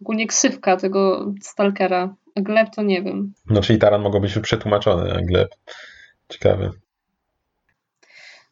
ogólnie 0.00 0.26
ksywka 0.26 0.76
tego 0.76 1.32
Stalkera, 1.40 2.14
a 2.34 2.40
Gleb 2.40 2.74
to 2.74 2.82
nie 2.82 3.02
wiem. 3.02 3.32
No 3.50 3.60
czyli 3.60 3.78
Taran 3.78 4.02
mogło 4.02 4.20
być 4.20 4.34
już 4.34 4.42
przetłumaczony, 4.42 5.12
a 5.14 5.20
Gleb 5.20 5.54
ciekawy. 6.28 6.70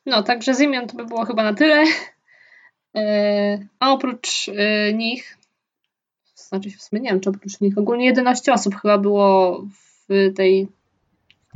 No, 0.07 0.22
także 0.22 0.55
z 0.55 0.61
imion 0.61 0.87
to 0.87 0.97
by 0.97 1.05
było 1.05 1.24
chyba 1.24 1.43
na 1.43 1.55
tyle. 1.55 1.84
E, 2.95 3.59
a 3.80 3.93
oprócz 3.93 4.49
e, 4.49 4.93
nich 4.93 5.39
znaczy 6.49 6.70
w 6.70 6.82
sumie 6.82 7.03
nie 7.03 7.11
wiem, 7.11 7.20
czy 7.20 7.30
oprócz 7.30 7.61
nich 7.61 7.78
ogólnie 7.78 8.07
11 8.07 8.53
osób 8.53 8.74
chyba 8.74 8.99
było 8.99 9.62
w 10.09 10.32
tej 10.37 10.68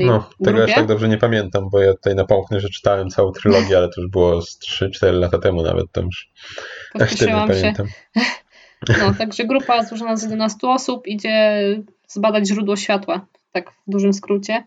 No, 0.06 0.30
tego 0.44 0.56
grupie. 0.56 0.64
aż 0.64 0.74
tak 0.74 0.86
dobrze 0.86 1.08
nie 1.08 1.18
pamiętam, 1.18 1.70
bo 1.70 1.80
ja 1.80 1.94
tutaj 1.94 2.14
napomknę, 2.14 2.60
że 2.60 2.68
czytałem 2.68 3.10
całą 3.10 3.32
trylogię, 3.32 3.76
ale 3.76 3.88
to 3.88 4.00
już 4.00 4.10
było 4.10 4.42
z 4.42 4.58
3-4 4.58 5.12
lata 5.12 5.38
temu 5.38 5.62
nawet, 5.62 5.92
tam 5.92 6.04
już 6.04 6.30
aż 7.00 7.14
tyle 7.14 7.32
nie 7.32 7.48
pamiętam. 7.48 7.86
No, 8.98 9.14
także 9.18 9.44
grupa 9.44 9.84
złożona 9.84 10.16
z 10.16 10.22
11 10.22 10.68
osób 10.68 11.06
idzie 11.06 11.62
zbadać 12.08 12.48
źródło 12.48 12.76
światła, 12.76 13.26
tak 13.52 13.70
w 13.70 13.90
dużym 13.90 14.12
skrócie. 14.12 14.64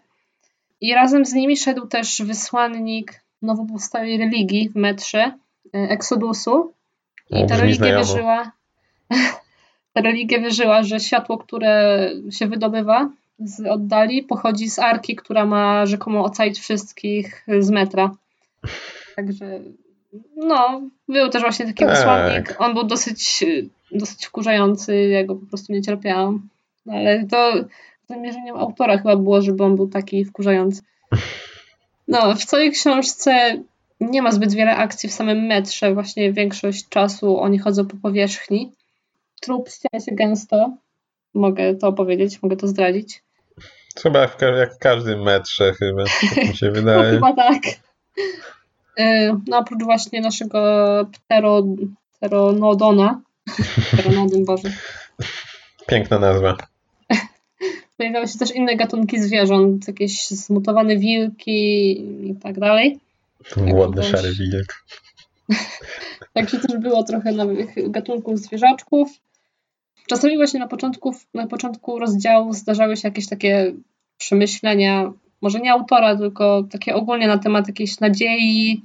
I 0.81 0.93
razem 0.93 1.25
z 1.25 1.33
nimi 1.33 1.57
szedł 1.57 1.87
też 1.87 2.21
wysłannik 2.21 3.23
nowo 3.41 3.65
powstałej 3.65 4.17
religii 4.17 4.69
w 4.69 4.75
metrze, 4.75 5.31
Exodusu. 5.73 6.73
I 7.29 7.45
ta 7.47 7.57
religia 7.57 7.97
wierzyła, 7.97 8.51
ta 9.93 10.01
religia 10.01 10.39
wierzyła, 10.39 10.83
że 10.83 10.99
światło, 10.99 11.37
które 11.37 12.09
się 12.31 12.47
wydobywa 12.47 13.09
z 13.39 13.67
oddali, 13.67 14.23
pochodzi 14.23 14.69
z 14.69 14.79
arki, 14.79 15.15
która 15.15 15.45
ma 15.45 15.85
rzekomo 15.85 16.23
ocalić 16.23 16.59
wszystkich 16.59 17.45
z 17.59 17.69
metra. 17.69 18.11
Także 19.15 19.59
no, 20.35 20.81
był 21.07 21.29
też 21.29 21.41
właśnie 21.41 21.65
taki 21.65 21.85
Tak. 21.85 21.95
wysłannik. 21.95 22.55
On 22.59 22.73
był 22.73 22.83
dosyć, 22.83 23.45
dosyć 23.91 24.25
wkurzający, 24.25 25.07
ja 25.07 25.23
go 25.23 25.35
po 25.35 25.45
prostu 25.45 25.73
nie 25.73 25.81
cierpiałam. 25.81 26.49
No, 26.85 26.93
Ale 26.93 27.25
to 27.27 27.53
zamierzeniem 28.09 28.55
autora 28.55 28.97
chyba 28.97 29.15
było, 29.15 29.41
żeby 29.41 29.63
on 29.63 29.75
był 29.75 29.87
taki 29.87 30.25
wkurzający. 30.25 30.81
No, 32.07 32.35
w 32.35 32.45
całej 32.45 32.71
książce 32.71 33.63
nie 33.99 34.21
ma 34.21 34.31
zbyt 34.31 34.53
wiele 34.53 34.75
akcji 34.75 35.09
w 35.09 35.13
samym 35.13 35.45
metrze. 35.45 35.93
Właśnie 35.93 36.33
większość 36.33 36.89
czasu 36.89 37.39
oni 37.39 37.59
chodzą 37.59 37.85
po 37.85 37.97
powierzchni. 37.97 38.71
Trup 39.41 39.69
ściana 39.69 40.05
się 40.05 40.15
gęsto. 40.15 40.77
Mogę 41.33 41.75
to 41.75 41.87
opowiedzieć, 41.87 42.43
mogę 42.43 42.55
to 42.55 42.67
zdradzić. 42.67 43.22
Chyba 44.01 44.27
w, 44.27 44.37
ka- 44.37 44.45
jak 44.45 44.75
w 44.75 44.79
każdym 44.79 45.21
metrze 45.23 45.73
chyba, 45.73 46.03
tak 46.03 46.47
mi 46.49 46.55
się 46.57 46.65
No 46.65 46.71
wydaje. 46.81 47.11
chyba 47.13 47.33
tak. 47.33 47.63
Y, 48.99 49.35
No 49.47 49.57
oprócz 49.57 49.83
właśnie 49.83 50.21
naszego 50.21 50.59
ptero, 51.13 51.63
pteronodona, 52.17 53.21
pteronodon, 53.93 54.45
Boże, 54.49 54.71
Piękna 55.87 56.19
nazwa. 56.19 56.57
pojawiały 57.97 58.27
się 58.27 58.39
też 58.39 58.51
inne 58.51 58.75
gatunki 58.75 59.21
zwierząt, 59.21 59.87
jakieś 59.87 60.27
zmutowane 60.27 60.97
wilki 60.97 61.91
i 62.29 62.35
tak 62.43 62.59
dalej. 62.59 62.99
Głodny 63.57 64.01
też. 64.01 64.11
szary 64.11 64.31
wilk. 64.33 64.83
Także 66.33 66.59
też 66.59 66.77
było 66.77 67.03
trochę 67.03 67.31
nowych 67.31 67.91
gatunków 67.91 68.39
zwierzaczków. 68.39 69.09
Czasami 70.07 70.37
właśnie 70.37 70.59
na 70.59 70.67
początku, 70.67 71.15
na 71.33 71.47
początku 71.47 71.99
rozdziału 71.99 72.53
zdarzały 72.53 72.97
się 72.97 73.07
jakieś 73.07 73.29
takie 73.29 73.73
przemyślenia, 74.17 75.13
może 75.41 75.59
nie 75.59 75.71
autora, 75.71 76.17
tylko 76.17 76.63
takie 76.71 76.95
ogólnie 76.95 77.27
na 77.27 77.37
temat 77.37 77.67
jakiejś 77.67 77.99
nadziei, 77.99 78.83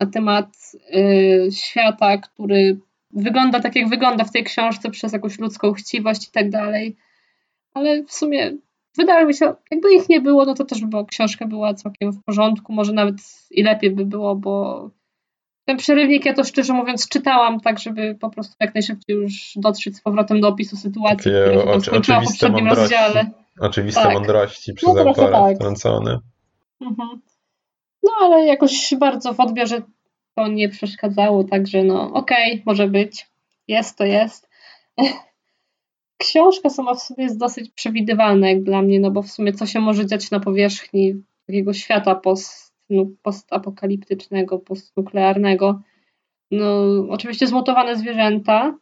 na 0.00 0.06
temat 0.06 0.56
y, 0.96 1.48
świata, 1.52 2.18
który 2.18 2.78
wygląda 3.10 3.60
tak, 3.60 3.76
jak 3.76 3.88
wygląda 3.88 4.24
w 4.24 4.32
tej 4.32 4.44
książce 4.44 4.90
przez 4.90 5.12
jakąś 5.12 5.38
ludzką 5.38 5.72
chciwość 5.72 6.28
i 6.28 6.30
tak 6.30 6.50
dalej. 6.50 6.96
Ale 7.74 8.02
w 8.02 8.12
sumie 8.12 8.56
wydaje 8.96 9.26
mi 9.26 9.34
się, 9.34 9.54
jakby 9.70 9.94
ich 9.94 10.08
nie 10.08 10.20
było, 10.20 10.44
no 10.44 10.54
to 10.54 10.64
też 10.64 10.84
by 10.84 11.04
książka 11.06 11.46
była 11.46 11.74
całkiem 11.74 12.12
w 12.12 12.24
porządku, 12.24 12.72
może 12.72 12.92
nawet 12.92 13.16
i 13.50 13.62
lepiej 13.62 13.90
by 13.90 14.04
było, 14.04 14.36
bo 14.36 14.90
ten 15.66 15.76
przerywnik 15.76 16.24
ja 16.24 16.34
to 16.34 16.44
szczerze 16.44 16.72
mówiąc 16.72 17.08
czytałam 17.08 17.60
tak, 17.60 17.78
żeby 17.78 18.14
po 18.20 18.30
prostu 18.30 18.54
jak 18.60 18.74
najszybciej 18.74 19.16
już 19.16 19.52
dotrzeć 19.56 19.96
z 19.96 20.00
powrotem 20.00 20.40
do 20.40 20.48
opisu 20.48 20.76
sytuacji, 20.76 21.16
Takie 21.32 21.44
która 21.50 21.62
się 21.64 21.70
oczy- 21.70 21.90
oczywiste 21.90 22.24
poprzednim 22.32 22.64
mądrości. 22.64 22.94
rozdziale. 22.94 23.30
Oczywiste 23.60 24.02
Tak. 24.02 24.14
mądrości 24.14 24.74
przez 24.74 24.94
No 24.94 25.00
autora 25.00 25.40
tak. 25.40 25.56
wtrącone. 25.56 26.18
Mhm. 26.80 27.20
No 28.02 28.10
ale 28.22 28.46
jakoś 28.46 28.94
bardzo 29.00 29.34
w 29.34 29.40
odbiorze 29.40 29.82
to 30.34 30.48
nie 30.48 30.68
przeszkadzało, 30.68 31.44
także 31.44 31.82
no 31.84 32.12
okej, 32.12 32.62
może 32.66 32.88
być. 32.88 33.26
Jest 33.68 33.98
to 33.98 34.04
jest. 34.04 34.48
Książka 36.18 36.70
sama 36.70 36.94
w 36.94 37.02
sobie 37.02 37.22
jest 37.24 37.38
dosyć 37.38 37.70
przewidywalna 37.70 38.48
jak 38.50 38.62
dla 38.62 38.82
mnie, 38.82 39.00
no 39.00 39.10
bo 39.10 39.22
w 39.22 39.30
sumie 39.30 39.52
co 39.52 39.66
się 39.66 39.80
może 39.80 40.06
dziać 40.06 40.30
na 40.30 40.40
powierzchni 40.40 41.14
takiego 41.46 41.72
świata 41.72 42.14
post, 42.14 42.65
no, 42.90 43.06
postapokaliptycznego, 43.22 44.58
postnuklearnego. 44.58 45.80
No 46.50 46.84
oczywiście 47.08 47.46
zmutowane 47.46 47.96
zwierzęta, 47.96 48.78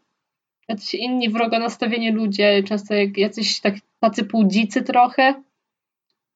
jacyś 0.69 0.95
inni 0.95 1.31
wrogo 1.31 1.59
nastawieni 1.59 2.13
ludzie, 2.13 2.63
często 2.63 2.95
jacyś 3.17 3.61
tak, 3.61 3.75
tacy 4.01 4.25
półdzicy 4.25 4.83
trochę, 4.83 5.35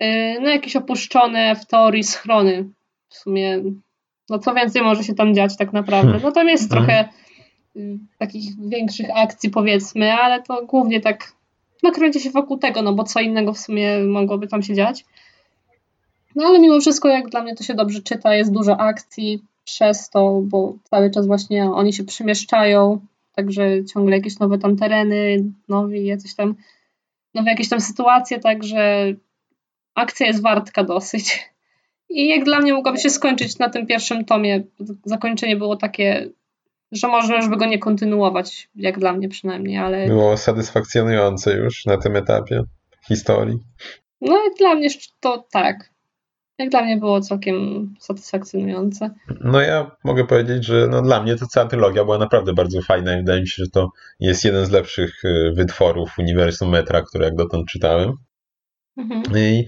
Yy, 0.01 0.41
no 0.41 0.49
jakieś 0.51 0.77
opuszczone 0.77 1.57
w 1.57 1.67
teorii 1.67 2.05
schrony. 2.05 2.69
W 3.09 3.15
sumie, 3.15 3.63
no 4.29 4.39
co 4.39 4.55
więcej 4.55 4.83
może 4.83 5.05
się 5.05 5.15
tam 5.15 5.35
dziać 5.35 5.57
tak 5.57 5.73
naprawdę. 5.73 6.21
No 6.23 6.33
tam 6.33 6.49
jest 6.49 6.73
Mhm. 6.73 6.87
trochę 6.87 7.09
y, 7.77 7.99
takich 8.19 8.69
większych 8.69 9.07
akcji 9.17 9.51
powiedzmy, 9.51 10.13
ale 10.13 10.43
to 10.43 10.67
głównie 10.67 11.01
tak 11.01 11.33
no 11.83 11.93
kręci 11.93 12.21
się 12.21 12.31
wokół 12.31 12.59
tego, 12.59 12.83
no 12.83 12.93
bo 12.93 13.05
co 13.05 13.21
innego 13.21 13.53
w 13.53 13.59
sumie 13.59 13.99
mogłoby 13.99 14.49
tam 14.49 14.63
się 14.63 14.75
dziać. 14.75 15.05
No 16.39 16.47
ale 16.47 16.59
mimo 16.59 16.81
wszystko 16.81 17.09
jak 17.09 17.29
dla 17.29 17.43
mnie 17.43 17.55
to 17.55 17.65
się 17.65 17.75
dobrze 17.75 18.03
czyta, 18.03 18.35
jest 18.35 18.53
dużo 18.53 18.81
akcji 18.81 19.43
przez 19.65 20.11
to, 20.11 20.41
bo 20.45 20.75
cały 20.91 21.11
czas 21.11 21.27
właśnie 21.27 21.65
oni 21.65 21.93
się 21.93 22.05
przemieszczają, 22.05 23.01
także 23.33 23.85
ciągle 23.85 24.17
jakieś 24.17 24.39
nowe 24.39 24.59
tam 24.59 24.77
tereny, 24.77 25.45
nowi 25.69 26.07
jacyś 26.07 26.35
tam 26.35 26.55
nowe 27.35 27.51
jakieś 27.51 27.69
tam 27.69 27.81
sytuacje, 27.81 28.41
także 28.41 29.13
akcja 29.95 30.27
jest 30.27 30.43
wartka 30.43 30.85
dosyć. 30.85 31.51
I 32.09 32.29
jak 32.29 32.45
dla 32.45 32.61
mnie 32.61 32.75
mogłaby 32.75 32.99
się 32.99 33.11
skończyć 33.11 33.59
na 33.59 33.69
tym 33.69 33.87
pierwszym 33.87 34.25
tomie. 34.25 34.63
Zakończenie 35.05 35.57
było 35.57 35.77
takie, 35.77 36.29
że 36.93 37.09
można 37.09 37.37
już 37.37 37.49
by 37.49 37.57
go 37.57 37.67
nie 37.67 37.79
kontynuować, 37.79 38.69
jak 38.75 38.99
dla 38.99 39.13
mnie 39.13 39.29
przynajmniej, 39.29 39.79
ale 39.79 40.07
Było 40.07 40.37
satysfakcjonujące 40.37 41.57
już 41.57 41.87
na 41.87 41.97
tym 41.97 42.17
etapie 42.17 42.63
historii. 43.09 43.59
no 44.21 44.45
jak 44.45 44.59
dla 44.59 44.75
mnie 44.75 44.89
to 45.21 45.47
tak. 45.51 45.98
Jak 46.59 46.71
dla 46.71 46.83
mnie 46.83 46.97
było 46.97 47.21
całkiem 47.21 47.89
satysfakcjonujące. 48.01 49.11
No 49.41 49.61
ja 49.61 49.91
mogę 50.05 50.27
powiedzieć, 50.27 50.65
że 50.65 50.87
no 50.91 51.03
dla 51.03 51.23
mnie 51.23 51.37
to 51.37 51.47
cała 51.47 51.67
trylogia 51.69 52.05
była 52.05 52.19
naprawdę 52.19 52.53
bardzo 52.53 52.83
fajna 52.83 53.15
i 53.15 53.17
wydaje 53.17 53.41
mi 53.41 53.49
się, 53.49 53.65
że 53.65 53.71
to 53.71 53.89
jest 54.21 54.45
jeden 54.45 54.67
z 54.67 54.71
lepszych 54.71 55.25
y, 55.25 55.53
wytworów 55.57 56.19
uniwersum 56.19 56.69
Metra, 56.71 57.03
które 57.03 57.25
jak 57.25 57.35
dotąd 57.35 57.69
czytałem. 57.69 58.13
Mhm. 58.97 59.23
I 59.37 59.67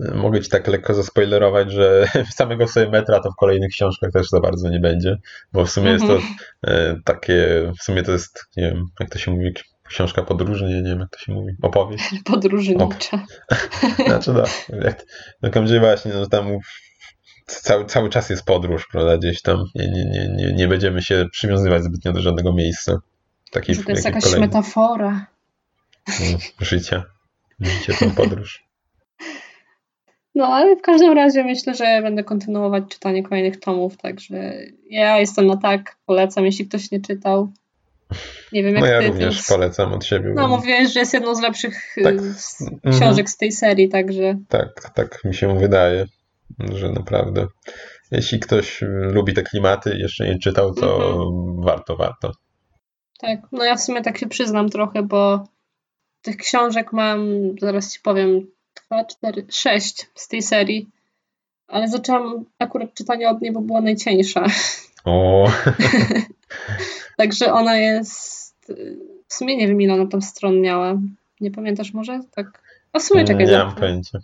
y, 0.00 0.14
mogę 0.14 0.40
ci 0.40 0.50
tak 0.50 0.68
lekko 0.68 0.94
zaspoilerować, 0.94 1.72
że 1.72 2.06
samego 2.36 2.68
sobie 2.68 2.88
metra 2.88 3.20
to 3.20 3.30
w 3.30 3.36
kolejnych 3.36 3.70
książkach 3.70 4.12
też 4.12 4.28
za 4.28 4.40
bardzo 4.40 4.70
nie 4.70 4.80
będzie, 4.80 5.16
bo 5.52 5.64
w 5.64 5.70
sumie 5.70 5.90
jest 5.90 6.06
to 6.06 6.14
Mhm. 6.14 6.34
e, 6.66 6.96
takie, 7.04 7.70
w 7.80 7.82
sumie 7.82 8.02
to 8.02 8.12
jest, 8.12 8.44
nie 8.56 8.62
wiem, 8.62 8.86
jak 9.00 9.10
to 9.10 9.18
się 9.18 9.30
mówi, 9.30 9.52
książka 9.92 10.22
podróżna, 10.22 10.68
nie, 10.68 10.82
wiem 10.82 11.00
jak 11.00 11.10
to 11.10 11.18
się 11.18 11.32
mówi, 11.32 11.52
opowieść. 11.62 12.04
Podróżnicza. 12.24 13.26
Znaczy 14.06 14.32
no, 14.32 14.44
jak, 14.84 15.04
no 15.42 15.80
właśnie, 15.80 16.12
no 16.14 16.26
tam 16.26 16.58
cały, 17.46 17.84
cały 17.86 18.10
czas 18.10 18.30
jest 18.30 18.44
podróż, 18.44 18.88
prawda, 18.92 19.18
gdzieś 19.18 19.42
tam, 19.42 19.64
nie, 19.74 19.90
nie, 19.90 20.04
nie, 20.04 20.28
nie, 20.28 20.52
nie 20.52 20.68
będziemy 20.68 21.02
się 21.02 21.26
przywiązywać 21.32 21.84
zbytnio 21.84 22.12
do 22.12 22.20
żadnego 22.20 22.52
miejsca. 22.52 22.98
Takiej, 23.50 23.74
Że 23.74 23.82
to 23.82 23.90
jest 23.90 24.04
jakaś 24.04 24.24
kolejnej- 24.24 24.48
metafora. 24.48 25.26
no, 26.08 26.38
życia. 26.60 27.04
Życie 27.60 27.94
tą 27.94 28.10
podróż. 28.10 28.64
No, 30.34 30.46
ale 30.46 30.76
w 30.76 30.82
każdym 30.82 31.12
razie 31.12 31.44
myślę, 31.44 31.74
że 31.74 32.02
będę 32.02 32.24
kontynuować 32.24 32.84
czytanie 32.88 33.22
kolejnych 33.22 33.60
tomów, 33.60 33.96
także 33.96 34.54
ja 34.90 35.18
jestem 35.18 35.46
na 35.46 35.56
tak, 35.56 35.96
polecam, 36.06 36.44
jeśli 36.44 36.68
ktoś 36.68 36.90
nie 36.90 37.00
czytał. 37.00 37.52
Nie 38.52 38.62
wiem 38.62 38.74
jak 38.74 38.80
No 38.84 38.90
ja 38.90 39.00
ty, 39.00 39.06
również 39.06 39.34
więc... 39.34 39.48
polecam 39.48 39.92
od 39.92 40.04
siebie. 40.04 40.32
No 40.34 40.48
mówiłeś, 40.48 40.92
że 40.92 41.00
jest 41.00 41.14
jedną 41.14 41.34
z 41.34 41.40
lepszych 41.40 41.74
Tak. 42.02 42.14
y, 42.14 42.34
z 42.34 42.60
Mhm. 42.62 42.94
książek 43.00 43.30
z 43.30 43.36
tej 43.36 43.52
serii, 43.52 43.88
także 43.88 44.38
Tak, 44.48 44.90
tak 44.94 45.24
mi 45.24 45.34
się 45.34 45.58
wydaje, 45.58 46.06
że 46.74 46.88
naprawdę. 46.92 47.46
Jeśli 48.10 48.40
ktoś 48.40 48.82
y, 48.82 48.86
lubi 48.86 49.34
te 49.34 49.42
klimaty 49.42 49.94
i 49.96 49.98
jeszcze 49.98 50.26
nie 50.26 50.38
czytał, 50.38 50.74
to 50.74 50.96
Mhm. 50.96 51.60
warto, 51.64 51.96
warto. 51.96 52.32
tak. 53.20 53.38
No 53.52 53.64
ja 53.64 53.74
w 53.76 53.80
sumie 53.82 54.02
tak 54.02 54.18
się 54.18 54.26
przyznam 54.28 54.68
trochę, 54.68 55.02
bo 55.02 55.44
tych 56.22 56.36
książek 56.36 56.92
mam, 56.92 57.28
zaraz 57.60 57.92
ci 57.94 58.00
powiem, 58.00 58.46
dwa, 58.86 59.04
cztery, 59.04 59.46
sześć 59.50 60.06
z 60.14 60.28
tej 60.28 60.42
serii, 60.42 60.88
ale 61.68 61.88
zaczęłam 61.88 62.44
akurat 62.58 62.94
czytanie 62.94 63.28
od 63.30 63.40
niej, 63.42 63.52
bo 63.52 63.60
była 63.60 63.80
najcieńsza. 63.80 64.46
O, 65.04 65.50
Także 67.18 67.52
ona 67.52 67.76
jest. 67.76 68.52
W 69.28 69.34
sumie 69.34 69.56
nie 69.56 69.68
wiem, 69.68 69.80
ile 69.80 69.94
ona 69.94 70.06
tam 70.06 70.22
stron 70.22 70.60
miała. 70.60 70.98
Nie 71.40 71.50
pamiętasz 71.50 71.92
może? 71.92 72.20
Tak. 72.36 72.62
A 72.92 72.98
w 72.98 73.02
sumie 73.02 73.24
czekaj. 73.24 73.46
nie 73.46 73.58
mam 73.58 73.74
pojęcia. 73.74 74.18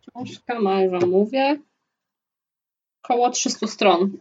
Książka 0.00 0.60
ma, 0.60 0.78
że 1.00 1.06
mówię. 1.06 1.58
Około 3.04 3.30
300 3.30 3.66
stron. 3.66 4.12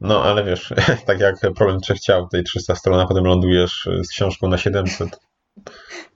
No, 0.00 0.24
ale 0.24 0.44
wiesz, 0.44 0.74
tak 1.06 1.20
jak 1.20 1.36
problem 1.54 1.80
trzech 1.80 2.00
ciał, 2.00 2.28
tej 2.28 2.44
300 2.44 2.74
stron, 2.74 3.00
a 3.00 3.06
potem 3.06 3.24
lądujesz 3.24 3.88
z 4.04 4.08
książką 4.08 4.48
na 4.48 4.58
700. 4.58 5.20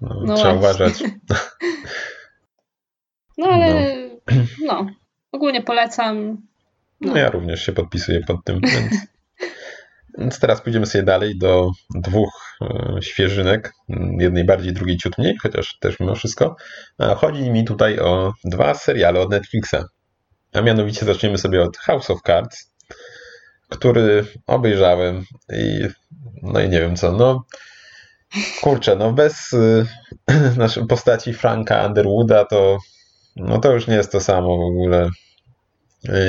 No, 0.01 0.21
no 0.25 0.37
trzeba 0.37 0.55
uważać. 0.55 0.95
No, 3.39 3.47
ale 3.47 3.97
no. 4.27 4.45
no, 4.65 4.87
ogólnie 5.33 5.63
polecam. 5.63 6.37
No. 7.01 7.13
no. 7.13 7.17
ja 7.17 7.31
również 7.31 7.67
się 7.67 7.73
podpisuję 7.73 8.21
pod 8.21 8.45
tym, 8.45 8.61
więc... 8.61 9.07
Więc 10.19 10.41
teraz 10.41 10.61
pójdziemy 10.61 10.87
sobie 10.87 11.05
dalej 11.05 11.39
do 11.39 11.71
dwóch 11.95 12.57
e, 12.63 13.03
świeżynek, 13.03 13.73
jednej 14.19 14.45
bardziej, 14.45 14.73
drugiej 14.73 14.97
ciut 14.97 15.19
mniej, 15.19 15.37
chociaż 15.43 15.79
też 15.81 16.01
mimo 16.01 16.15
wszystko. 16.15 16.57
Chodzi 17.17 17.51
mi 17.51 17.65
tutaj 17.65 17.99
o 17.99 18.33
dwa 18.45 18.75
seriale 18.75 19.21
od 19.21 19.31
Netflixa. 19.31 19.77
A 20.53 20.61
mianowicie 20.61 21.07
zaczniemy 21.07 21.39
sobie 21.39 21.63
od 21.63 21.77
House 21.77 22.11
of 22.11 22.23
Cards, 22.23 22.73
który 23.69 24.25
obejrzałem 24.47 25.25
i 25.53 25.87
no 26.43 26.61
i 26.61 26.69
nie 26.69 26.81
wiem 26.81 26.97
co, 26.97 27.13
no 27.13 27.45
kurczę, 28.61 28.97
no 28.97 29.13
bez 29.13 29.53
y, 29.53 29.87
naszej 30.57 30.87
postaci 30.87 31.35
Franka 31.35 31.87
Underwooda 31.87 32.45
to 32.45 32.79
no 33.37 33.59
to 33.59 33.73
już 33.73 33.87
nie 33.87 33.95
jest 33.95 34.13
to 34.13 34.21
samo 34.21 34.57
w 34.57 34.61
ogóle. 34.61 35.09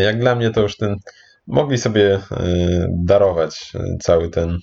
Jak 0.04 0.20
dla 0.20 0.36
mnie 0.36 0.50
to 0.50 0.62
już 0.62 0.78
ten 0.78 0.96
mogli 1.48 1.78
sobie 1.78 2.16
y, 2.16 2.20
darować 3.06 3.74
cały 4.02 4.30
ten 4.30 4.58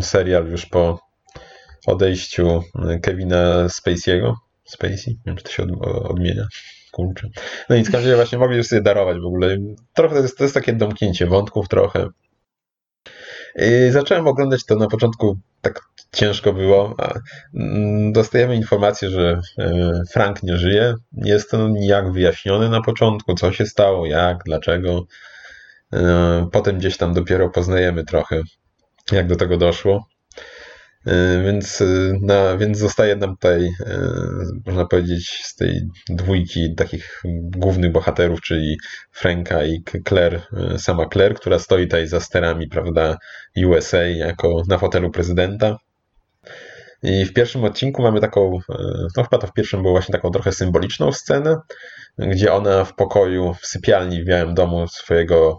serial 0.00 0.46
już 0.46 0.66
po 0.66 0.98
odejściu 1.86 2.62
Kevina 3.02 3.66
Spacey'ego. 3.66 4.34
Spacey? 4.64 5.10
Nie 5.10 5.22
wiem, 5.26 5.36
czy 5.36 5.44
to 5.44 5.50
się 5.50 5.62
odmienia. 5.82 6.46
Kurczę. 6.92 7.28
No 7.68 7.76
i 7.76 7.84
w 7.84 7.90
każdym 7.90 8.10
razie 8.10 8.16
właśnie 8.16 8.38
mogli 8.38 8.56
już 8.56 8.66
sobie 8.66 8.82
darować 8.82 9.18
w 9.18 9.26
ogóle. 9.26 9.56
Trochę 9.94 10.14
to 10.14 10.22
jest, 10.22 10.38
to 10.38 10.44
jest 10.44 10.54
takie 10.54 10.72
domknięcie 10.72 11.26
wątków 11.26 11.68
trochę. 11.68 12.06
I 13.56 13.90
zacząłem 13.90 14.26
oglądać 14.26 14.64
to 14.64 14.76
na 14.76 14.86
początku 14.86 15.38
tak 15.60 15.80
ciężko 16.12 16.52
było. 16.52 16.96
Mm, 17.54 18.12
dostajemy 18.12 18.56
informację, 18.56 19.10
że 19.10 19.40
e, 19.58 19.92
Frank 20.10 20.42
nie 20.42 20.56
żyje. 20.56 20.94
Jest 21.12 21.50
to 21.50 21.68
nijak 21.68 22.12
wyjaśnione 22.12 22.68
na 22.68 22.82
początku, 22.82 23.34
co 23.34 23.52
się 23.52 23.66
stało, 23.66 24.06
jak, 24.06 24.38
dlaczego. 24.44 25.06
E, 25.92 26.48
potem 26.52 26.78
gdzieś 26.78 26.96
tam 26.96 27.14
dopiero 27.14 27.50
poznajemy 27.50 28.04
trochę, 28.04 28.42
jak 29.12 29.26
do 29.26 29.36
tego 29.36 29.56
doszło. 29.56 30.06
E, 31.06 31.42
więc, 31.44 31.80
e, 32.28 32.58
więc 32.58 32.78
zostaje 32.78 33.16
nam 33.16 33.30
tutaj, 33.30 33.70
można 34.66 34.86
powiedzieć, 34.86 35.40
z 35.44 35.54
tej 35.54 35.80
dwójki 36.08 36.74
takich 36.74 37.22
głównych 37.56 37.92
bohaterów, 37.92 38.40
czyli 38.40 38.76
Franka 39.12 39.64
i 39.64 39.82
Claire, 40.08 40.42
sama 40.78 41.06
Claire, 41.12 41.34
która 41.34 41.58
stoi 41.58 41.84
tutaj 41.84 42.06
za 42.06 42.20
sterami, 42.20 42.68
prawda, 42.68 43.16
USA 43.66 44.02
jako 44.02 44.62
na 44.68 44.78
fotelu 44.78 45.10
prezydenta. 45.10 45.76
I 47.02 47.24
w 47.24 47.32
pierwszym 47.32 47.64
odcinku 47.64 48.02
mamy 48.02 48.20
taką, 48.20 48.58
no 49.16 49.22
chyba 49.22 49.38
to 49.38 49.46
w 49.46 49.52
pierwszym 49.52 49.82
było 49.82 49.94
właśnie 49.94 50.12
taką 50.12 50.30
trochę 50.30 50.52
symboliczną 50.52 51.12
scenę, 51.12 51.56
gdzie 52.18 52.52
ona 52.52 52.84
w 52.84 52.94
pokoju, 52.94 53.54
w 53.54 53.66
sypialni 53.66 54.22
w 54.22 54.26
białym 54.26 54.54
domu 54.54 54.88
swojego 54.88 55.56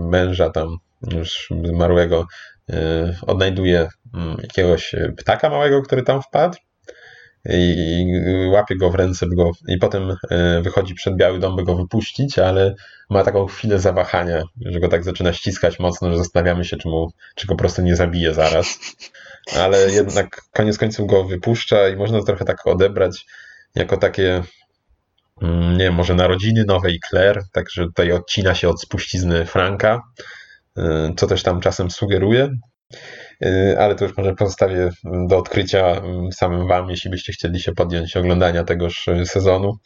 męża 0.00 0.50
tam 0.50 0.76
już 1.12 1.48
zmarłego 1.64 2.26
odnajduje 3.26 3.88
mm, 4.14 4.36
jakiegoś 4.42 4.94
ptaka 5.16 5.50
małego, 5.50 5.82
który 5.82 6.02
tam 6.02 6.22
wpadł 6.22 6.56
i 7.48 8.04
łapie 8.52 8.76
go 8.76 8.90
w 8.90 8.94
ręce 8.94 9.26
go, 9.26 9.50
i 9.68 9.78
potem 9.78 10.16
wychodzi 10.62 10.94
przed 10.94 11.16
Biały 11.16 11.38
Dom, 11.38 11.56
by 11.56 11.64
go 11.64 11.76
wypuścić, 11.76 12.38
ale 12.38 12.74
ma 13.10 13.24
taką 13.24 13.46
chwilę 13.46 13.78
zawahania, 13.78 14.42
że 14.60 14.80
go 14.80 14.88
tak 14.88 15.04
zaczyna 15.04 15.32
ściskać 15.32 15.78
mocno, 15.78 16.10
że 16.10 16.18
zastanawiamy 16.18 16.64
się, 16.64 16.76
czy, 16.76 16.88
mu, 16.88 17.10
czy 17.34 17.46
go 17.46 17.54
po 17.54 17.58
prostu 17.58 17.82
nie 17.82 17.96
zabije 17.96 18.34
zaraz. 18.34 18.78
Ale 19.58 19.90
jednak 19.90 20.40
koniec 20.52 20.78
końców 20.78 21.06
go 21.06 21.24
wypuszcza 21.24 21.88
i 21.88 21.96
można 21.96 22.18
to 22.18 22.24
trochę 22.24 22.44
tak 22.44 22.66
odebrać 22.66 23.26
jako 23.74 23.96
takie 23.96 24.42
mm, 25.42 25.72
nie 25.72 25.84
wiem, 25.84 25.94
może 25.94 26.14
narodziny 26.14 26.64
nowej 26.64 27.00
Claire, 27.08 27.42
także 27.52 27.84
tutaj 27.84 28.12
odcina 28.12 28.54
się 28.54 28.68
od 28.68 28.82
spuścizny 28.82 29.46
Franka, 29.46 30.02
y, 30.78 30.82
co 31.16 31.26
też 31.26 31.42
tam 31.42 31.60
czasem 31.60 31.90
sugeruje. 31.90 32.48
Y, 33.44 33.76
ale 33.78 33.94
to 33.94 34.04
już 34.04 34.16
może 34.16 34.34
pozostawię 34.34 34.90
do 35.28 35.38
odkrycia 35.38 35.86
mm, 35.86 36.32
samym 36.32 36.68
Wam, 36.68 36.90
jeśli 36.90 37.10
byście 37.10 37.32
chcieli 37.32 37.60
się 37.60 37.72
podjąć 37.72 38.16
oglądania 38.16 38.64
tegoż 38.64 39.08
sezonu. 39.24 39.78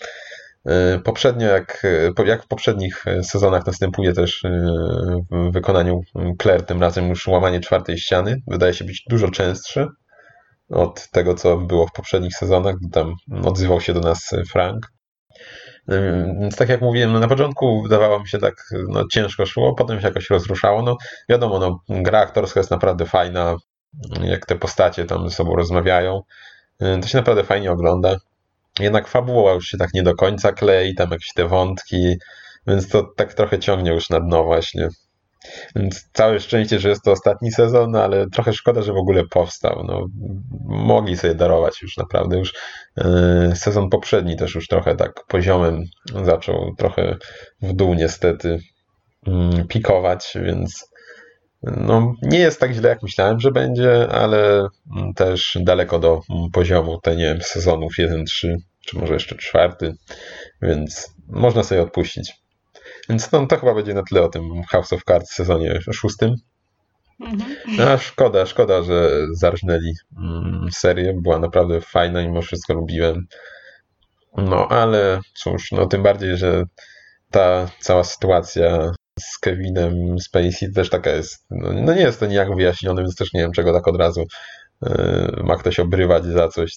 Y, 0.69 0.99
poprzednio, 0.99 1.47
jak, 1.47 1.83
jak 2.27 2.45
w 2.45 2.49
poprzednich 2.49 3.05
sezonach, 3.23 3.67
następuje 3.67 4.13
też 4.13 4.43
w 5.31 5.53
wykonaniu 5.53 6.01
Claire, 6.43 6.63
tym 6.63 6.81
razem 6.81 7.09
już 7.09 7.27
łamanie 7.27 7.61
czwartej 7.61 7.99
ściany. 7.99 8.37
Wydaje 8.47 8.75
się 8.75 8.85
być 8.85 9.05
dużo 9.09 9.31
częstsze 9.31 9.87
od 10.71 11.11
tego, 11.11 11.35
co 11.35 11.57
było 11.57 11.87
w 11.87 11.93
poprzednich 11.93 12.37
sezonach, 12.37 12.75
gdy 12.77 12.91
tam 12.91 13.15
odzywał 13.45 13.81
się 13.81 13.93
do 13.95 14.01
nas 14.01 14.31
Frank. 14.51 14.87
Więc 16.41 16.57
tak 16.57 16.69
jak 16.69 16.81
mówiłem, 16.81 17.13
no 17.13 17.21
na 17.21 17.29
początku 17.29 17.83
wydawało 17.83 18.21
mi 18.21 18.29
się 18.29 18.39
tak, 18.39 18.55
no 18.89 19.05
ciężko 19.13 19.47
szło, 19.47 19.75
potem 19.75 20.01
się 20.01 20.07
jakoś 20.07 20.31
rozruszało. 20.31 20.83
No 20.83 20.97
wiadomo, 21.29 21.59
no, 21.59 21.81
gra 22.03 22.21
aktorska 22.21 22.61
jest 22.61 22.71
naprawdę 22.71 23.07
fajna, 23.07 23.57
jak 24.23 24.47
te 24.47 24.57
postacie 24.57 25.05
tam 25.05 25.29
ze 25.29 25.35
sobą 25.35 25.57
rozmawiają. 25.57 26.21
To 26.79 27.09
się 27.09 27.19
naprawdę 27.19 27.45
fajnie 27.45 27.73
ogląda. 27.73 28.17
Jednak 28.81 29.09
fabuła 29.09 29.53
już 29.53 29.67
się 29.67 29.79
tak 29.79 29.95
nie 29.95 30.03
do 30.03 30.15
końca 30.15 30.53
klei, 30.53 30.95
tam 30.95 31.11
jakieś 31.11 31.33
te 31.35 31.49
wątki, 31.49 32.17
więc 32.67 32.89
to 32.89 33.03
tak 33.17 33.35
trochę 33.35 33.59
ciągnie 33.59 33.91
już 33.91 34.11
na 34.11 34.21
dno 34.21 34.45
właśnie. 34.45 34.89
Więc 35.77 36.09
całe 36.13 36.41
szczęście, 36.41 36.79
że 36.79 36.89
jest 36.89 37.03
to 37.03 37.13
ostatni 37.13 37.53
sezon, 37.53 37.97
ale 37.97 38.27
trochę 38.31 38.53
szkoda, 38.53 38.83
że 38.83 38.93
w 38.93 38.97
ogóle 38.97 39.25
powstał. 39.31 39.85
No, 39.89 40.07
mogli 40.65 41.17
sobie 41.17 41.35
darować 41.35 41.83
już 41.83 41.97
naprawdę. 41.97 42.39
Już 42.39 42.55
yy, 42.97 43.57
sezon 43.57 43.91
poprzedni 43.91 44.37
też 44.37 44.55
już 44.55 44.69
trochę 44.69 44.97
tak 44.97 45.13
poziomem 45.29 45.85
zaczął 46.25 46.75
trochę 46.79 47.17
w 47.63 47.73
dół 47.73 47.95
niestety 47.95 48.59
yy, 49.27 49.65
pikować, 49.69 50.33
więc 50.45 50.94
no, 51.67 52.15
nie 52.23 52.39
jest 52.39 52.61
tak 52.61 52.73
źle, 52.73 52.89
jak 52.89 53.03
myślałem, 53.03 53.41
że 53.41 53.51
będzie, 53.51 54.09
ale 54.09 54.69
mm, 54.97 55.15
też 55.15 55.59
daleko 55.61 55.99
do 55.99 56.21
poziomu 56.53 57.01
te, 57.03 57.17
nie 57.17 57.25
wiem, 57.25 57.39
sezonów 57.43 57.93
1-3, 57.99 58.57
czy 58.87 58.99
może 58.99 59.15
jeszcze 59.15 59.37
czwarty, 59.37 59.95
więc 60.63 61.15
można 61.29 61.63
sobie 61.63 61.83
odpuścić. 61.83 62.33
Więc 63.09 63.33
no, 63.33 63.47
to 63.47 63.57
chyba 63.57 63.75
będzie 63.75 63.95
na 63.95 64.03
tyle 64.03 64.23
o 64.23 64.29
tym 64.29 64.63
House 64.63 64.93
of 64.93 65.05
Cards 65.05 65.31
w 65.31 65.35
sezonie 65.35 65.81
szóstym. 65.93 66.35
Mhm. 67.21 67.57
No, 67.79 67.85
a 67.85 67.99
szkoda, 67.99 68.47
szkoda, 68.47 68.83
że 68.83 69.27
zarżnęli 69.33 69.93
mm, 70.19 70.69
serię. 70.73 71.15
Była 71.23 71.39
naprawdę 71.39 71.81
fajna 71.81 72.23
i 72.23 72.27
mimo 72.27 72.43
wszystko 72.43 72.75
lubiłem. 72.75 73.27
No 74.37 74.69
ale 74.69 75.21
cóż, 75.35 75.73
no 75.73 75.87
tym 75.87 76.03
bardziej, 76.03 76.37
że 76.37 76.65
ta 77.31 77.69
cała 77.81 78.05
sytuacja 78.05 78.93
z 79.21 79.39
Kevinem 79.39 80.19
Spacey 80.21 80.73
też 80.75 80.91
taka 80.91 81.11
jest. 81.11 81.47
No, 81.51 81.73
no 81.73 81.95
nie 81.95 82.03
jest 82.03 82.21
to 82.21 82.27
nijak 82.27 82.57
wyjaśnione, 82.57 83.03
więc 83.03 83.17
też 83.17 83.33
nie 83.33 83.41
wiem, 83.41 83.53
czego 83.53 83.73
tak 83.73 83.89
od 83.89 83.97
razu 83.97 84.25
yy, 84.83 85.43
ma 85.45 85.57
ktoś 85.57 85.81
obrywać 85.81 86.25
za 86.25 86.49
coś. 86.49 86.77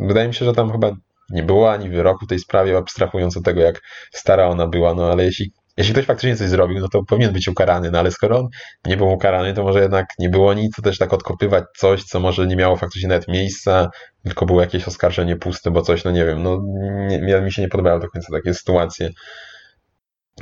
Wydaje 0.00 0.28
mi 0.28 0.34
się, 0.34 0.44
że 0.44 0.52
tam 0.52 0.72
chyba 0.72 0.90
nie 1.30 1.42
było 1.42 1.72
ani 1.72 1.90
wyroku 1.90 2.24
w 2.26 2.28
tej 2.28 2.38
sprawie, 2.38 2.76
abstrahując 2.76 3.36
od 3.36 3.44
tego, 3.44 3.60
jak 3.60 3.80
stara 4.12 4.48
ona 4.48 4.66
była, 4.66 4.94
no 4.94 5.12
ale 5.12 5.24
jeśli 5.24 5.52
jeśli 5.76 5.92
ktoś 5.92 6.06
faktycznie 6.06 6.36
coś 6.36 6.48
zrobił, 6.48 6.80
no 6.80 6.88
to 6.88 7.04
powinien 7.04 7.32
być 7.32 7.48
ukarany, 7.48 7.90
no 7.90 7.98
ale 7.98 8.10
skoro 8.10 8.38
on 8.38 8.48
nie 8.86 8.96
był 8.96 9.08
ukarany, 9.12 9.54
to 9.54 9.62
może 9.62 9.80
jednak 9.80 10.06
nie 10.18 10.28
było 10.28 10.54
nic, 10.54 10.76
to 10.76 10.82
też 10.82 10.98
tak 10.98 11.12
odkopywać 11.12 11.64
coś, 11.76 12.04
co 12.04 12.20
może 12.20 12.46
nie 12.46 12.56
miało 12.56 12.76
faktycznie 12.76 13.08
nawet 13.08 13.28
miejsca, 13.28 13.90
tylko 14.24 14.46
było 14.46 14.60
jakieś 14.60 14.88
oskarżenie 14.88 15.36
puste, 15.36 15.70
bo 15.70 15.82
coś, 15.82 16.04
no 16.04 16.10
nie 16.10 16.24
wiem, 16.24 16.42
no 16.42 16.62
nie, 17.08 17.40
mi 17.40 17.52
się 17.52 17.62
nie 17.62 17.68
podobały 17.68 18.00
do 18.00 18.08
końca 18.08 18.32
takie 18.32 18.54
sytuacje. 18.54 19.10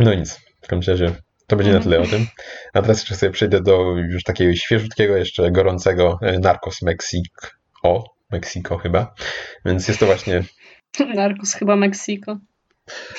No 0.01 0.15
nic, 0.15 0.41
w 0.63 0.67
każdym 0.67 0.93
razie 0.93 1.23
to 1.53 1.57
będzie 1.57 1.73
na 1.73 1.81
tyle 1.81 2.01
o 2.01 2.07
tym. 2.07 2.27
A 2.73 2.83
teraz 2.83 2.99
jeszcze 2.99 3.17
sobie 3.17 3.33
przejdę 3.33 3.63
do 3.63 3.95
już 3.97 4.23
takiego 4.23 4.55
świeżutkiego, 4.55 5.17
jeszcze 5.17 5.51
gorącego 5.51 6.19
e, 6.23 6.39
Narcos 6.39 6.83
Mexico. 6.83 7.47
O, 7.83 8.05
Mexico 8.31 8.79
chyba. 8.79 9.15
Więc 9.65 9.89
jest 9.89 10.01
to 10.01 10.07
właśnie... 10.07 10.45
Narcos 11.15 11.55
chyba 11.55 11.77
Mexico. 11.77 12.39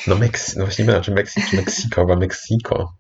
No, 0.07 0.15
Meks 0.15 0.55
no 0.55 0.65
właśnie, 0.65 1.01
czy 1.01 1.11
Meksyk, 1.11 1.43
czy 1.49 1.55
Meksiko, 1.55 2.05
Meksiko. 2.05 2.93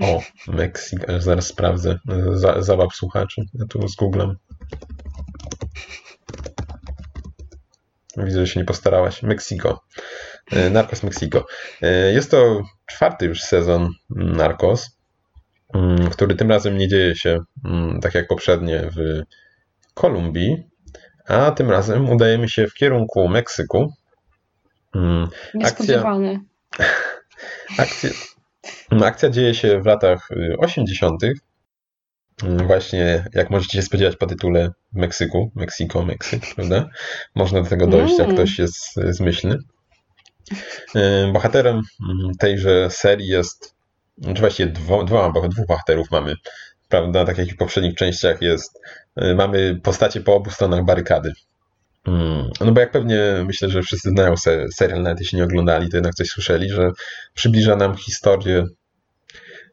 O, 0.00 0.22
Meksyk, 0.48 1.06
zaraz 1.18 1.46
sprawdzę. 1.46 1.98
Za, 2.32 2.62
zabaw 2.62 2.94
słuchaczy. 2.94 3.42
Ja 3.54 3.66
tu 3.66 3.88
zgooglam. 3.88 4.36
Widzę, 8.16 8.46
że 8.46 8.52
się 8.52 8.60
nie 8.60 8.66
postarałaś. 8.66 9.22
Meksiko. 9.22 9.84
E, 10.52 10.70
Narcos 10.70 11.02
Mexico. 11.02 11.46
E, 11.82 12.12
jest 12.12 12.30
to 12.30 12.62
czwarty 12.86 13.26
już 13.26 13.40
sezon 13.40 13.88
Narcos, 14.10 14.98
mm, 15.74 16.10
który 16.10 16.34
tym 16.34 16.50
razem 16.50 16.78
nie 16.78 16.88
dzieje 16.88 17.16
się 17.16 17.38
mm, 17.64 18.00
tak 18.00 18.14
jak 18.14 18.28
poprzednie 18.28 18.90
w 18.96 19.22
Kolumbii, 19.94 20.56
a 21.28 21.50
tym 21.50 21.70
razem 21.70 22.10
udajemy 22.10 22.48
się 22.48 22.66
w 22.66 22.74
kierunku 22.74 23.28
Meksyku, 23.28 23.92
Mm. 24.94 25.28
Niespodziewane. 25.54 26.40
Akcja, 26.72 26.90
akcja, 27.84 28.10
akcja 29.06 29.30
dzieje 29.30 29.54
się 29.54 29.80
w 29.80 29.86
latach 29.86 30.28
80. 30.58 31.24
Y, 31.24 31.34
właśnie, 32.66 33.24
jak 33.34 33.50
możecie 33.50 33.78
się 33.78 33.82
spodziewać 33.82 34.16
po 34.16 34.26
tytule 34.26 34.70
w 34.92 34.96
Meksyku, 34.96 35.52
Meksiko, 35.54 36.02
Meksyk, 36.04 36.54
prawda? 36.54 36.88
Można 37.34 37.62
do 37.62 37.68
tego 37.68 37.86
dojść, 37.86 38.18
jak 38.18 38.28
Mm. 38.28 38.36
ktoś 38.36 38.58
jest 38.58 38.94
zmyślny. 38.94 39.58
E, 40.94 41.32
Bohaterem 41.32 41.74
mm, 42.10 42.34
tejże 42.38 42.90
serii 42.90 43.28
jest, 43.28 43.74
czy 44.34 44.40
właściwie 44.40 44.72
dwo, 44.72 45.04
dwoma, 45.04 45.48
dwóch 45.48 45.66
bohaterów 45.66 46.10
mamy, 46.10 46.34
prawda? 46.88 47.24
Tak 47.24 47.38
jak 47.38 47.48
w 47.48 47.56
poprzednich 47.56 47.94
częściach 47.94 48.42
jest, 48.42 48.80
e, 49.16 49.34
mamy 49.34 49.80
postacie 49.82 50.20
po 50.20 50.34
obu 50.34 50.50
stronach 50.50 50.84
barykady. 50.84 51.32
Mm, 52.06 52.50
No 52.60 52.72
bo 52.72 52.80
jak 52.80 52.90
pewnie 52.90 53.18
myślę, 53.46 53.68
że 53.68 53.82
wszyscy 53.82 54.10
znają 54.10 54.36
se, 54.36 54.66
serial, 54.74 55.02
nawet 55.02 55.20
jeśli 55.20 55.38
nie 55.38 55.44
oglądali, 55.44 55.88
to 55.90 55.96
jednak 55.96 56.14
coś 56.14 56.28
słyszeli, 56.28 56.70
że 56.70 56.90
przybliża 57.34 57.76
nam 57.76 57.96
historię 57.96 58.64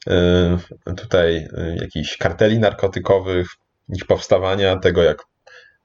e, 0.10 0.58
tutaj 0.98 1.48
jakichś 1.82 2.18
karteli 2.18 2.60
narkotykowych, 2.60 3.48
ich 3.96 4.06
powstawania, 4.06 4.80
tego 4.80 5.04
jak 5.04 5.18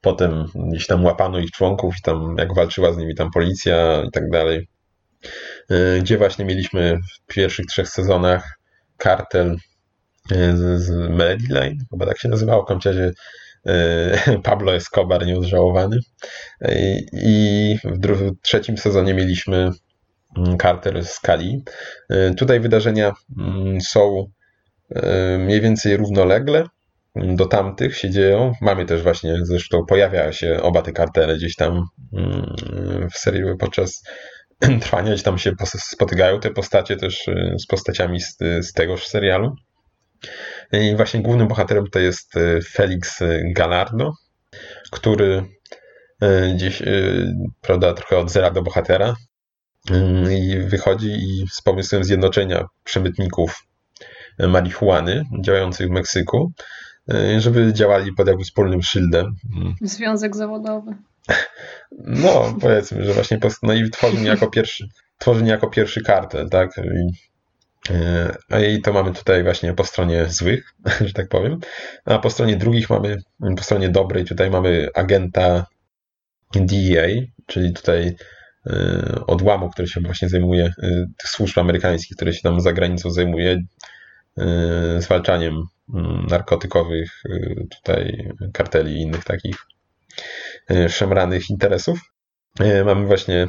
potem 0.01 0.47
gdzieś 0.55 0.87
tam 0.87 1.05
łapano 1.05 1.39
ich 1.39 1.51
członków 1.51 1.95
i 1.99 2.03
tam 2.03 2.35
jak 2.39 2.55
walczyła 2.55 2.93
z 2.93 2.97
nimi 2.97 3.15
tam 3.15 3.31
policja 3.31 4.03
i 4.09 4.11
tak 4.11 4.31
dalej. 4.31 4.69
E, 5.71 5.99
Gdzie 6.01 6.19
właśnie 6.19 6.45
mieliśmy 6.45 6.97
w 6.97 7.27
pierwszych 7.35 7.67
trzech 7.67 7.89
sezonach 7.89 8.59
kartel 8.97 9.57
e, 10.33 10.57
z, 10.57 10.83
z 10.83 10.91
Melody 10.91 11.47
Lane, 11.51 11.77
chyba 11.91 12.07
tak 12.07 12.19
się 12.19 12.29
nazywało, 12.29 12.63
w 12.63 12.67
każdym 12.67 13.13
e, 13.67 14.39
Pablo 14.45 14.75
Escobar 14.75 15.27
nieodżałowany. 15.27 15.99
I 17.13 17.77
w 17.85 18.07
w 18.17 18.41
trzecim 18.43 18.79
sezonie 18.79 19.15
mieliśmy 19.15 19.71
mm, 20.37 20.57
kartel 20.57 21.05
z 21.05 21.21
Kali. 21.21 21.65
Tutaj 22.37 22.61
wydarzenia 22.61 23.13
mm, 23.39 23.81
są 23.81 24.27
mniej 25.39 25.61
więcej 25.61 25.97
równolegle 25.97 26.67
mm, 27.15 27.37
do 27.37 27.47
tamtych 27.47 27.97
się 27.97 28.11
dzieją. 28.11 28.53
Mamy 28.61 28.87
też 28.87 29.03
właśnie, 29.03 29.37
zresztą 29.43 29.87
pojawiają 29.87 30.33
się 30.33 30.63
oba 30.63 30.83
te 30.83 30.93
kartele 30.93 31.37
gdzieś 31.37 31.57
tam 31.57 31.85
w 33.13 33.19
serii 33.19 33.43
podczas 33.59 34.03
trwania, 34.83 35.15
gdzie 35.15 35.23
tam 35.23 35.39
się 35.39 35.53
spotykają 35.79 36.41
te 36.41 36.51
postacie 36.51 36.97
też 36.97 37.29
y, 37.29 37.55
z 37.59 37.67
postaciami 37.67 38.21
z, 38.21 38.37
z 38.61 38.73
tegoż 38.73 39.07
serialu. 39.07 39.55
I 40.73 40.97
właśnie 40.97 41.23
głównym 41.23 41.49
bohaterem 41.49 41.87
to 41.93 41.99
jest 41.99 42.37
y, 42.37 42.61
Felix 42.71 43.19
Gallardo, 43.45 44.13
który 44.91 45.45
y, 46.23 46.55
gdzieś, 46.55 46.83
prawda, 47.61 47.93
trochę 47.93 48.19
od 48.19 48.31
zera 48.31 48.51
do 48.51 48.63
bohatera 48.63 49.15
i 50.31 50.59
wychodzi 50.59 51.11
i 51.11 51.47
z 51.51 51.63
pomysłem 51.63 52.05
zjednoczenia 52.05 52.65
przemytników 52.85 53.67
marihuany 54.39 55.25
działających 55.45 55.89
w 55.89 55.91
Meksyku, 55.91 56.53
żeby 57.39 57.73
działali 57.73 58.13
pod 58.13 58.29
jakby 58.29 58.45
wspólnym 58.45 58.83
szyldem. 58.83 59.35
Związek 59.81 60.37
zawodowy. 60.37 60.95
No, 61.99 62.57
powiedzmy, 62.61 63.05
że 63.05 63.13
właśnie 63.13 63.39
no 63.63 63.73
tworzy 63.91 64.17
niejako 64.17 64.51
pierwszy, 64.51 64.89
tworzy 65.19 65.43
pierwszy 65.71 66.03
kartel, 66.03 66.49
tak? 66.49 66.71
E, 67.91 68.37
a 68.51 68.61
i 68.61 68.81
to 68.81 68.93
mamy 68.93 69.13
tutaj 69.13 69.43
właśnie 69.43 69.75
po 69.75 69.85
stronie 69.85 70.27
złych, 70.27 70.75
że 71.07 71.13
tak 71.13 71.29
powiem. 71.29 71.61
A 72.05 72.19
po 72.19 72.31
stronie 72.31 72.57
drugich 72.57 72.91
mamy, 72.91 73.17
po 73.57 73.63
stronie 73.63 73.89
dobrej 73.89 74.25
tutaj 74.25 74.51
mamy 74.51 74.89
agenta 74.95 75.67
DEA, 76.55 77.27
czyli 77.47 77.73
tutaj 77.73 78.17
e, 78.67 79.27
odłamu, 79.27 79.71
który 79.71 79.89
się 79.89 80.01
właśnie 80.01 80.29
zajmuje, 80.29 80.65
e, 80.65 80.89
tych 81.19 81.31
służb 81.31 81.59
amerykańskich, 81.59 82.17
które 82.17 82.33
się 82.33 82.43
tam 82.43 82.61
za 82.61 82.73
granicą 82.73 83.11
zajmuje 83.11 83.59
zwalczaniem 84.99 85.63
mm, 85.95 86.27
narkotykowych 86.27 87.23
tutaj 87.71 88.31
karteli 88.53 88.93
i 88.93 89.01
innych 89.01 89.25
takich 89.25 89.57
szemranych 90.89 91.51
interesów. 91.51 92.01
E, 92.61 92.85
Mamy 92.85 93.07
właśnie 93.07 93.47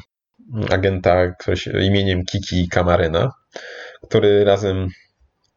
agenta 0.69 1.27
ktoś 1.27 1.67
imieniem 1.67 2.25
Kiki 2.25 2.67
Kamaryna, 2.67 3.31
który 4.09 4.43
razem 4.43 4.87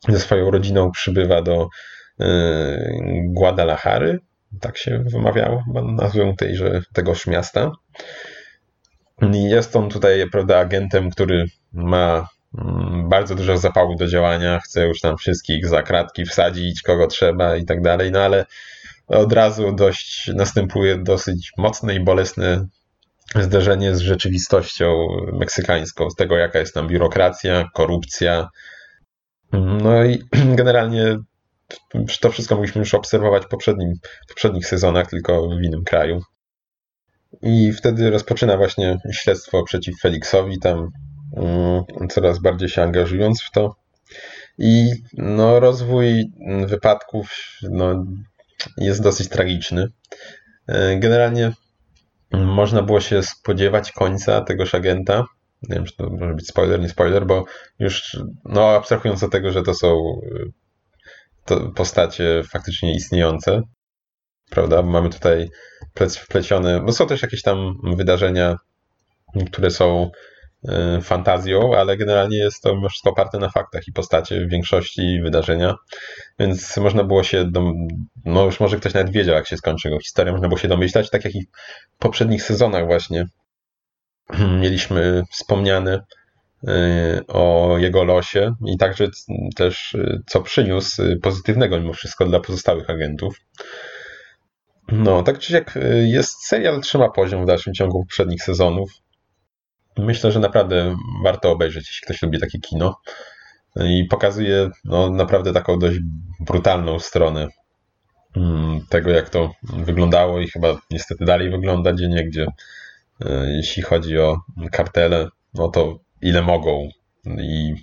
ze 0.09 0.21
swoją 0.21 0.51
rodziną 0.51 0.91
przybywa 0.91 1.43
do 1.43 1.69
e, 2.21 2.27
Guadalajary, 3.25 4.19
tak 4.61 4.79
się 4.79 5.05
wymawiało 5.07 5.65
nazwę 5.85 6.35
tejże, 6.39 6.83
tegoż 6.93 7.27
miasta. 7.27 7.71
Jest 9.33 9.77
on 9.77 9.91
tutaj, 9.91 10.25
prawda, 10.33 10.59
agentem, 10.59 11.11
który 11.11 11.45
ma 11.73 12.29
mm, 12.59 13.09
bardzo 13.09 13.35
dużo 13.35 13.59
zapału 13.59 13.97
do 13.97 14.07
działania, 14.07 14.61
chce 14.61 14.87
już 14.87 15.01
tam 15.01 15.17
wszystkich 15.17 15.69
za 15.69 15.83
kratki 15.83 16.25
wsadzić, 16.25 16.83
kogo 16.83 17.07
trzeba 17.07 17.57
i 17.57 17.65
tak 17.65 17.83
dalej, 17.83 18.13
no 18.13 18.21
ale 18.21 18.47
od 19.07 19.33
razu 19.33 19.73
dość 19.73 20.31
następuje 20.35 20.99
dosyć 20.99 21.53
mocne 21.59 21.95
i 21.95 22.01
bolesne 22.01 22.67
zderzenie 23.35 23.95
z 23.95 24.01
rzeczywistością 24.01 25.07
meksykańską, 25.33 26.11
z 26.11 26.15
tego 26.15 26.37
jaka 26.37 26.59
jest 26.59 26.75
tam 26.75 26.89
biurokracja, 26.89 27.69
korupcja. 27.75 28.49
No 29.53 30.05
i 30.05 30.23
generalnie 30.61 31.19
to 32.21 32.31
wszystko 32.31 32.55
mogliśmy 32.55 32.79
już 32.79 32.95
obserwować 32.95 33.45
w, 33.45 33.49
poprzednim, 33.49 33.95
w 34.25 34.29
poprzednich 34.29 34.67
sezonach, 34.67 35.11
tylko 35.11 35.49
w 35.49 35.63
innym 35.63 35.85
kraju. 35.85 36.21
I 37.43 37.73
wtedy 37.73 38.11
rozpoczyna 38.11 38.57
właśnie 38.57 38.99
śledztwo 39.13 39.63
przeciw 39.63 40.01
Felixowi, 40.01 40.59
tam 40.59 40.91
mm, 41.37 42.09
coraz 42.11 42.39
bardziej 42.39 42.69
się 42.69 42.83
angażując 42.83 43.43
w 43.43 43.51
to. 43.51 43.77
I 44.59 44.91
no, 45.13 45.61
rozwój 45.61 46.25
wypadków 46.67 47.31
no, 47.63 48.05
jest 48.79 49.03
dosyć 49.03 49.29
tragiczny. 49.29 49.89
E, 50.69 50.97
Generalnie 50.99 51.53
można 52.33 52.83
było 52.83 53.01
się 53.01 53.23
spodziewać 53.23 53.93
końca 53.93 54.41
tegoż 54.41 54.75
agenta. 54.75 55.25
Nie 55.63 55.75
wiem, 55.75 55.85
czy 55.85 55.97
to 55.97 56.11
może 56.11 56.35
być 56.35 56.49
spoiler, 56.49 56.81
nie 56.81 56.89
spoiler, 56.89 57.27
bo 57.27 57.45
już, 57.79 58.17
no, 58.45 58.69
abstrahując 58.71 59.23
od 59.23 59.33
tego, 59.33 59.53
że 59.53 59.63
to 59.63 59.75
są 59.75 60.21
y, 60.33 60.53
to 61.45 61.71
postacie 61.71 62.43
faktycznie 62.53 62.95
istniejące, 62.95 63.63
prawda? 64.51 64.83
Mamy 64.83 65.11
tutaj 65.11 65.51
plec- 65.97 66.19
wplecione, 66.19 66.81
bo 66.81 66.93
są 66.93 67.07
też 67.07 67.23
jakieś 67.23 67.43
tam 67.43 67.77
wydarzenia, 67.97 68.57
które 69.53 69.71
są 69.71 70.11
fantazją, 71.03 71.77
ale 71.77 71.97
generalnie 71.97 72.37
jest 72.39 72.63
to 72.63 72.89
wszystko 72.89 73.11
oparte 73.11 73.39
na 73.39 73.49
faktach 73.51 73.89
i 73.89 73.93
postacie 73.93 74.47
w 74.47 74.51
większości 74.51 75.21
wydarzenia, 75.23 75.75
więc 76.39 76.77
można 76.77 77.05
było 77.05 77.23
się, 77.23 77.45
dom- 77.45 77.87
no 78.25 78.45
już 78.45 78.61
może 78.61 78.77
ktoś 78.77 78.95
nawet 78.95 79.13
wiedział, 79.13 79.35
jak 79.35 79.49
się 79.49 79.57
skończy 79.57 79.89
jego 79.89 80.01
historia, 80.01 80.33
można 80.33 80.49
było 80.49 80.59
się 80.59 80.69
domyślać, 80.69 81.11
tak 81.11 81.25
jak 81.25 81.35
i 81.35 81.47
w 81.97 81.99
poprzednich 81.99 82.43
sezonach 82.43 82.87
właśnie 82.87 83.27
mieliśmy 84.63 85.23
wspomniane 85.31 86.01
y, 86.69 87.27
o 87.29 87.75
jego 87.79 88.05
losie 88.05 88.55
i 88.67 88.79
także 88.79 89.09
też 89.57 89.95
y, 89.95 90.23
co 90.27 90.41
przyniósł 90.41 91.03
pozytywnego 91.23 91.81
mimo 91.81 91.93
wszystko 91.93 92.27
dla 92.27 92.41
pozostałych 92.41 92.91
agentów. 92.91 93.37
No, 94.93 95.23
tak 95.23 95.39
czy 95.39 95.57
y, 95.57 95.63
jest 96.09 96.47
serial 96.47 96.81
trzyma 96.81 97.11
poziom 97.11 97.43
w 97.43 97.47
dalszym 97.47 97.75
ciągu 97.75 98.01
poprzednich 98.01 98.43
sezonów. 98.43 98.91
Myślę, 99.99 100.33
że 100.33 100.41
naprawdę 100.41 100.97
warto 101.25 101.51
obejrzeć, 101.51 101.89
jeśli 101.89 102.05
ktoś 102.05 102.23
lubi 102.23 102.41
takie 102.41 102.59
kino. 102.59 103.01
I 103.77 104.05
pokazuje 104.11 104.71
no, 104.85 105.11
naprawdę 105.11 105.53
taką 105.53 105.79
dość 105.79 105.99
brutalną 106.41 106.99
stronę 106.99 107.49
mm, 108.37 108.81
tego, 108.89 109.11
jak 109.11 109.31
to 109.31 109.53
wyglądało 109.63 110.41
i 110.41 110.49
chyba 110.49 110.79
niestety 110.91 111.25
dalej 111.25 111.51
wygląda 111.51 111.93
gdzie 111.93 112.09
niegdzie. 112.09 112.47
Jeśli 113.47 113.83
chodzi 113.83 114.19
o 114.19 114.41
kartele, 114.73 115.29
no 115.55 115.69
to 115.69 115.99
ile 116.23 116.43
mogą 116.43 116.89
i, 117.27 117.75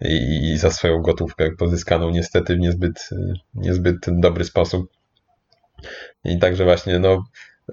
i, 0.00 0.50
i 0.50 0.58
za 0.58 0.70
swoją 0.70 1.02
gotówkę 1.02 1.50
pozyskaną 1.58 2.10
niestety 2.10 2.56
w 2.56 2.58
niezbyt, 2.58 3.08
niezbyt 3.54 3.96
dobry 4.08 4.44
sposób. 4.44 4.86
I 6.24 6.38
także 6.38 6.64
właśnie, 6.64 6.98
no, 6.98 7.24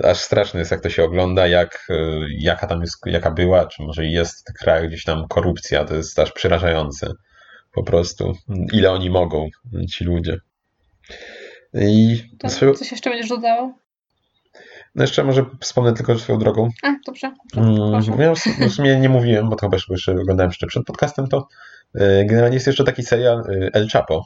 aż 0.03 0.17
straszne 0.17 0.59
jest, 0.59 0.71
jak 0.71 0.81
to 0.81 0.89
się 0.89 1.03
ogląda, 1.03 1.47
jak, 1.47 1.87
y, 1.89 1.95
jaka 2.37 2.67
tam 2.67 2.81
jest, 2.81 2.97
jaka 3.05 3.31
była, 3.31 3.65
czy 3.65 3.83
może 3.83 4.05
jest 4.05 4.41
w 4.41 4.43
tych 4.43 4.55
krajach 4.55 4.87
gdzieś 4.87 5.03
tam 5.03 5.27
korupcja, 5.27 5.85
to 5.85 5.95
jest 5.95 6.19
aż 6.19 6.31
przerażające. 6.31 7.11
Po 7.71 7.83
prostu, 7.83 8.33
ile 8.73 8.91
oni 8.91 9.09
mogą, 9.09 9.47
ci 9.93 10.03
ludzie. 10.03 10.37
I 11.73 12.23
To 12.39 12.49
swoją, 12.49 12.73
coś 12.73 12.91
jeszcze 12.91 13.09
będziesz 13.09 13.29
dodawał? 13.29 13.73
no 14.95 15.03
jeszcze 15.03 15.23
może 15.23 15.45
wspomnę 15.61 15.93
tylko 15.93 16.19
swoją 16.19 16.39
drogą, 16.39 16.69
A, 16.83 16.95
dobrze. 17.05 17.31
Mm, 17.57 17.75
Proszę. 17.91 18.11
Ja 18.19 18.33
w 18.69 18.71
sumie 18.73 18.99
nie 18.99 19.09
mówiłem, 19.09 19.49
bo 19.49 19.55
to 19.55 19.65
chyba 19.69 19.77
jeszcze- 19.89 20.11
oglądałem 20.11 20.49
jeszcze 20.49 20.67
przed 20.67 20.85
podcastem, 20.85 21.27
to 21.27 21.47
y, 21.95 22.25
generalnie 22.25 22.55
jest 22.55 22.67
jeszcze 22.67 22.83
taki 22.83 23.03
serial 23.03 23.39
y, 23.39 23.69
El 23.73 23.87
Chapo, 23.89 24.25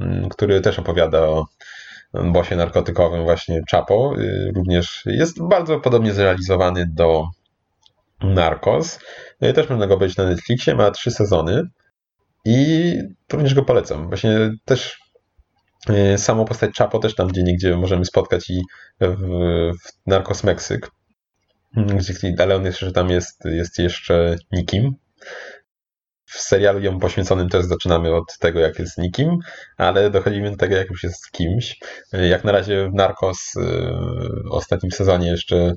mm, 0.00 0.28
który 0.28 0.60
też 0.60 0.78
opowiada 0.78 1.20
o 1.20 1.46
bosie 2.32 2.56
narkotykowym 2.56 3.22
właśnie 3.22 3.60
Chapo. 3.70 4.14
Y, 4.18 4.52
Również 4.54 5.02
jest 5.06 5.42
bardzo 5.42 5.80
podobnie 5.80 6.12
zrealizowany 6.12 6.86
do 6.92 7.26
Narcos. 8.20 8.98
Y, 9.42 9.52
Też 9.52 9.68
można 9.68 9.86
go 9.86 9.94
obejrzeć 9.94 10.18
na 10.18 10.24
Netflixie, 10.24 10.74
ma 10.74 10.90
trzy 10.90 11.10
sezony 11.10 11.62
i 12.44 12.94
również 13.32 13.54
go 13.54 13.62
polecam. 13.62 14.08
Właśnie 14.08 14.50
też 14.64 15.04
Y, 15.90 16.18
samą 16.18 16.44
postać 16.44 16.70
Chapo 16.78 16.98
też 16.98 17.14
tam 17.14 17.28
gdzie 17.28 17.42
niegdzie 17.42 17.76
możemy 17.76 18.04
spotkać 18.04 18.50
i 18.50 18.62
w, 19.00 19.16
w 19.82 20.06
Narcos 20.06 20.44
Meksyk. 20.44 20.90
Ale 22.38 22.56
on 22.56 22.64
jeszcze 22.64 22.92
tam 22.92 23.10
jest, 23.10 23.44
jest 23.44 23.78
jeszcze 23.78 24.36
nikim. 24.52 24.94
W 26.26 26.40
serialu 26.40 26.80
ją 26.80 26.98
poświęconym 26.98 27.48
też 27.48 27.64
zaczynamy 27.64 28.14
od 28.14 28.38
tego, 28.38 28.60
jak 28.60 28.78
jest 28.78 28.98
nikim, 28.98 29.38
ale 29.76 30.10
dochodzimy 30.10 30.50
do 30.50 30.56
tego, 30.56 30.76
jak 30.76 30.90
już 30.90 31.02
jest 31.02 31.30
kimś. 31.30 31.78
Jak 32.12 32.44
na 32.44 32.52
razie 32.52 32.88
w 32.88 32.94
Narcos 32.94 33.52
w 34.50 34.52
ostatnim 34.52 34.92
sezonie 34.92 35.30
jeszcze 35.30 35.72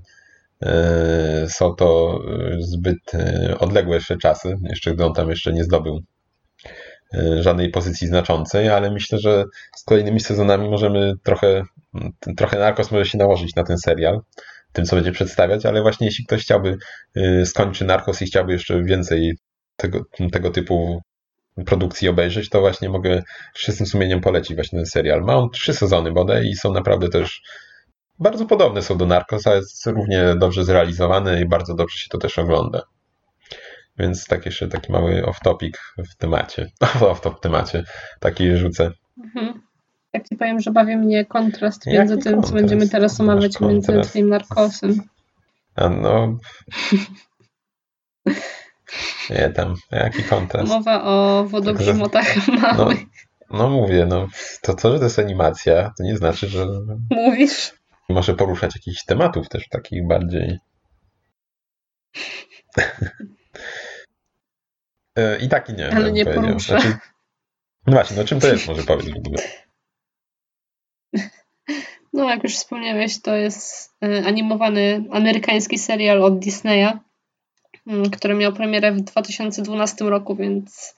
są 1.48 1.76
to 1.76 2.20
zbyt 2.60 3.12
odległe 3.60 3.95
jeszcze 3.95 4.18
czasy, 4.18 4.58
jeszcze 4.64 4.93
gdy 4.93 5.06
on 5.06 5.14
tam 5.14 5.30
jeszcze 5.30 5.54
nie 5.54 5.64
zdobył 5.64 6.04
E, 7.14 7.43
żadnej 7.43 7.70
pozycji 7.70 8.08
znaczącej, 8.08 8.70
ale 8.70 8.91
myślę, 8.91 9.20
że 9.20 9.43
z 9.76 9.84
kolejnymi 9.84 10.20
sezonami 10.20 10.70
możemy 10.70 11.14
trochę, 11.24 11.64
trochę 12.38 12.60
Narcos 12.60 12.91
może 12.91 13.06
się 13.06 13.18
nałożyć 13.18 13.56
na 13.56 13.64
ten 13.64 13.78
serial, 13.78 14.20
tym 14.74 14.86
co 14.86 14.95
będzie 14.95 15.12
przedstawiać, 15.12 15.66
ale 15.66 15.82
właśnie 15.82 16.08
jeśli 16.08 16.26
ktoś 16.26 16.41
chciałby 16.41 16.78
e, 17.16 17.45
skończyć 17.45 17.88
Narcos 17.88 18.22
i 18.22 18.26
chciałby 18.26 18.54
jeszcze 18.54 18.84
więcej 18.84 19.38
tego, 19.78 20.01
tego 20.32 20.51
typu 20.51 21.01
produkcji 21.65 22.09
obejrzeć, 22.09 22.49
to 22.49 22.59
właśnie 22.59 22.89
mogę 22.89 23.23
czystym 23.53 23.86
sumieniem 23.88 24.21
polecić 24.21 24.55
właśnie 24.55 24.80
ten 24.80 24.86
serial. 24.86 25.21
Ma 25.21 25.36
on 25.36 25.49
trzy 25.49 25.73
sezony 25.73 26.11
bodaj 26.11 26.45
i 26.47 26.55
są 26.55 26.73
naprawdę 26.73 27.09
też 27.09 27.41
bardzo 28.19 28.45
podobne 28.45 28.82
są 28.82 28.97
do 28.97 29.05
Narcos, 29.05 29.47
a 29.47 29.55
jest 29.55 29.86
równie 29.86 30.36
dobrze 30.36 30.65
zrealizowany 30.65 31.41
i 31.41 31.45
bardzo 31.45 31.75
dobrze 31.75 31.97
się 31.97 32.09
to 32.09 32.17
też 32.17 32.39
ogląda. 32.39 32.82
Więc 33.99 34.25
tak 34.25 34.45
jeszcze 34.45 34.67
taki 34.67 34.91
mały 34.91 35.21
off-topic 35.21 35.71
w 35.97 36.15
temacie. 36.15 36.69
Off-top 37.11 37.38
w 37.38 37.39
temacie. 37.39 37.84
Taki 38.19 38.57
rzucę. 38.57 38.91
Mhm. 39.23 39.61
Tak 40.11 40.28
ci 40.30 40.36
powiem, 40.36 40.59
że 40.59 40.71
bawi 40.71 40.97
mnie 40.97 41.25
kontrast 41.25 41.86
Jaki 41.86 41.97
między 41.97 42.17
tym, 42.17 42.23
kontrast? 42.23 42.49
co 42.49 42.55
będziemy 42.55 42.89
teraz 42.89 43.19
omawiać, 43.21 43.59
między 43.59 44.01
tym 44.13 44.30
narkosem. 44.30 45.01
A 45.75 45.89
no... 45.89 46.38
Nie 49.30 49.50
tam, 49.50 49.76
jaki 49.92 50.24
kontrast? 50.24 50.70
Mowa 50.70 51.04
o 51.04 51.46
wodogrzmotach 51.46 52.48
no, 52.48 52.54
małych. 52.54 53.00
No, 53.50 53.58
no 53.58 53.70
mówię, 53.70 54.06
no 54.06 54.28
to 54.62 54.74
to, 54.74 54.92
że 54.92 54.98
to 54.98 55.04
jest 55.04 55.20
animacja, 55.20 55.94
to 55.98 56.04
nie 56.04 56.18
znaczy, 56.18 56.48
że... 56.48 56.66
Mówisz? 57.12 57.74
Może 58.10 58.34
poruszać 58.34 58.76
jakichś 58.76 59.06
tematów 59.06 59.50
też 59.50 59.68
takich 59.70 60.08
bardziej... 60.08 60.58
E, 65.18 65.38
I 65.38 65.50
tak 65.50 65.70
i 65.70 65.74
nie. 65.74 65.96
Ale 65.96 66.12
nie 66.12 66.26
porusza. 66.26 66.80
Znaczy, 66.80 66.98
no 67.88 67.94
właśnie, 67.94 68.18
no 68.18 68.24
czym 68.24 68.40
to 68.40 68.48
jest, 68.48 68.68
może 68.68 68.84
powiedz 68.84 69.10
w 69.10 69.18
ogóle. 69.18 69.38
No, 72.14 72.30
jak 72.30 72.44
już 72.44 72.56
wspomniałeś, 72.56 73.22
to 73.22 73.36
jest 73.36 73.96
e, 74.04 74.26
animowany 74.26 75.04
amerykański 75.12 75.78
serial 75.78 76.24
od 76.24 76.40
Disneya, 76.40 77.00
który 78.12 78.36
miał 78.36 78.54
premierę 78.54 78.92
w 78.92 79.02
2012 79.02 80.06
roku, 80.06 80.36
więc 80.36 80.96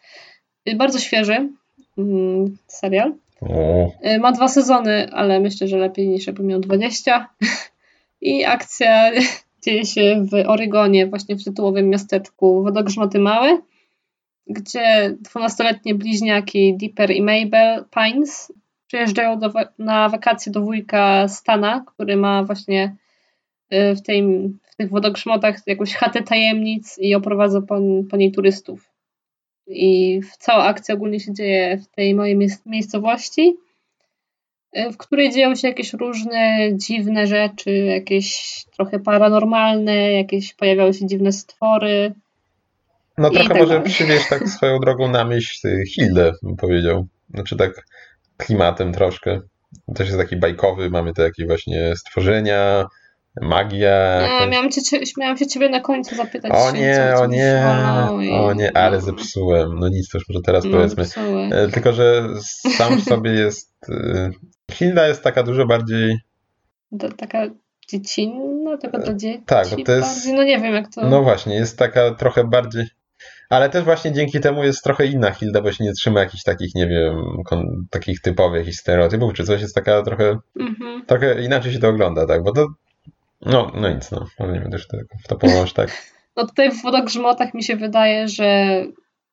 bardzo 0.75 0.99
świeży 0.99 1.49
mm, 1.97 2.57
serial. 2.67 3.13
O. 3.41 3.91
E, 4.01 4.19
ma 4.19 4.31
dwa 4.31 4.47
sezony, 4.47 5.09
ale 5.11 5.39
myślę, 5.39 5.67
że 5.67 5.77
lepiej 5.77 6.07
niż 6.07 6.27
jakby 6.27 6.43
miał 6.43 6.59
20. 6.59 7.29
I 8.21 8.45
akcja 8.45 9.11
dzieje 9.65 9.85
się 9.85 10.25
w 10.31 10.49
Oregonie, 10.49 11.07
właśnie 11.07 11.35
w 11.35 11.43
tytułowym 11.43 11.89
miasteczku 11.89 12.63
Wodogrzmoty 12.63 13.19
Małe 13.19 13.61
gdzie 14.49 15.15
dwunastoletnie 15.21 15.95
bliźniaki 15.95 16.77
Dipper 16.77 17.11
i 17.11 17.21
Mabel 17.21 17.85
Pines 17.95 18.53
przyjeżdżają 18.87 19.39
do, 19.39 19.51
na 19.79 20.09
wakacje 20.09 20.51
do 20.51 20.61
wujka 20.61 21.27
Stana, 21.27 21.83
który 21.87 22.17
ma 22.17 22.43
właśnie 22.43 22.83
y, 22.85 23.08
w, 23.71 24.01
tej, 24.01 24.23
w 24.71 24.75
tych 24.77 24.89
wodogrzmotach 24.89 25.55
jakąś 25.67 25.93
chatę 25.95 26.23
tajemnic 26.23 26.97
i 26.99 27.15
oprowadza 27.15 27.61
po, 27.61 27.79
po 28.09 28.17
niej 28.17 28.31
turystów. 28.31 28.89
I 29.67 30.19
cała 30.39 30.63
akcja 30.63 30.95
ogólnie 30.95 31.19
się 31.19 31.33
dzieje 31.33 31.77
w 31.77 31.87
tej 31.87 32.15
mojej 32.15 32.37
miejscowości, 32.65 33.57
y, 34.77 34.91
w 34.91 34.97
której 34.97 35.31
dzieją 35.31 35.55
się 35.55 35.67
jakieś 35.67 35.93
różne 35.93 36.69
dziwne 36.73 37.27
rzeczy, 37.27 37.71
jakieś 37.71 38.55
trochę 38.75 38.99
paranormalne, 38.99 40.11
jakieś 40.11 40.53
pojawiają 40.53 40.93
się 40.93 41.07
dziwne 41.07 41.31
stwory. 41.31 42.13
No 43.17 43.29
trochę 43.29 43.49
tak 43.49 43.57
może 43.57 43.81
przywieźć 43.81 44.29
tak 44.29 44.49
swoją 44.49 44.79
drogą 44.79 45.11
na 45.11 45.25
myśl 45.25 45.67
Hildę, 45.85 46.31
bym 46.43 46.55
powiedział. 46.55 47.07
Znaczy 47.33 47.57
tak 47.57 47.85
klimatem 48.37 48.93
troszkę. 48.93 49.41
Też 49.95 50.07
jest 50.07 50.19
taki 50.19 50.37
bajkowy, 50.37 50.89
mamy 50.89 51.13
te 51.13 51.23
jakieś 51.23 51.47
właśnie 51.47 51.95
stworzenia, 51.95 52.85
magia. 53.41 54.21
Nie, 54.21 54.47
miałam, 54.47 54.71
cię, 54.71 54.81
miałam 55.17 55.37
się 55.37 55.47
ciebie 55.47 55.69
na 55.69 55.79
końcu 55.79 56.15
zapytać. 56.15 56.51
O 56.55 56.71
nie, 56.71 57.13
o 57.17 57.25
nie, 57.25 57.65
o 58.31 58.53
nie, 58.53 58.77
ale 58.77 58.97
no. 58.97 59.03
zepsułem. 59.03 59.79
No 59.79 59.89
nic, 59.89 60.09
to 60.09 60.17
już 60.17 60.29
może 60.29 60.41
teraz 60.41 60.65
no, 60.65 60.71
powiedzmy. 60.71 61.05
E, 61.51 61.67
tylko, 61.67 61.93
że 61.93 62.29
sam 62.77 62.97
w 62.97 63.03
sobie 63.03 63.31
jest... 63.31 63.71
E, 63.89 64.29
Hilda 64.71 65.07
jest 65.07 65.23
taka 65.23 65.43
dużo 65.43 65.65
bardziej... 65.65 66.17
To, 66.99 67.09
taka 67.09 67.47
dziecinna, 67.89 68.77
taka 68.77 68.99
dla 68.99 69.13
dzieci 69.13 69.43
tak, 69.45 69.67
to 69.85 69.91
jest, 69.91 70.15
bardziej, 70.15 70.33
no 70.33 70.43
nie 70.43 70.59
wiem 70.59 70.73
jak 70.73 70.93
to... 70.93 71.09
No 71.09 71.23
właśnie, 71.23 71.55
jest 71.55 71.77
taka 71.77 72.11
trochę 72.15 72.43
bardziej 72.43 72.85
ale 73.49 73.69
też 73.69 73.83
właśnie 73.83 74.11
dzięki 74.11 74.39
temu 74.39 74.63
jest 74.63 74.83
trochę 74.83 75.05
inna 75.05 75.31
Hilda, 75.31 75.61
bo 75.61 75.71
się 75.71 75.83
nie 75.83 75.93
trzyma 75.93 76.19
jakichś 76.19 76.43
takich, 76.43 76.75
nie 76.75 76.87
wiem, 76.87 77.15
takich 77.89 78.21
typowych 78.21 78.59
jakichś 78.59 78.77
stereotypów, 78.77 79.33
czy 79.33 79.43
coś 79.43 79.61
jest 79.61 79.75
taka 79.75 80.01
trochę, 80.01 80.37
mm-hmm. 80.59 81.05
trochę 81.07 81.43
inaczej 81.43 81.73
się 81.73 81.79
to 81.79 81.89
ogląda, 81.89 82.25
tak, 82.25 82.43
bo 82.43 82.51
to, 82.51 82.67
no, 83.41 83.71
no 83.75 83.89
nic, 83.89 84.11
no, 84.11 84.25
ale 84.37 84.53
nie 84.53 84.59
będę 84.59 84.77
już 84.77 84.87
w 85.23 85.27
to 85.27 85.35
położyć, 85.35 85.73
tak. 85.73 85.89
No 86.35 86.47
tutaj 86.47 86.71
w 86.71 86.81
Wodogrzmotach 86.81 87.53
mi 87.53 87.63
się 87.63 87.75
wydaje, 87.75 88.27
że 88.27 88.81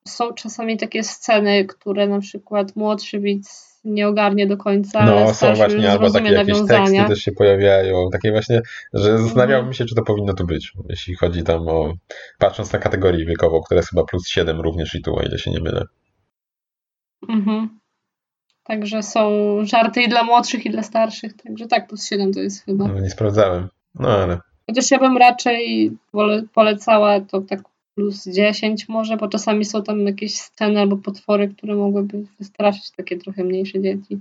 są 0.09 0.35
czasami 0.35 0.77
takie 0.77 1.03
sceny, 1.03 1.65
które 1.65 2.09
na 2.09 2.21
przykład 2.21 2.77
młodszy 2.77 3.21
widz 3.21 3.77
nie 3.85 4.09
ogarnie 4.09 4.47
do 4.47 4.57
końca. 4.57 5.05
No, 5.05 5.35
są 5.35 5.55
właśnie, 5.55 5.91
albo 5.91 6.11
takie 6.11 6.33
jakieś 6.33 6.59
teksty 6.69 7.05
też 7.09 7.19
się 7.19 7.33
pojawiają, 7.33 8.11
takie 8.13 8.31
właśnie, 8.31 8.61
że 8.93 9.19
zastanawiałbym 9.19 9.73
się, 9.73 9.85
czy 9.85 9.95
to 9.95 10.03
powinno 10.03 10.35
tu 10.35 10.47
być, 10.47 10.73
jeśli 10.89 11.15
chodzi 11.15 11.43
tam 11.43 11.69
o, 11.69 11.95
patrząc 12.39 12.73
na 12.73 12.79
kategorię 12.79 13.27
wiekową, 13.27 13.61
która 13.61 13.79
jest 13.79 13.91
chyba 13.91 14.05
plus 14.05 14.29
7 14.29 14.61
również 14.61 14.95
i 14.95 15.03
tu, 15.03 15.17
o 15.17 15.23
ile 15.23 15.39
się 15.39 15.51
nie 15.51 15.61
mylę. 15.61 15.85
Mhm. 17.29 17.79
Także 18.63 19.03
są 19.03 19.31
żarty 19.63 20.03
i 20.03 20.09
dla 20.09 20.23
młodszych, 20.23 20.67
i 20.67 20.71
dla 20.71 20.83
starszych, 20.83 21.37
także 21.37 21.67
tak, 21.67 21.89
plus 21.89 22.09
7 22.09 22.33
to 22.33 22.41
jest 22.41 22.65
chyba. 22.65 22.89
No, 22.89 23.01
nie 23.01 23.11
sprawdzałem, 23.11 23.69
no 24.01 24.09
ale... 24.09 24.38
Chociaż 24.66 24.90
ja 24.90 24.99
bym 24.99 25.16
raczej 25.16 25.90
polecała 26.55 27.20
to 27.20 27.40
tak 27.40 27.61
plus 27.94 28.24
10 28.24 28.88
może, 28.88 29.16
bo 29.16 29.28
czasami 29.28 29.64
są 29.64 29.82
tam 29.82 30.07
jakieś 30.07 30.34
sceny 30.34 30.80
albo 30.80 30.97
potwory, 30.97 31.49
które 31.49 31.74
mogłyby 31.74 32.24
wystraszyć 32.38 32.90
takie 32.90 33.16
trochę 33.16 33.44
mniejsze 33.44 33.80
dzieci. 33.80 34.18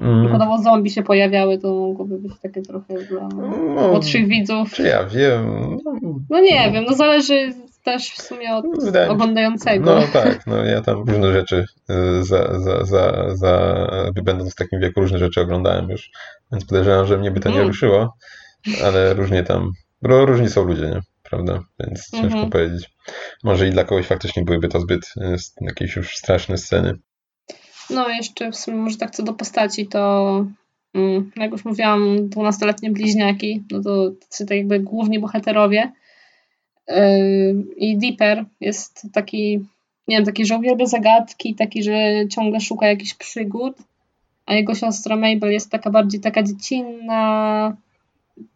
Mm. 0.00 0.20
Przykładowo 0.20 0.62
zombie 0.62 0.90
się 0.90 1.02
pojawiały, 1.02 1.58
to 1.58 1.74
mogłoby 1.74 2.18
być 2.18 2.32
takie 2.42 2.62
trochę 2.62 2.94
dla 2.94 3.28
no, 3.28 3.88
młodszych 3.88 4.26
widzów. 4.28 4.72
Czy 4.72 4.82
ja 4.82 5.04
wiem? 5.04 5.46
No, 5.84 5.92
no 6.30 6.40
nie 6.40 6.66
no. 6.66 6.72
wiem, 6.72 6.84
no 6.84 6.94
zależy 6.94 7.52
też 7.84 8.10
w 8.10 8.22
sumie 8.22 8.54
od 8.54 8.84
Wydaje 8.84 9.10
oglądającego. 9.10 9.94
No 9.94 10.02
tak, 10.12 10.46
no 10.46 10.56
ja 10.56 10.82
tam 10.82 10.98
różne 10.98 11.32
rzeczy 11.32 11.64
y, 11.90 12.24
za, 12.24 12.60
za, 12.60 12.84
za, 12.84 13.36
za, 13.36 13.86
będąc 14.22 14.52
w 14.52 14.56
takim 14.56 14.80
wieku 14.80 15.00
różne 15.00 15.18
rzeczy 15.18 15.40
oglądałem 15.40 15.90
już, 15.90 16.10
więc 16.52 16.64
podejrzewam, 16.64 17.06
że 17.06 17.18
mnie 17.18 17.30
by 17.30 17.40
to 17.40 17.48
nie 17.48 17.54
mm. 17.54 17.68
ruszyło, 17.68 18.16
ale 18.84 19.14
różnie 19.14 19.42
tam, 19.42 19.72
różni 20.02 20.48
są 20.48 20.64
ludzie, 20.64 20.82
nie? 20.86 21.00
prawda? 21.30 21.64
Więc 21.80 22.10
ciężko 22.10 22.26
mhm. 22.26 22.50
powiedzieć. 22.50 22.90
Może 23.44 23.68
i 23.68 23.70
dla 23.70 23.84
kogoś 23.84 24.06
faktycznie 24.06 24.44
byłyby 24.44 24.68
to 24.68 24.80
zbyt 24.80 25.14
e, 25.20 25.36
jakieś 25.60 25.96
już 25.96 26.16
straszne 26.16 26.58
sceny. 26.58 26.94
No, 27.90 28.08
jeszcze 28.08 28.50
w 28.50 28.56
sumie 28.56 28.76
może 28.76 28.96
tak 28.96 29.10
co 29.10 29.22
do 29.22 29.32
postaci, 29.32 29.86
to 29.86 30.46
mm, 30.94 31.30
jak 31.36 31.50
już 31.50 31.64
mówiłam, 31.64 32.28
dwunastoletnie 32.28 32.90
bliźniaki, 32.90 33.62
no 33.70 33.82
to 33.82 34.10
tacy 34.10 34.46
tak 34.46 34.56
jakby 34.56 34.80
główni 34.80 35.18
bohaterowie. 35.18 35.92
Yy, 36.88 36.94
I 37.76 37.98
Dipper 37.98 38.44
jest 38.60 39.06
taki, 39.12 39.58
nie 40.08 40.16
wiem, 40.16 40.24
taki, 40.24 40.46
że 40.46 40.56
uwielbia 40.56 40.86
zagadki, 40.86 41.54
taki, 41.54 41.82
że 41.82 41.92
ciągle 42.30 42.60
szuka 42.60 42.86
jakichś 42.86 43.14
przygód, 43.14 43.76
a 44.46 44.54
jego 44.54 44.74
siostra 44.74 45.16
Mabel 45.16 45.52
jest 45.52 45.70
taka 45.70 45.90
bardziej 45.90 46.20
taka 46.20 46.42
dziecinna, 46.42 47.76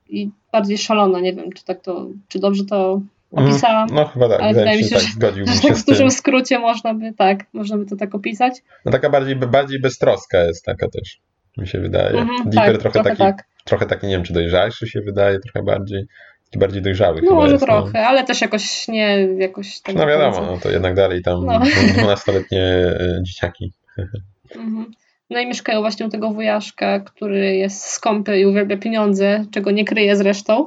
i 0.08 0.30
bardziej 0.52 0.78
szalona. 0.78 1.20
Nie 1.20 1.32
wiem, 1.32 1.52
czy 1.52 1.64
tak 1.64 1.80
to, 1.80 2.08
czy 2.28 2.38
dobrze 2.38 2.64
to 2.64 3.00
mhm. 3.32 3.52
opisałam. 3.52 3.88
No 3.92 4.04
chyba 4.04 4.28
tak, 4.28 4.40
ale 4.40 4.54
wydaje 4.54 4.78
mi 4.78 4.84
się, 4.84 4.96
tak, 4.96 5.04
zgodziłbym 5.04 5.54
się 5.54 5.68
tak 5.68 5.76
w 5.76 5.84
dużym 5.84 6.10
skrócie 6.10 6.58
można 6.58 6.94
by, 6.94 7.12
tak, 7.12 7.44
można 7.52 7.78
by 7.78 7.86
to 7.86 7.96
tak 7.96 8.14
opisać. 8.14 8.62
No 8.84 8.92
taka 8.92 9.10
bardziej, 9.10 9.36
bardziej 9.36 9.80
beztroska 9.80 10.44
jest 10.44 10.64
taka 10.64 10.88
też, 10.88 11.20
mi 11.56 11.68
się 11.68 11.80
wydaje. 11.80 12.18
Mhm, 12.18 12.50
Deeper 12.50 12.72
tak, 12.72 12.82
trochę, 12.82 13.02
taki, 13.02 13.18
tak. 13.18 13.44
trochę 13.64 13.86
taki, 13.86 14.06
nie 14.06 14.14
wiem, 14.14 14.24
czy 14.24 14.32
dojrzalszy 14.32 14.86
się 14.86 15.00
wydaje, 15.00 15.38
trochę 15.40 15.62
bardziej 15.62 16.06
bardziej 16.58 16.82
dojrzały 16.82 17.22
no, 17.22 17.34
może 17.34 17.52
jest, 17.52 17.66
no. 17.66 17.66
trochę, 17.66 18.00
no. 18.00 18.08
ale 18.08 18.24
też 18.24 18.40
jakoś 18.40 18.88
nie 18.88 19.28
jakoś 19.38 19.80
tak 19.80 19.94
No 19.94 20.06
wiadomo, 20.06 20.40
no 20.46 20.58
to 20.58 20.70
jednak 20.70 20.94
dalej 20.94 21.22
tam 21.22 21.46
no. 21.46 21.60
12-letnie 21.60 22.62
e, 22.62 23.20
dzieciaki. 23.22 23.72
Mhm. 24.56 24.90
No 25.34 25.40
i 25.40 25.46
mieszkają 25.46 25.80
właśnie 25.80 26.06
u 26.06 26.08
tego 26.08 26.30
wujaszka, 26.30 27.00
który 27.00 27.56
jest 27.56 27.84
skąpy 27.84 28.40
i 28.40 28.46
uwielbia 28.46 28.76
pieniądze, 28.76 29.44
czego 29.50 29.70
nie 29.70 29.84
kryje 29.84 30.16
zresztą, 30.16 30.66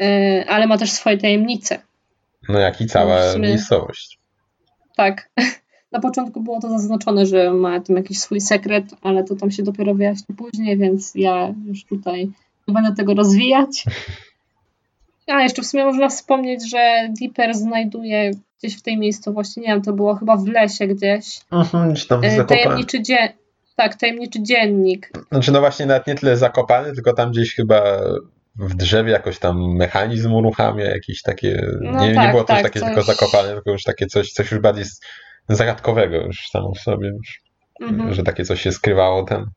e, 0.00 0.44
ale 0.48 0.66
ma 0.66 0.78
też 0.78 0.90
swoje 0.90 1.18
tajemnice. 1.18 1.78
No 2.48 2.58
jak 2.58 2.80
i 2.80 2.86
cała 2.86 3.32
sumie... 3.32 3.48
miejscowość. 3.48 4.18
Tak. 4.96 5.30
Na 5.92 6.00
początku 6.00 6.40
było 6.40 6.60
to 6.60 6.70
zaznaczone, 6.70 7.26
że 7.26 7.50
ma 7.50 7.80
tam 7.80 7.96
jakiś 7.96 8.18
swój 8.18 8.40
sekret, 8.40 8.84
ale 9.02 9.24
to 9.24 9.36
tam 9.36 9.50
się 9.50 9.62
dopiero 9.62 9.94
wyjaśni 9.94 10.34
później, 10.36 10.78
więc 10.78 11.12
ja 11.14 11.54
już 11.66 11.84
tutaj 11.84 12.30
nie 12.68 12.74
będę 12.74 12.94
tego 12.94 13.14
rozwijać. 13.14 13.84
A 15.26 15.42
jeszcze 15.42 15.62
w 15.62 15.66
sumie 15.66 15.84
można 15.84 16.08
wspomnieć, 16.08 16.70
że 16.70 17.08
Dipper 17.20 17.54
znajduje 17.54 18.30
gdzieś 18.58 18.78
w 18.78 18.82
tej 18.82 18.98
miejscowości, 18.98 19.60
nie 19.60 19.66
wiem, 19.66 19.82
to 19.82 19.92
było 19.92 20.14
chyba 20.14 20.36
w 20.36 20.46
lesie 20.46 20.86
gdzieś. 20.86 21.40
Mhm, 21.52 21.94
tam 22.08 22.24
e, 22.24 22.44
tajemniczy 22.44 23.02
dzie 23.02 23.32
Tak, 23.76 23.94
tajemniczy 23.94 24.42
dziennik. 24.42 25.10
Znaczy 25.32 25.52
no 25.52 25.60
właśnie 25.60 25.86
nawet 25.86 26.06
nie 26.06 26.14
tyle 26.14 26.36
zakopany, 26.36 26.94
tylko 26.94 27.12
tam 27.12 27.30
gdzieś 27.30 27.54
chyba 27.54 28.00
w 28.56 28.74
drzewie 28.74 29.12
jakoś 29.12 29.38
tam 29.38 29.76
mechanizm 29.76 30.32
uruchamia, 30.32 30.84
jakieś 30.84 31.22
takie, 31.22 31.66
no 31.80 32.06
nie, 32.06 32.14
tak, 32.14 32.26
nie 32.26 32.30
było 32.30 32.44
tak, 32.44 32.62
takie 32.62 32.80
coś... 32.80 32.88
tylko 32.88 33.02
zakopane, 33.02 33.54
tylko 33.54 33.70
już 33.70 33.82
takie 33.82 34.06
coś, 34.06 34.32
coś 34.32 34.50
już 34.50 34.60
bardziej 34.60 34.84
zagadkowego 35.48 36.16
już 36.16 36.48
samo 36.48 36.72
w 36.74 36.80
sobie, 36.80 37.08
już, 37.08 37.42
mhm. 37.80 38.14
że 38.14 38.22
takie 38.22 38.44
coś 38.44 38.60
się 38.60 38.72
skrywało 38.72 39.24
tam. 39.24 39.50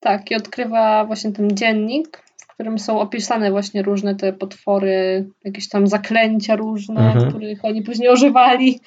Tak, 0.00 0.30
i 0.30 0.34
odkrywa 0.34 1.04
właśnie 1.04 1.32
ten 1.32 1.56
dziennik, 1.56 2.22
w 2.42 2.54
którym 2.54 2.78
są 2.78 3.00
opisane 3.00 3.50
właśnie 3.50 3.82
różne 3.82 4.14
te 4.14 4.32
potwory, 4.32 5.26
jakieś 5.44 5.68
tam 5.68 5.86
zaklęcia 5.86 6.56
różne, 6.56 7.00
mhm. 7.00 7.30
których 7.30 7.64
oni 7.64 7.82
później 7.82 8.12
używali, 8.12 8.80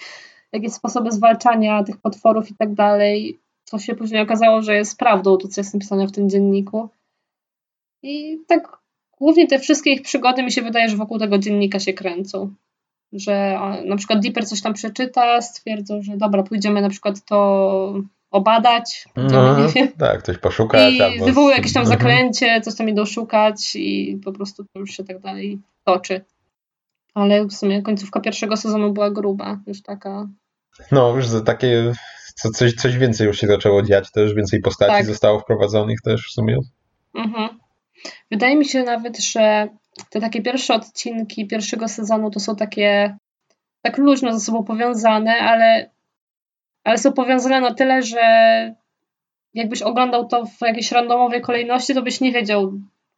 jakieś 0.51 0.73
sposoby 0.73 1.11
zwalczania 1.11 1.83
tych 1.83 1.97
potworów 1.97 2.51
i 2.51 2.55
tak 2.55 2.73
dalej, 2.73 3.39
co 3.65 3.79
się 3.79 3.95
później 3.95 4.21
okazało, 4.21 4.61
że 4.61 4.75
jest 4.75 4.99
prawdą, 4.99 5.37
to 5.37 5.47
co 5.47 5.61
jest 5.61 5.73
napisane 5.73 6.07
w 6.07 6.11
tym 6.11 6.29
dzienniku. 6.29 6.89
I 8.03 8.37
tak 8.47 8.77
głównie 9.19 9.47
te 9.47 9.59
wszystkie 9.59 9.91
ich 9.91 10.01
przygody 10.01 10.43
mi 10.43 10.51
się 10.51 10.61
wydaje, 10.61 10.89
że 10.89 10.97
wokół 10.97 11.19
tego 11.19 11.37
dziennika 11.37 11.79
się 11.79 11.93
kręcą. 11.93 12.53
Że 13.13 13.59
na 13.85 13.95
przykład 13.95 14.19
Dipper 14.19 14.47
coś 14.47 14.61
tam 14.61 14.73
przeczyta, 14.73 15.41
stwierdzą, 15.41 16.01
że 16.01 16.17
dobra, 16.17 16.43
pójdziemy 16.43 16.81
na 16.81 16.89
przykład 16.89 17.25
to 17.25 17.93
obadać, 18.31 19.05
no, 19.15 19.57
nie 19.59 19.67
wiem. 19.67 19.87
Tak, 19.97 20.21
coś 20.21 20.37
poszukać. 20.37 20.93
I 20.93 21.01
albo... 21.01 21.25
wywołuje 21.25 21.55
jakieś 21.55 21.73
tam 21.73 21.85
zaklęcie, 21.85 22.61
coś 22.61 22.75
tam 22.75 22.89
idą 22.89 23.05
szukać 23.05 23.75
i 23.75 24.19
po 24.25 24.31
prostu 24.31 24.63
to 24.63 24.79
już 24.79 24.91
się 24.91 25.03
tak 25.03 25.19
dalej 25.19 25.59
toczy. 25.83 26.21
Ale 27.13 27.45
w 27.45 27.53
sumie 27.53 27.81
końcówka 27.81 28.19
pierwszego 28.19 28.57
sezonu 28.57 28.93
była 28.93 29.11
gruba, 29.11 29.59
już 29.67 29.81
taka. 29.81 30.27
No, 30.91 31.15
już 31.15 31.25
takie 31.45 31.93
coś, 32.35 32.73
coś 32.73 32.97
więcej 32.97 33.27
już 33.27 33.39
się 33.39 33.47
zaczęło 33.47 33.81
dziać, 33.81 34.11
też 34.11 34.33
więcej 34.33 34.61
postaci 34.61 34.91
tak. 34.91 35.05
zostało 35.05 35.39
wprowadzonych 35.39 36.01
też 36.01 36.27
w 36.27 36.31
sumie. 36.31 36.57
Mhm. 37.13 37.49
Wydaje 38.31 38.55
mi 38.55 38.65
się 38.65 38.83
nawet, 38.83 39.19
że 39.19 39.67
te 40.09 40.21
takie 40.21 40.41
pierwsze 40.41 40.73
odcinki 40.73 41.47
pierwszego 41.47 41.87
sezonu 41.87 42.31
to 42.31 42.39
są 42.39 42.55
takie 42.55 43.17
tak 43.81 43.97
luźno 43.97 44.33
ze 44.33 44.39
sobą 44.39 44.63
powiązane, 44.63 45.31
ale, 45.31 45.91
ale 46.83 46.97
są 46.97 47.13
powiązane 47.13 47.61
na 47.61 47.73
tyle, 47.73 48.01
że 48.03 48.19
jakbyś 49.53 49.81
oglądał 49.81 50.27
to 50.27 50.45
w 50.45 50.61
jakiejś 50.61 50.91
randomowej 50.91 51.41
kolejności, 51.41 51.93
to 51.93 52.01
byś 52.01 52.21
nie 52.21 52.31
wiedział 52.31 52.73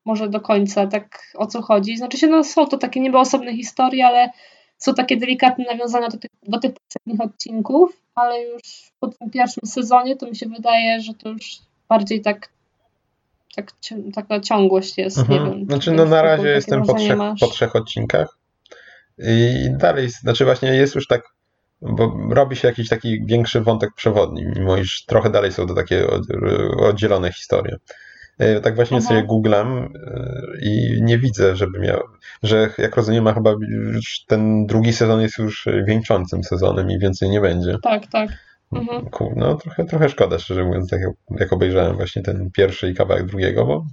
może 0.05 0.29
do 0.29 0.41
końca 0.41 0.87
tak 0.87 1.33
o 1.35 1.47
co 1.47 1.61
chodzi. 1.61 1.97
Znaczy 1.97 2.17
się, 2.17 2.27
no 2.27 2.43
są 2.43 2.65
to 2.65 2.77
takie 2.77 2.99
niby 2.99 3.17
osobne 3.17 3.53
historie, 3.53 4.07
ale 4.07 4.29
są 4.77 4.93
takie 4.93 5.17
delikatne 5.17 5.65
nawiązania 5.65 6.09
do 6.09 6.17
tych, 6.17 6.31
do 6.47 6.59
tych 6.59 6.71
poprzednich 6.73 7.21
odcinków, 7.21 8.01
ale 8.15 8.43
już 8.43 8.91
po 8.99 9.07
tym 9.07 9.29
pierwszym 9.29 9.67
sezonie 9.69 10.15
to 10.15 10.25
mi 10.27 10.35
się 10.35 10.45
wydaje, 10.45 11.01
że 11.01 11.13
to 11.13 11.29
już 11.29 11.57
bardziej 11.89 12.21
tak 12.21 12.49
tak, 13.55 13.71
taka 14.15 14.39
ciągłość 14.39 14.97
jest. 14.97 15.17
Mhm. 15.17 15.43
Nie 15.43 15.49
wiem, 15.51 15.65
znaczy, 15.65 15.91
no 15.91 16.05
na 16.05 16.21
razie 16.21 16.47
jestem 16.47 16.83
po 16.83 16.93
trzech, 16.93 17.17
po 17.39 17.47
trzech 17.47 17.75
odcinkach 17.75 18.37
i 19.17 19.67
dalej, 19.71 20.09
znaczy 20.09 20.45
właśnie 20.45 20.69
jest 20.69 20.95
już 20.95 21.07
tak, 21.07 21.21
bo 21.81 22.17
robi 22.29 22.55
się 22.55 22.67
jakiś 22.67 22.89
taki 22.89 23.25
większy 23.25 23.61
wątek 23.61 23.89
przewodni, 23.95 24.45
mimo 24.55 24.77
iż 24.77 25.05
trochę 25.05 25.29
dalej 25.29 25.51
są 25.51 25.67
to 25.67 25.73
takie 25.73 26.07
oddzielone 26.79 27.31
historie. 27.31 27.77
E, 28.37 28.61
tak 28.61 28.75
właśnie 28.75 28.97
Aha. 28.97 29.07
sobie 29.07 29.23
googlam 29.23 29.93
e, 29.95 30.41
i 30.61 31.01
nie 31.01 31.17
widzę, 31.17 31.55
żeby 31.55 31.79
miał, 31.79 31.99
że 32.43 32.69
jak 32.77 32.95
rozumiem, 32.95 33.33
chyba 33.33 33.55
ten 34.27 34.65
drugi 34.65 34.93
sezon 34.93 35.21
jest 35.21 35.37
już 35.37 35.67
wieńczącym 35.85 36.43
sezonem 36.43 36.91
i 36.91 36.99
więcej 36.99 37.29
nie 37.29 37.41
będzie. 37.41 37.77
Tak, 37.83 38.07
tak. 38.07 38.29
Mhm. 38.73 39.05
No 39.35 39.55
trochę, 39.55 39.85
trochę 39.85 40.09
szkoda, 40.09 40.39
szczerze 40.39 40.63
mówiąc, 40.63 40.89
tak 40.89 41.01
jak, 41.01 41.39
jak 41.39 41.53
obejrzałem 41.53 41.95
właśnie 41.95 42.21
ten 42.21 42.51
pierwszy 42.51 42.89
i 42.89 42.95
kawałek 42.95 43.25
drugiego, 43.25 43.65
bo 43.65 43.85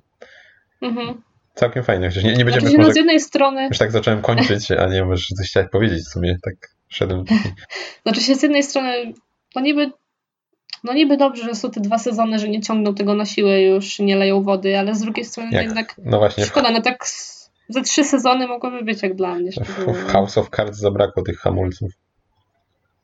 mhm. 0.83 1.23
całkiem 1.55 1.83
fajne. 1.83 2.09
Chociaż 2.09 2.25
nie, 2.25 2.35
nie 2.35 2.45
będziemy 2.45 2.71
znaczy, 2.71 2.79
no, 2.79 2.93
z 2.93 2.97
jednej 2.97 3.21
strony... 3.21 3.67
Już 3.69 3.79
tak 3.79 3.93
zacząłem 3.93 4.23
kończyć, 4.23 4.71
a 4.71 4.87
nie 4.87 5.05
możesz 5.05 5.27
coś 5.27 5.49
chciałeś 5.49 5.71
powiedzieć 5.71 6.05
w 6.05 6.09
sumie, 6.09 6.39
tak 6.43 6.55
szedłem. 6.89 7.25
Znaczy 8.03 8.21
się 8.21 8.35
z 8.35 8.43
jednej 8.43 8.63
strony, 8.63 9.13
to 9.55 9.61
niby 9.61 9.91
no 10.85 10.93
niby 10.93 11.17
dobrze, 11.17 11.45
że 11.45 11.55
są 11.55 11.71
te 11.71 11.81
dwa 11.81 11.99
sezony, 11.99 12.39
że 12.39 12.49
nie 12.49 12.61
ciągną 12.61 12.95
tego 12.95 13.15
na 13.15 13.25
siłę 13.25 13.63
już, 13.63 13.99
nie 13.99 14.17
leją 14.17 14.43
wody, 14.43 14.79
ale 14.79 14.95
z 14.95 15.01
drugiej 15.01 15.25
strony 15.25 15.51
jak? 15.53 15.65
jednak 15.65 15.95
no 16.05 16.19
właśnie. 16.19 16.45
szkoda, 16.45 16.71
no 16.71 16.81
tak 16.81 17.07
ze 17.69 17.83
trzy 17.83 18.05
sezony 18.05 18.49
mogłyby 18.49 18.85
być 18.85 19.03
jak 19.03 19.15
dla 19.15 19.35
mnie. 19.35 19.51
W 20.07 20.13
House 20.13 20.39
of 20.39 20.51
Cards 20.51 20.79
zabrakło 20.79 21.23
tych 21.23 21.39
hamulców. 21.39 21.91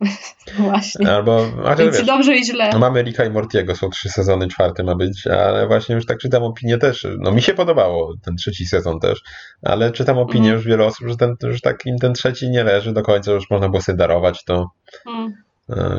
Właśnie. 0.59 1.11
Albo, 1.11 1.47
Więc 1.79 1.97
wiesz, 1.97 2.07
dobrze 2.07 2.37
i 2.37 2.45
źle. 2.45 2.79
Mamy 2.79 3.03
Rika 3.03 3.25
i 3.25 3.31
Mortiego, 3.31 3.77
są 3.77 3.91
trzy 3.91 4.09
sezony, 4.09 4.49
czwarty 4.49 4.85
ma 4.85 4.95
być, 4.95 5.27
ale 5.27 5.67
właśnie 5.67 5.95
już 5.95 6.07
tak 6.07 6.19
czytam 6.19 6.43
opinię 6.43 6.79
też. 6.79 7.07
No 7.19 7.33
mi 7.33 7.43
się 7.43 7.55
podobało 7.55 8.15
ten 8.25 8.37
trzeci 8.37 8.67
sezon 8.67 9.01
też, 9.01 9.21
ale 9.63 9.93
czytam 9.93 10.19
opinię 10.19 10.49
mm. 10.49 10.55
już 10.55 10.67
wielu 10.67 10.85
osób, 10.85 11.09
że, 11.09 11.17
ten, 11.17 11.37
że 11.41 11.61
tak 11.61 11.87
im 11.87 11.99
ten 11.99 12.15
trzeci 12.15 12.51
nie 12.51 12.65
leży 12.65 12.93
do 12.93 13.03
końca, 13.03 13.33
już 13.33 13.51
można 13.51 13.69
było 13.69 13.83
sobie 13.83 13.99
darować 13.99 14.45
to. 14.45 14.71
Mm. 15.07 15.35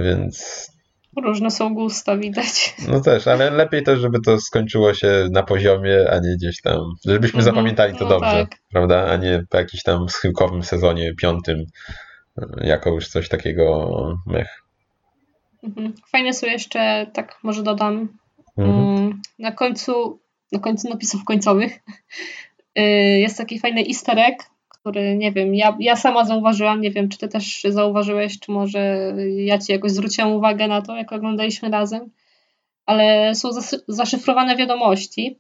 Więc 0.04 0.68
Różne 1.18 1.52
są 1.52 1.74
gusta, 1.74 2.18
widać. 2.18 2.76
No 2.88 3.02
też, 3.02 3.28
ale 3.28 3.52
lepiej 3.52 3.84
też, 3.84 4.00
żeby 4.00 4.22
to 4.22 4.42
skończyło 4.42 4.94
się 4.94 5.28
na 5.32 5.44
poziomie, 5.44 6.12
a 6.12 6.20
nie 6.20 6.36
gdzieś 6.36 6.62
tam. 6.62 6.80
Żebyśmy 7.06 7.40
-hmm. 7.40 7.44
zapamiętali 7.44 7.98
to 7.98 8.04
no 8.04 8.10
dobrze, 8.10 8.48
tak. 8.50 8.60
prawda? 8.72 9.06
A 9.06 9.18
nie 9.18 9.44
po 9.50 9.58
jakimś 9.58 9.84
tam 9.84 10.10
schyłkowym 10.10 10.64
sezonie 10.64 11.14
piątym 11.16 11.66
jako 12.62 12.90
już 12.90 13.08
coś 13.08 13.30
takiego 13.30 14.18
mech. 14.26 14.64
Mhm. 15.64 15.94
Fajne 16.12 16.34
są 16.34 16.48
jeszcze, 16.48 17.08
tak 17.14 17.40
może 17.44 17.64
dodam, 17.64 18.08
mhm. 18.58 18.80
Mm, 18.80 19.22
na 19.40 19.52
końcu, 19.52 20.20
na 20.52 20.60
końcu 20.60 20.90
napisów 20.90 21.24
końcowych 21.24 21.80
y, 22.80 22.82
jest 23.20 23.38
taki 23.38 23.60
fajny 23.60 23.82
easter 23.88 24.20
egg, 24.20 24.51
który 24.82 25.18
nie 25.18 25.32
wiem, 25.32 25.56
ja, 25.56 25.78
ja 25.80 25.96
sama 25.96 26.26
zauważyłam, 26.26 26.82
nie 26.82 26.92
wiem, 26.92 27.10
czy 27.10 27.18
ty 27.18 27.28
też 27.28 27.64
zauważyłeś, 27.70 28.40
czy 28.40 28.52
może 28.52 29.14
ja 29.36 29.58
ci 29.58 29.72
jakoś 29.72 29.92
zwróciłam 29.92 30.32
uwagę 30.32 30.68
na 30.68 30.82
to, 30.82 30.98
jak 30.98 31.14
oglądaliśmy 31.14 31.70
razem, 31.70 32.10
ale 32.86 33.36
są 33.36 33.50
zaszyfrowane 33.88 34.56
wiadomości 34.56 35.38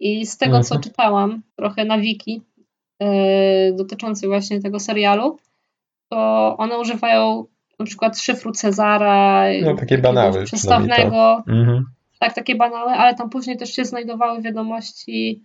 i 0.00 0.26
z 0.26 0.38
tego, 0.38 0.56
mhm. 0.56 0.64
co 0.64 0.78
czytałam 0.78 1.42
trochę 1.56 1.84
na 1.84 1.98
wiki 1.98 2.42
yy, 3.00 3.08
dotyczący 3.76 4.26
właśnie 4.26 4.60
tego 4.60 4.80
serialu, 4.80 5.38
to 6.08 6.54
one 6.58 6.78
używają 6.78 7.46
na 7.78 7.86
przykład 7.86 8.18
szyfru 8.18 8.52
Cezara, 8.52 9.44
no, 9.62 9.76
takie 9.76 9.98
banały 9.98 10.44
przestawnego. 10.44 11.42
Mhm. 11.48 11.84
Tak, 12.18 12.34
takie 12.34 12.54
banały, 12.54 12.90
ale 12.90 13.14
tam 13.14 13.30
później 13.30 13.56
też 13.56 13.74
się 13.74 13.84
znajdowały 13.84 14.42
wiadomości, 14.42 15.42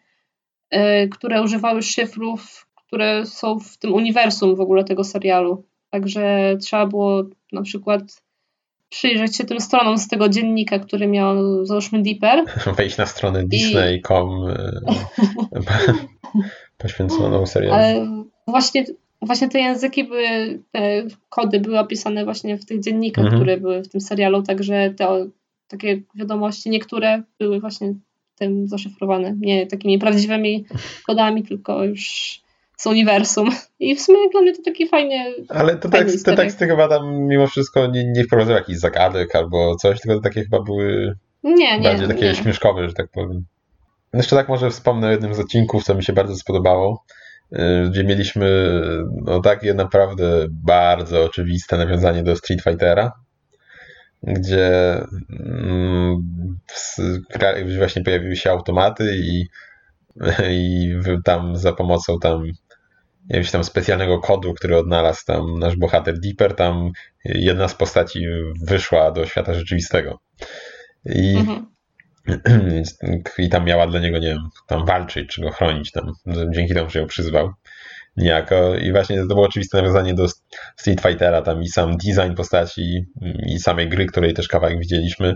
y, 0.73 1.09
które 1.09 1.41
używały 1.41 1.81
szyfrów, 1.81 2.67
które 2.91 3.25
są 3.25 3.59
w 3.59 3.77
tym 3.77 3.93
uniwersum 3.93 4.55
w 4.55 4.61
ogóle 4.61 4.83
tego 4.83 5.03
serialu. 5.03 5.63
Także 5.89 6.57
trzeba 6.61 6.85
było 6.85 7.23
na 7.51 7.61
przykład 7.61 8.01
przyjrzeć 8.89 9.37
się 9.37 9.43
tym 9.43 9.59
stronom 9.59 9.97
z 9.97 10.07
tego 10.07 10.29
dziennika, 10.29 10.79
który 10.79 11.07
miał, 11.07 11.65
załóżmy, 11.65 12.01
Deeper. 12.01 12.45
Wejść 12.77 12.97
na 12.97 13.05
stronę 13.05 13.43
disney.com 13.43 14.47
y, 14.47 14.81
poświęconą 16.77 17.45
serialowi. 17.45 17.83
Ale 17.83 18.07
właśnie 18.47 18.85
właśnie 19.21 19.49
te 19.49 19.59
języki 19.59 20.03
były, 20.03 20.59
te 20.71 21.03
kody 21.29 21.59
były 21.59 21.79
opisane 21.79 22.25
właśnie 22.25 22.57
w 22.57 22.65
tych 22.65 22.79
dziennikach, 22.79 23.25
mhm. 23.25 23.41
które 23.41 23.57
były 23.57 23.81
w 23.83 23.89
tym 23.89 24.01
serialu, 24.01 24.43
także 24.43 24.93
te 24.97 25.25
takie 25.67 26.01
wiadomości, 26.15 26.69
niektóre 26.69 27.23
były 27.39 27.59
właśnie 27.59 27.93
tym 28.35 28.67
zaszyfrowane. 28.67 29.35
Nie 29.39 29.67
takimi 29.67 29.99
prawdziwymi 29.99 30.65
kodami, 31.05 31.43
tylko 31.43 31.83
już 31.83 32.41
z 32.81 32.85
uniwersum. 32.87 33.49
I 33.79 33.95
w 33.95 34.01
sumie 34.01 34.29
dla 34.31 34.41
mnie 34.41 34.53
to 34.53 34.61
taki 34.65 34.87
fajny. 34.87 35.15
Ale 35.49 35.75
te, 35.75 35.89
tekst, 35.89 36.25
te 36.25 36.35
teksty 36.35 36.67
chyba 36.67 36.87
tam 36.87 37.27
mimo 37.27 37.47
wszystko 37.47 37.87
nie, 37.87 38.11
nie 38.11 38.23
wprowadzały 38.23 38.59
jakichś 38.59 38.79
zagadek 38.79 39.35
albo 39.35 39.75
coś, 39.75 40.01
tylko 40.01 40.15
to 40.15 40.21
takie 40.21 40.41
chyba 40.43 40.61
były 40.61 41.15
nie, 41.43 41.79
nie, 41.79 41.83
bardziej 41.83 42.07
takie 42.07 42.25
nie. 42.25 42.35
śmieszkowe, 42.35 42.87
że 42.87 42.93
tak 42.93 43.11
powiem. 43.11 43.45
Jeszcze 44.13 44.35
tak 44.35 44.49
może 44.49 44.69
wspomnę 44.69 45.07
o 45.07 45.11
jednym 45.11 45.33
z 45.33 45.39
odcinków, 45.39 45.83
co 45.83 45.95
mi 45.95 46.03
się 46.03 46.13
bardzo 46.13 46.35
spodobało. 46.35 47.05
Y, 47.53 47.89
gdzie 47.89 48.03
mieliśmy 48.03 48.81
no, 49.25 49.41
takie 49.41 49.73
naprawdę 49.73 50.45
bardzo 50.49 51.23
oczywiste 51.23 51.77
nawiązanie 51.77 52.23
do 52.23 52.35
Street 52.35 52.63
Fightera. 52.63 53.11
gdzie 54.23 54.95
mm, 55.39 56.57
właśnie 57.77 58.03
pojawiły 58.03 58.35
się 58.35 58.51
automaty 58.51 59.15
i, 59.15 59.45
i 60.49 60.93
tam 61.25 61.57
za 61.57 61.73
pomocą 61.73 62.19
tam 62.19 62.43
jakiegoś 63.29 63.51
tam 63.51 63.63
specjalnego 63.63 64.19
kodu, 64.19 64.53
który 64.53 64.77
odnalazł 64.77 65.25
tam 65.25 65.59
nasz 65.59 65.75
bohater 65.75 66.19
Deeper, 66.19 66.55
tam 66.55 66.91
jedna 67.25 67.67
z 67.67 67.75
postaci 67.75 68.25
wyszła 68.67 69.11
do 69.11 69.25
świata 69.25 69.53
rzeczywistego. 69.53 70.19
I, 71.05 71.35
mhm. 71.37 71.65
i 73.37 73.49
tam 73.49 73.65
miała 73.65 73.87
dla 73.87 73.99
niego, 73.99 74.19
nie 74.19 74.27
wiem, 74.27 74.49
tam 74.67 74.85
walczyć, 74.85 75.29
czy 75.29 75.41
go 75.41 75.51
chronić 75.51 75.91
tam, 75.91 76.11
dzięki 76.55 76.73
temu, 76.73 76.89
że 76.89 76.99
ją 76.99 77.07
przyzwał 77.07 77.53
niejako. 78.17 78.75
I 78.75 78.91
właśnie 78.91 79.17
to 79.17 79.27
było 79.27 79.45
oczywiste 79.45 79.77
nawiązanie 79.77 80.13
do 80.13 80.27
Street 80.77 81.01
Fightera, 81.01 81.41
tam 81.41 81.63
i 81.63 81.67
sam 81.67 81.97
design 81.97 82.33
postaci, 82.35 83.05
i 83.47 83.59
samej 83.59 83.89
gry, 83.89 84.05
której 84.05 84.33
też 84.33 84.47
kawałek 84.47 84.79
widzieliśmy. 84.79 85.35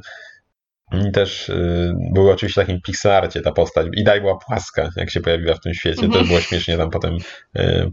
I 0.92 1.12
też 1.12 1.50
y, 1.50 1.94
były 2.14 2.32
oczywiście 2.32 2.62
w 2.62 2.66
takim 2.66 2.82
pixelarcie 2.82 3.42
ta 3.42 3.52
postać. 3.52 3.88
I 3.94 4.04
daj 4.04 4.22
była 4.22 4.38
płaska, 4.38 4.90
jak 4.96 5.10
się 5.10 5.22
pojawiła 5.22 5.54
w 5.54 5.60
tym 5.60 5.74
świecie. 5.74 6.06
Mhm. 6.06 6.14
Też 6.14 6.28
było 6.28 6.42
śmiesznie 6.42 6.78
tam 6.78 6.90
potem 6.90 7.18
y, 7.58 7.92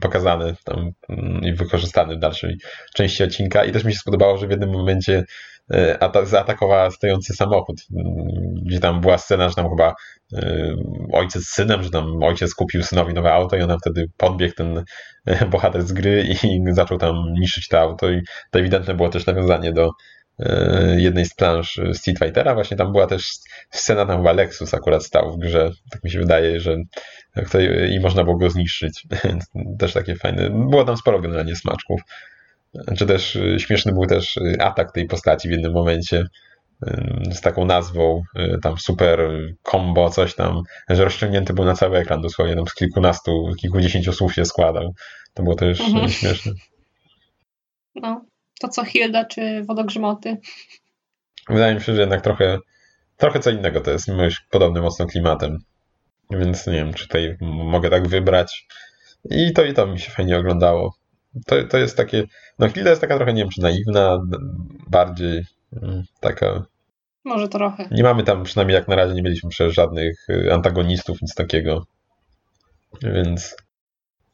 pokazane 0.00 0.54
tam, 0.64 0.90
y, 1.10 1.48
i 1.48 1.52
wykorzystane 1.52 2.16
w 2.16 2.18
dalszej 2.18 2.56
części 2.94 3.24
odcinka. 3.24 3.64
I 3.64 3.72
też 3.72 3.84
mi 3.84 3.92
się 3.92 3.98
spodobało, 3.98 4.38
że 4.38 4.46
w 4.46 4.50
jednym 4.50 4.70
momencie 4.70 5.24
y, 5.74 6.26
zaatakowała 6.26 6.90
stojący 6.90 7.34
samochód. 7.34 7.80
Y, 7.80 7.84
gdzie 8.66 8.80
tam 8.80 9.00
była 9.00 9.18
scena, 9.18 9.48
że 9.48 9.54
tam 9.54 9.70
chyba 9.70 9.94
y, 10.32 10.74
ojciec 11.12 11.42
z 11.42 11.54
synem, 11.54 11.82
że 11.82 11.90
tam 11.90 12.22
ojciec 12.22 12.54
kupił 12.54 12.82
synowi 12.82 13.14
nowe 13.14 13.32
auto 13.32 13.56
i 13.56 13.62
ona 13.62 13.78
wtedy 13.78 14.06
podbiegł 14.16 14.54
ten 14.54 14.84
bohater 15.50 15.82
z 15.82 15.92
gry 15.92 16.26
i 16.42 16.62
zaczął 16.70 16.98
tam 16.98 17.14
niszczyć 17.40 17.68
to 17.68 17.80
auto. 17.80 18.10
I 18.10 18.22
to 18.50 18.58
ewidentne 18.58 18.94
było 18.94 19.08
też 19.08 19.26
nawiązanie 19.26 19.72
do 19.72 19.90
jednej 20.96 21.26
z 21.26 21.34
planż 21.34 21.80
Street 21.92 22.18
Fightera. 22.18 22.54
Właśnie 22.54 22.76
tam 22.76 22.92
była 22.92 23.06
też 23.06 23.30
scena, 23.70 24.06
tam 24.06 24.16
chyba 24.16 24.32
Lexus 24.32 24.74
akurat 24.74 25.04
stał 25.04 25.32
w 25.32 25.38
grze. 25.38 25.70
Tak 25.90 26.04
mi 26.04 26.10
się 26.10 26.18
wydaje, 26.18 26.60
że 26.60 26.76
i 27.90 28.00
można 28.00 28.24
było 28.24 28.36
go 28.36 28.50
zniszczyć. 28.50 29.06
też 29.78 29.92
takie 29.92 30.16
fajne. 30.16 30.50
Było 30.50 30.84
tam 30.84 30.96
sporo 30.96 31.20
generalnie 31.20 31.56
smaczków. 31.56 32.00
Czy 32.96 33.06
też 33.06 33.36
e, 33.36 33.60
śmieszny 33.60 33.92
był 33.92 34.06
też 34.06 34.36
e, 34.36 34.62
atak 34.62 34.92
tej 34.92 35.06
postaci 35.06 35.48
w 35.48 35.52
jednym 35.52 35.72
momencie 35.72 36.26
z 37.32 37.40
taką 37.40 37.64
nazwą, 37.64 38.22
tam 38.62 38.78
super 38.78 39.30
combo, 39.62 40.10
coś 40.10 40.34
tam, 40.34 40.62
że 40.88 41.04
rozciągnięty 41.04 41.52
był 41.52 41.64
na 41.64 41.74
cały 41.74 41.98
ekran, 41.98 42.20
dosłownie 42.20 42.54
tam 42.54 42.66
z 42.66 42.74
kilkunastu, 42.74 43.52
kilkudziesięciu 43.60 44.12
słów 44.12 44.34
się 44.34 44.44
składał. 44.44 44.94
To 45.34 45.42
było 45.42 45.54
też 45.54 45.80
mhm. 45.80 46.08
śmieszne. 46.08 46.52
No, 47.94 48.24
to 48.62 48.68
co 48.68 48.84
Hilda 48.84 49.24
czy 49.24 49.64
Wodogrzmoty. 49.64 50.36
Wydaje 51.48 51.74
mi 51.74 51.80
się, 51.80 51.94
że 51.94 52.00
jednak 52.00 52.20
trochę, 52.20 52.58
trochę 53.16 53.40
co 53.40 53.50
innego 53.50 53.80
to 53.80 53.90
jest, 53.90 54.08
mimo 54.08 54.22
podobny 54.50 54.80
mocno 54.80 55.06
klimatem. 55.06 55.58
Więc 56.30 56.66
nie 56.66 56.72
wiem, 56.72 56.94
czy 56.94 57.08
tutaj 57.08 57.36
mogę 57.40 57.90
tak 57.90 58.08
wybrać. 58.08 58.66
I 59.30 59.52
to 59.52 59.64
i 59.64 59.74
to 59.74 59.86
mi 59.86 60.00
się 60.00 60.10
fajnie 60.10 60.38
oglądało. 60.38 60.94
To, 61.46 61.64
to 61.64 61.78
jest 61.78 61.96
takie, 61.96 62.24
no 62.58 62.68
Hilda 62.68 62.90
jest 62.90 63.00
taka 63.00 63.16
trochę, 63.16 63.32
nie 63.32 63.42
wiem, 63.42 63.50
czy 63.50 63.60
naiwna, 63.60 64.18
bardziej 64.86 65.44
mm, 65.82 66.02
taka... 66.20 66.64
Może 67.24 67.48
trochę. 67.48 67.88
Nie 67.90 68.02
mamy 68.02 68.22
tam, 68.22 68.44
przynajmniej 68.44 68.74
jak 68.74 68.88
na 68.88 68.96
razie 68.96 69.14
nie 69.14 69.22
mieliśmy 69.22 69.50
przecież 69.50 69.74
żadnych 69.74 70.28
y, 70.30 70.52
antagonistów, 70.52 71.22
nic 71.22 71.34
takiego. 71.34 71.86
Więc, 73.02 73.56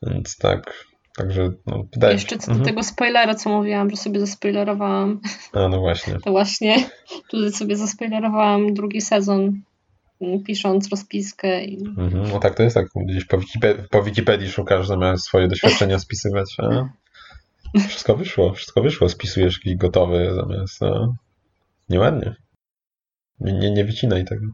więc 0.02 0.36
tak, 0.36 0.84
Także 1.18 1.50
no, 1.66 1.84
wydaje 1.94 2.14
Jeszcze 2.14 2.38
co 2.38 2.46
do 2.46 2.52
mhm. 2.52 2.64
tego 2.68 2.82
spoilera, 2.82 3.34
co 3.34 3.50
mówiłam, 3.50 3.90
że 3.90 3.96
sobie 3.96 4.20
zaspoilerowałam. 4.20 5.20
A, 5.52 5.68
no 5.68 5.80
właśnie. 5.80 6.14
To 6.24 6.30
właśnie 6.30 6.76
tutaj 7.30 7.52
sobie 7.52 7.76
zaspoilerowałam 7.76 8.74
drugi 8.74 9.00
sezon, 9.00 9.60
pisząc 10.46 10.88
rozpiskę. 10.88 11.64
I... 11.64 11.86
Mhm. 11.86 12.28
No 12.32 12.38
tak, 12.38 12.54
to 12.54 12.62
jest 12.62 12.74
tak, 12.74 12.86
gdzieś 12.96 13.24
po 13.24 13.38
Wikipedii, 13.38 13.84
po 13.90 14.02
Wikipedii 14.02 14.48
szukasz 14.48 14.86
zamiast 14.86 15.24
swoje 15.24 15.48
doświadczenia 15.48 15.98
spisywać. 16.08 16.56
A? 16.58 16.88
Wszystko 17.88 18.16
wyszło, 18.16 18.52
wszystko 18.52 18.82
wyszło, 18.82 19.08
spisujesz 19.08 19.58
jakiś 19.58 19.76
gotowy 19.76 20.34
zamiast. 20.34 20.80
No. 20.80 21.14
Nieładnie. 21.88 22.34
Nie, 23.40 23.52
nie, 23.52 23.70
nie 23.70 23.84
wycinaj 23.84 24.24
tego. 24.24 24.46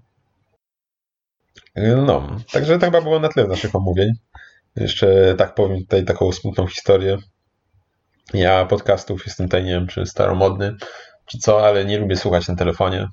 No, 2.07 2.37
także 2.53 2.79
to 2.79 2.87
chyba 2.87 3.01
było 3.01 3.21
na 3.21 3.29
tyle 3.29 3.47
naszych 3.47 3.75
omówień. 3.75 4.13
Jeszcze 4.77 5.35
tak 5.39 5.55
powiem 5.55 5.79
tutaj 5.79 6.05
taką 6.05 6.33
smutną 6.33 6.67
historię. 6.67 7.19
Ja 8.35 8.65
podcastów 8.65 9.27
jestem 9.27 9.47
tutaj, 9.47 9.65
nie 9.65 9.73
wiem, 9.73 9.87
czy 9.87 10.07
staromodny, 10.07 10.75
czy 11.27 11.39
co, 11.39 11.67
ale 11.67 11.85
nie 11.85 11.99
lubię 11.99 12.17
słuchać 12.17 12.49
na 12.49 12.57
telefonie. 12.57 13.09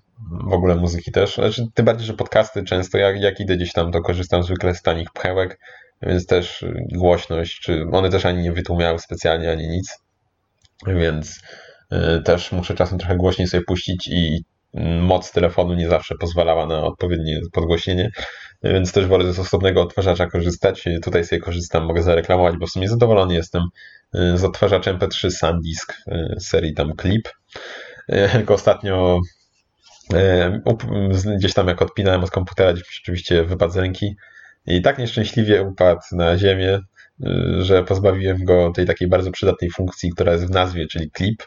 W 0.50 0.54
ogóle 0.54 0.76
muzyki 0.76 1.12
też. 1.12 1.36
Znaczy, 1.36 1.66
tym 1.74 1.86
bardziej, 1.86 2.08
że 2.08 2.14
podcasty 2.14 2.64
często, 2.64 2.98
jak, 2.98 3.22
jak 3.22 3.40
idę 3.40 3.58
gdzieś 3.58 3.74
tam, 3.74 3.92
to 3.92 4.02
korzystam 4.02 4.44
zwykle 4.44 4.76
z 4.76 4.82
tanich 4.82 5.12
pchełek, 5.12 5.60
więc 6.02 6.26
też 6.26 6.66
głośność, 6.94 7.60
czy 7.60 7.86
one 7.92 8.10
też 8.10 8.26
ani 8.26 8.44
nie 8.44 8.52
wytłumiały 8.52 9.00
specjalnie, 9.00 9.52
ani 9.52 9.68
nic. 9.68 9.98
Więc 10.88 11.42
y, 11.94 12.22
też 12.24 12.52
muszę 12.52 12.76
czasem 12.76 12.98
trochę 13.00 13.16
głośniej 13.16 13.48
sobie 13.48 13.64
puścić 13.64 14.08
i 14.08 14.44
moc 15.02 15.32
telefonu 15.32 15.74
nie 15.74 15.90
zawsze 15.90 16.16
pozwalała 16.16 16.66
na 16.66 16.84
odpowiednie 16.84 17.42
podgłośnienie, 17.52 18.12
więc 18.64 18.92
też 18.92 19.06
wolę 19.06 19.34
ze 19.34 19.42
osobnego 19.42 19.82
odtwarzacza 19.82 20.28
korzystać. 20.28 20.86
Tutaj 21.04 21.26
sobie 21.26 21.42
korzystam, 21.42 21.86
mogę 21.86 22.04
zareklamować, 22.04 22.58
bo 22.58 22.68
w 22.68 22.70
sumie 22.70 22.90
zadowolony 22.90 23.34
jestem 23.34 23.64
y, 24.16 24.38
z 24.38 24.44
odtwarzaczem 24.44 24.98
MP3 24.98 25.32
SanDisk 25.32 25.94
y, 26.08 26.36
serii 26.40 26.74
tam 26.74 26.94
Clip. 27.02 27.30
Tylko 28.32 28.54
ostatnio 28.54 29.20
y, 30.14 31.38
gdzieś 31.38 31.54
tam 31.54 31.68
jak 31.68 31.82
odpinałem 31.82 32.24
od 32.24 32.32
komputera, 32.32 32.74
gdzieś 32.74 33.00
oczywiście 33.04 33.44
wypadł 33.44 33.74
z 33.74 33.78
ręki 33.78 34.16
i 34.66 34.82
tak 34.82 34.98
nieszczęśliwie 34.98 35.62
upadł 35.64 36.02
na 36.12 36.38
ziemię, 36.38 36.80
że 37.60 37.84
pozbawiłem 37.84 38.46
go 38.46 38.72
tej 38.76 38.86
takiej 38.86 39.08
bardzo 39.08 39.32
przydatnej 39.32 39.72
funkcji, 39.72 40.12
która 40.12 40.32
jest 40.32 40.48
w 40.48 40.50
nazwie, 40.50 40.88
czyli 40.88 41.12
clip, 41.12 41.44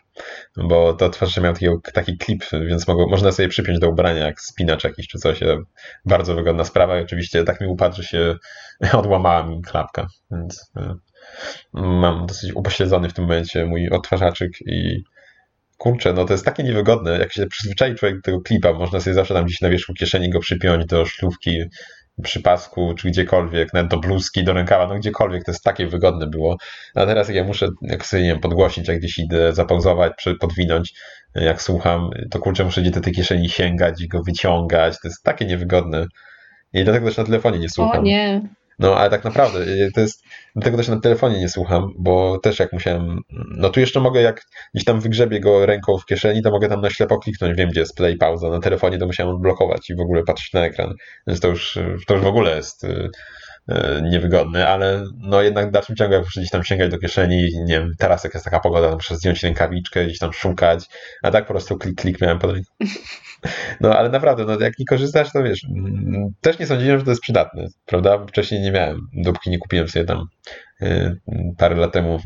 bo 0.57 0.93
to 0.93 1.11
twarz 1.11 1.37
miał 1.37 1.55
taki, 1.55 1.67
taki 1.93 2.19
klip, 2.19 2.45
więc 2.53 2.89
mogło, 2.89 3.09
można 3.09 3.33
sobie 3.33 3.49
przypiąć 3.49 3.79
do 3.79 3.89
ubrania, 3.89 4.27
jak 4.27 4.41
spinacz 4.41 4.85
jakiś 4.85 5.09
czy 5.09 5.19
coś. 5.19 5.41
Bardzo 6.05 6.35
wygodna 6.35 6.65
sprawa 6.65 7.01
i 7.01 7.03
oczywiście 7.03 7.45
tak 7.45 7.61
mi 7.61 7.67
upadł, 7.67 7.97
że 7.97 8.03
się 8.03 8.37
odłamała 9.01 9.47
mi 9.47 9.63
klapka, 9.63 10.07
więc 10.31 10.73
y, 10.77 10.81
mam 11.73 12.27
dosyć 12.27 12.53
upośledzony 12.55 13.09
w 13.09 13.13
tym 13.13 13.25
momencie 13.25 13.65
mój 13.65 13.89
odtwarzaczyk 13.91 14.53
i 14.67 15.05
kurczę, 15.77 16.13
no 16.13 16.25
to 16.25 16.33
jest 16.35 16.45
takie 16.45 16.63
niewygodne, 16.63 17.19
jak 17.19 17.33
się 17.33 17.47
przyzwyczai 17.47 17.95
człowiek 17.95 18.17
do 18.17 18.23
tego 18.23 18.41
klipa, 18.41 18.73
można 18.73 19.01
sobie 19.01 19.15
zawsze 19.15 19.35
tam 19.35 19.45
gdzieś 19.45 19.61
na 19.61 19.69
wierzchu 19.69 19.95
kieszeni 19.95 20.31
go 20.31 20.41
przypiąć 20.41 20.87
do 20.87 21.07
szlówki 21.07 21.63
przy 22.23 22.43
pasku, 22.43 22.95
czy 22.99 23.09
gdziekolwiek, 23.09 23.73
nawet 23.73 23.91
do 23.91 23.99
bluzki, 23.99 24.45
do 24.45 24.53
rękawa, 24.53 24.87
no 24.87 24.95
gdziekolwiek, 24.95 25.45
to 25.45 25.51
jest 25.51 25.65
takie 25.65 25.87
wygodne 25.87 26.27
było. 26.27 26.57
A 26.95 27.07
teraz 27.07 27.29
jak 27.29 27.37
ja 27.37 27.45
muszę, 27.45 27.69
jak 27.83 28.07
sobie, 28.07 28.23
nie 28.23 28.29
wiem, 28.29 28.41
podgłosić, 28.41 28.89
jak 28.89 28.99
gdzieś 28.99 29.19
idę, 29.19 29.53
zapauzować, 29.53 30.13
podwinąć, 30.41 30.95
jak 31.35 31.63
słucham, 31.63 32.11
to 32.31 32.39
kurczę, 32.39 32.65
muszę 32.65 32.81
gdzieś 32.81 32.93
do 32.93 33.01
tej 33.01 33.13
kieszeni 33.13 33.49
sięgać 33.49 34.01
i 34.01 34.09
go 34.09 34.23
wyciągać, 34.23 35.01
to 35.01 35.09
jest 35.09 35.23
takie 35.23 35.45
niewygodne. 35.45 36.07
I 36.73 36.85
dlatego 36.85 37.07
też 37.07 37.17
na 37.17 37.25
telefonie 37.25 37.59
nie 37.59 37.69
słucham. 37.69 38.01
O 38.01 38.03
nie. 38.03 38.41
No, 38.79 38.97
ale 38.97 39.11
tak 39.11 39.25
naprawdę, 39.25 39.61
y, 39.61 39.91
to 39.95 40.01
jest, 40.01 40.25
dlatego 40.55 40.77
też 40.77 40.89
na 40.89 41.01
telefonie 41.01 41.41
nie 41.41 41.49
słucham, 41.49 41.93
bo 41.99 42.39
też 42.39 42.59
jak 42.59 42.73
musiałem, 42.73 43.21
no 43.31 43.71
tu 43.71 43.81
jeszcze 43.81 44.01
mogę, 44.01 44.23
jak 44.23 44.43
gdzieś 44.75 44.85
tam 44.85 45.01
wygrzebię 45.01 45.41
go 45.41 45.67
ręką 45.67 45.99
w 45.99 46.07
kieszeni, 46.07 46.43
to 46.43 46.51
mogę 46.51 46.69
tam 46.69 46.81
na 46.81 46.91
ślepo 46.91 47.19
kliknąć, 47.19 47.57
wiem 47.57 47.69
gdzie 47.69 47.81
jest 47.81 47.97
play, 47.97 48.17
pauza, 48.17 48.49
na 48.49 48.61
telefonie 48.61 48.99
to 48.99 49.07
musiałem 49.07 49.41
blokować 49.41 49.91
i 49.91 49.97
w 49.97 50.01
ogóle 50.01 50.23
patrzeć 50.23 50.53
na 50.53 50.65
ekran, 50.65 50.95
więc 51.27 51.41
to 51.41 51.49
już, 51.49 51.79
to 52.07 52.15
już 52.15 52.23
w 52.23 52.27
ogóle 52.27 52.57
jest 52.57 52.87
y, 53.71 53.75
y, 53.75 54.03
niewygodne, 54.03 54.69
ale 54.69 55.05
no 55.19 55.43
jednak 55.43 55.69
w 55.69 55.73
dalszym 55.73 55.97
ciągu, 55.97 56.15
jak 56.15 56.25
muszę 56.25 56.41
gdzieś 56.41 56.51
tam 56.51 56.65
sięgać 56.65 56.91
do 56.91 56.99
kieszeni, 56.99 57.51
nie 57.65 57.81
wiem, 57.81 57.93
teraz 57.99 58.25
jak 58.25 58.35
jest 58.35 58.45
taka 58.45 58.61
pogoda, 58.61 58.89
to 58.89 58.95
muszę 58.95 59.17
zdjąć 59.17 59.43
rękawiczkę, 59.43 60.05
gdzieś 60.05 60.19
tam 60.19 60.33
szukać, 60.33 60.85
a 61.23 61.31
tak 61.31 61.47
po 61.47 61.53
prostu 61.53 61.79
klik, 61.79 62.01
klik 62.01 62.21
miałem 62.21 62.39
pod 62.39 62.51
ręką. 62.51 62.71
No 63.81 63.99
ale 63.99 64.09
naprawdę, 64.09 64.45
no 64.45 64.61
jak 64.61 64.79
nie 64.79 64.85
korzystasz, 64.85 65.33
to 65.33 65.43
wiesz, 65.43 65.67
też 66.41 66.59
nie 66.59 66.67
sądziłem, 66.67 66.99
że 66.99 67.05
to 67.05 67.11
jest 67.11 67.23
przydatne, 67.23 67.67
prawda? 67.87 68.27
Wcześniej 68.27 68.61
nie 68.61 68.73
miałem, 68.73 69.01
dopóki 69.13 69.51
nie 69.51 69.59
kupiłem 69.59 69.89
sobie 69.89 70.05
tam 70.05 70.27
y, 70.83 71.17
parę 71.59 71.77
lat 71.77 71.93
temu 71.93 72.19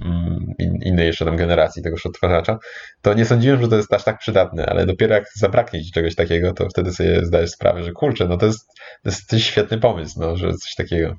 innej 0.84 1.06
jeszcze 1.06 1.24
tam 1.24 1.36
generacji 1.36 1.82
tegoż 1.82 2.06
odtwarzacza, 2.06 2.58
to 3.02 3.14
nie 3.14 3.24
sądziłem, 3.24 3.62
że 3.62 3.68
to 3.68 3.76
jest 3.76 3.92
aż 3.94 4.04
tak 4.04 4.18
przydatne, 4.18 4.66
ale 4.66 4.86
dopiero 4.86 5.14
jak 5.14 5.24
zabraknie 5.34 5.84
ci 5.84 5.92
czegoś 5.92 6.14
takiego, 6.14 6.52
to 6.52 6.68
wtedy 6.68 6.92
sobie 6.92 7.26
zdajesz 7.26 7.50
sprawę, 7.50 7.82
że 7.82 7.92
kurczę, 7.92 8.28
no 8.28 8.36
to 8.36 8.46
jest, 8.46 8.66
to 9.02 9.10
jest 9.10 9.38
świetny 9.38 9.78
pomysł, 9.78 10.20
no, 10.20 10.36
że 10.36 10.52
coś 10.52 10.74
takiego. 10.74 11.16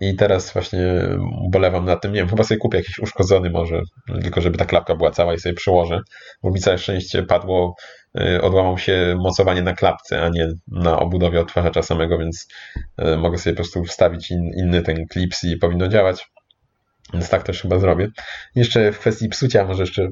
I 0.00 0.16
teraz 0.16 0.52
właśnie 0.52 0.78
bolewam 1.50 1.84
nad 1.84 2.02
tym, 2.02 2.12
nie 2.12 2.20
wiem, 2.20 2.28
chyba 2.28 2.44
sobie 2.44 2.58
kupię 2.58 2.78
jakiś 2.78 2.98
uszkodzony 2.98 3.50
może, 3.50 3.82
tylko 4.22 4.40
żeby 4.40 4.58
ta 4.58 4.64
klapka 4.64 4.96
była 4.96 5.10
cała 5.10 5.34
i 5.34 5.38
sobie 5.38 5.54
przyłożę, 5.54 6.00
bo 6.42 6.50
mi 6.50 6.60
całe 6.60 6.78
szczęście 6.78 7.22
padło, 7.22 7.76
y, 8.20 8.42
odłamał 8.42 8.78
się 8.78 9.16
mocowanie 9.18 9.62
na 9.62 9.74
klapce, 9.74 10.22
a 10.22 10.28
nie 10.28 10.48
na 10.68 10.98
obudowie 10.98 11.40
odtwarzacza 11.40 11.82
samego, 11.82 12.18
więc 12.18 12.48
y, 13.02 13.16
mogę 13.16 13.38
sobie 13.38 13.54
po 13.54 13.62
prostu 13.62 13.84
wstawić 13.84 14.30
in, 14.30 14.50
inny 14.56 14.82
ten 14.82 15.06
klips 15.06 15.44
i 15.44 15.56
powinno 15.56 15.88
działać. 15.88 16.32
Więc 17.14 17.28
tak 17.28 17.42
też 17.42 17.62
chyba 17.62 17.78
zrobię. 17.78 18.08
Jeszcze 18.54 18.92
w 18.92 18.98
kwestii 18.98 19.28
psucia 19.28 19.64
może 19.64 19.82
jeszcze 19.82 20.08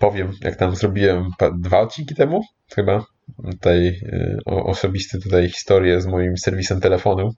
powiem, 0.00 0.32
jak 0.40 0.56
tam 0.56 0.76
zrobiłem 0.76 1.30
dwa 1.58 1.80
odcinki 1.80 2.14
temu, 2.14 2.42
chyba, 2.74 3.04
tutaj 3.50 3.86
y, 3.88 4.38
osobisty 4.44 5.20
tutaj 5.20 5.48
historię 5.48 6.00
z 6.00 6.06
moim 6.06 6.36
serwisem 6.36 6.80
telefonu. 6.80 7.30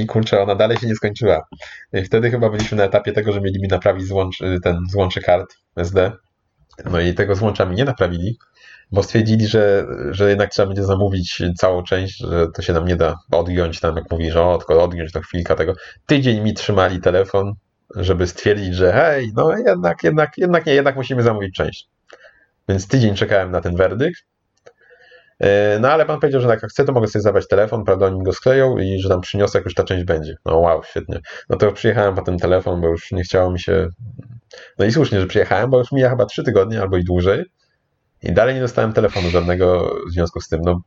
I 0.00 0.06
kurczę, 0.06 0.42
ona 0.42 0.54
dalej 0.54 0.78
się 0.78 0.86
nie 0.86 0.94
skończyła. 0.94 1.46
I 1.92 2.02
wtedy 2.02 2.30
chyba 2.30 2.50
byliśmy 2.50 2.78
na 2.78 2.84
etapie 2.84 3.12
tego, 3.12 3.32
że 3.32 3.40
mieli 3.40 3.60
mi 3.62 3.68
naprawić 3.68 4.10
y, 4.10 4.60
ten 4.62 4.78
złącze 4.90 5.20
kart 5.20 5.54
SD. 5.76 6.12
No 6.90 7.00
i 7.00 7.14
tego 7.14 7.34
złącza 7.34 7.64
mi 7.64 7.76
nie 7.76 7.84
naprawili, 7.84 8.38
bo 8.92 9.02
stwierdzili, 9.02 9.46
że, 9.46 9.86
że 10.10 10.28
jednak 10.28 10.50
trzeba 10.50 10.66
będzie 10.66 10.84
zamówić 10.84 11.42
całą 11.58 11.82
część, 11.82 12.18
że 12.18 12.46
to 12.54 12.62
się 12.62 12.72
nam 12.72 12.84
nie 12.84 12.96
da 12.96 13.14
odgiąć 13.30 13.80
tam, 13.80 13.96
jak 13.96 14.10
mówisz, 14.10 14.36
o, 14.36 14.58
tylko 14.58 14.84
odgiąć 14.84 15.12
to 15.12 15.20
chwilka 15.20 15.54
tego. 15.54 15.74
Tydzień 16.06 16.40
mi 16.40 16.54
trzymali 16.54 17.00
telefon, 17.00 17.54
żeby 17.96 18.26
stwierdzić, 18.26 18.74
że 18.74 18.92
hej, 18.92 19.32
no 19.36 19.56
jednak, 19.66 20.04
jednak, 20.04 20.38
jednak 20.38 20.66
nie, 20.66 20.74
jednak 20.74 20.96
musimy 20.96 21.22
zamówić 21.22 21.54
część. 21.54 21.88
Więc 22.68 22.88
tydzień 22.88 23.14
czekałem 23.14 23.50
na 23.50 23.60
ten 23.60 23.76
werdykt. 23.76 24.24
E, 25.42 25.78
no 25.80 25.88
ale 25.90 26.06
pan 26.06 26.20
powiedział, 26.20 26.40
że 26.40 26.48
jak 26.48 26.66
chcę, 26.66 26.84
to 26.84 26.92
mogę 26.92 27.08
sobie 27.08 27.22
zabrać 27.22 27.48
telefon, 27.48 27.84
prawda, 27.84 28.06
oni 28.06 28.22
go 28.22 28.32
skleją 28.32 28.78
i 28.78 28.98
że 28.98 29.08
tam 29.08 29.20
przyniosę, 29.20 29.58
jak 29.58 29.64
już 29.64 29.74
ta 29.74 29.84
część 29.84 30.04
będzie. 30.04 30.36
No 30.44 30.58
wow, 30.58 30.82
świetnie. 30.84 31.20
No 31.48 31.56
to 31.56 31.72
przyjechałem 31.72 32.14
po 32.14 32.22
ten 32.22 32.38
telefon, 32.38 32.80
bo 32.80 32.88
już 32.88 33.12
nie 33.12 33.22
chciało 33.22 33.50
mi 33.50 33.60
się... 33.60 33.88
No 34.78 34.84
i 34.84 34.92
słusznie, 34.92 35.20
że 35.20 35.26
przyjechałem, 35.26 35.70
bo 35.70 35.78
już 35.78 35.92
mija 35.92 36.10
chyba 36.10 36.26
trzy 36.26 36.44
tygodnie 36.44 36.80
albo 36.80 36.96
i 36.96 37.04
dłużej 37.04 37.44
i 38.22 38.32
dalej 38.32 38.54
nie 38.54 38.60
dostałem 38.60 38.92
telefonu 38.92 39.30
żadnego 39.30 39.96
w 40.08 40.12
związku 40.12 40.40
z 40.40 40.48
tym. 40.48 40.60
No, 40.64 40.80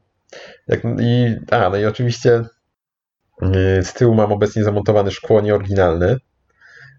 jak, 0.67 0.81
i, 0.99 1.35
a, 1.51 1.69
no 1.69 1.77
i 1.77 1.85
oczywiście 1.85 2.43
y, 3.43 3.83
z 3.83 3.93
tyłu 3.93 4.15
mam 4.15 4.31
obecnie 4.31 4.63
zamontowane 4.63 5.11
szkło 5.11 5.41
nieoryginalne, 5.41 6.17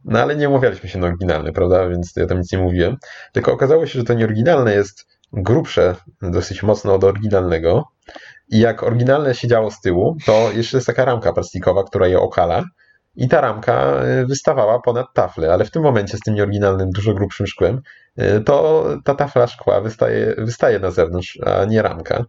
no 0.04 0.18
ale 0.18 0.36
nie 0.36 0.48
umawialiśmy 0.48 0.88
się 0.88 0.98
na 0.98 1.06
oryginalne, 1.06 1.52
prawda, 1.52 1.88
więc 1.88 2.12
ja 2.16 2.26
tam 2.26 2.38
nic 2.38 2.52
nie 2.52 2.58
mówiłem. 2.58 2.96
Tylko 3.32 3.52
okazało 3.52 3.86
się, 3.86 3.98
że 3.98 4.04
to 4.04 4.14
nieoryginalne 4.14 4.74
jest 4.74 5.06
grubsze 5.36 5.94
dosyć 6.22 6.62
mocno 6.62 6.94
od 6.94 7.04
oryginalnego 7.04 7.84
i 8.48 8.58
jak 8.58 8.82
oryginalne 8.82 9.34
siedziało 9.34 9.70
z 9.70 9.80
tyłu, 9.80 10.16
to 10.26 10.52
jeszcze 10.52 10.76
jest 10.76 10.86
taka 10.86 11.04
ramka 11.04 11.32
plastikowa, 11.32 11.84
która 11.84 12.06
je 12.06 12.20
okala 12.20 12.64
i 13.16 13.28
ta 13.28 13.40
ramka 13.40 14.04
y, 14.22 14.26
wystawała 14.26 14.80
ponad 14.80 15.06
taflę, 15.14 15.52
ale 15.52 15.64
w 15.64 15.70
tym 15.70 15.82
momencie 15.82 16.16
z 16.16 16.20
tym 16.20 16.34
nieoryginalnym, 16.34 16.90
dużo 16.90 17.14
grubszym 17.14 17.46
szkłem, 17.46 17.80
y, 18.20 18.40
to 18.40 18.84
ta 19.04 19.14
tafla 19.14 19.46
szkła 19.46 19.80
wystaje, 19.80 20.34
wystaje 20.38 20.78
na 20.78 20.90
zewnątrz, 20.90 21.38
a 21.46 21.64
nie 21.64 21.82
ramka. 21.82 22.24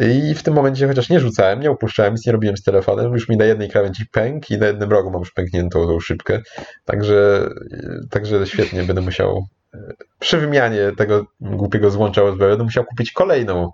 I 0.00 0.34
w 0.34 0.42
tym 0.42 0.54
momencie, 0.54 0.88
chociaż 0.88 1.08
nie 1.08 1.20
rzucałem, 1.20 1.60
nie 1.60 1.70
opuszczałem, 1.70 2.14
nic 2.14 2.26
nie 2.26 2.32
robiłem 2.32 2.56
z 2.56 2.62
telefonem, 2.62 3.12
już 3.12 3.28
mi 3.28 3.36
na 3.36 3.44
jednej 3.44 3.68
krawędzi 3.68 4.06
pęk 4.06 4.50
i 4.50 4.58
na 4.58 4.66
jednym 4.66 4.90
rogu 4.90 5.10
mam 5.10 5.20
już 5.20 5.32
pękniętą 5.32 5.86
tą 5.86 6.00
szybkę. 6.00 6.42
Także, 6.84 7.48
także 8.10 8.46
świetnie 8.46 8.82
będę 8.82 9.02
musiał 9.02 9.46
przy 10.18 10.38
wymianie 10.38 10.92
tego 10.96 11.26
głupiego 11.40 11.90
złącza 11.90 12.22
USB 12.22 12.48
będę 12.48 12.64
musiał 12.64 12.84
kupić 12.84 13.12
kolejną 13.12 13.70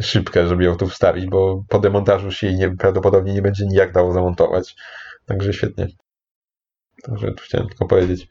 szybkę, 0.00 0.46
żeby 0.46 0.64
ją 0.64 0.76
tu 0.76 0.88
wstawić, 0.88 1.26
bo 1.26 1.64
po 1.68 1.78
demontażu 1.78 2.32
się 2.32 2.46
jej 2.46 2.56
nie, 2.56 2.76
prawdopodobnie 2.76 3.34
nie 3.34 3.42
będzie 3.42 3.66
nijak 3.66 3.92
dało 3.92 4.12
zamontować. 4.12 4.76
Także 5.26 5.52
świetnie. 5.52 5.86
Także 7.02 7.32
tu 7.32 7.42
chciałem 7.44 7.68
tylko 7.68 7.86
powiedzieć. 7.86 8.28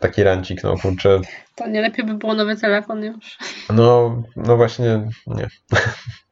Taki 0.00 0.22
rancik, 0.22 0.64
no 0.64 0.76
kurczę. 0.76 1.20
To 1.54 1.68
nie 1.68 1.80
lepiej 1.80 2.06
by 2.06 2.14
było 2.14 2.34
nowy 2.34 2.56
telefon 2.56 3.04
już. 3.04 3.38
No, 3.70 4.22
no 4.36 4.56
właśnie, 4.56 5.08
nie. 5.26 5.48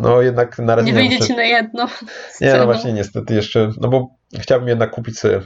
No 0.00 0.22
jednak 0.22 0.58
na 0.58 0.74
razie 0.74 0.86
nie 0.86 0.92
wyjdzie 0.92 1.16
muszę... 1.16 1.28
ci 1.28 1.36
na 1.36 1.44
jedno. 1.44 1.88
Nie, 2.40 2.54
no 2.54 2.64
właśnie 2.64 2.92
niestety 2.92 3.34
jeszcze, 3.34 3.70
no 3.80 3.88
bo 3.88 4.08
chciałbym 4.38 4.68
jednak 4.68 4.90
kupić 4.90 5.18
sobie 5.18 5.40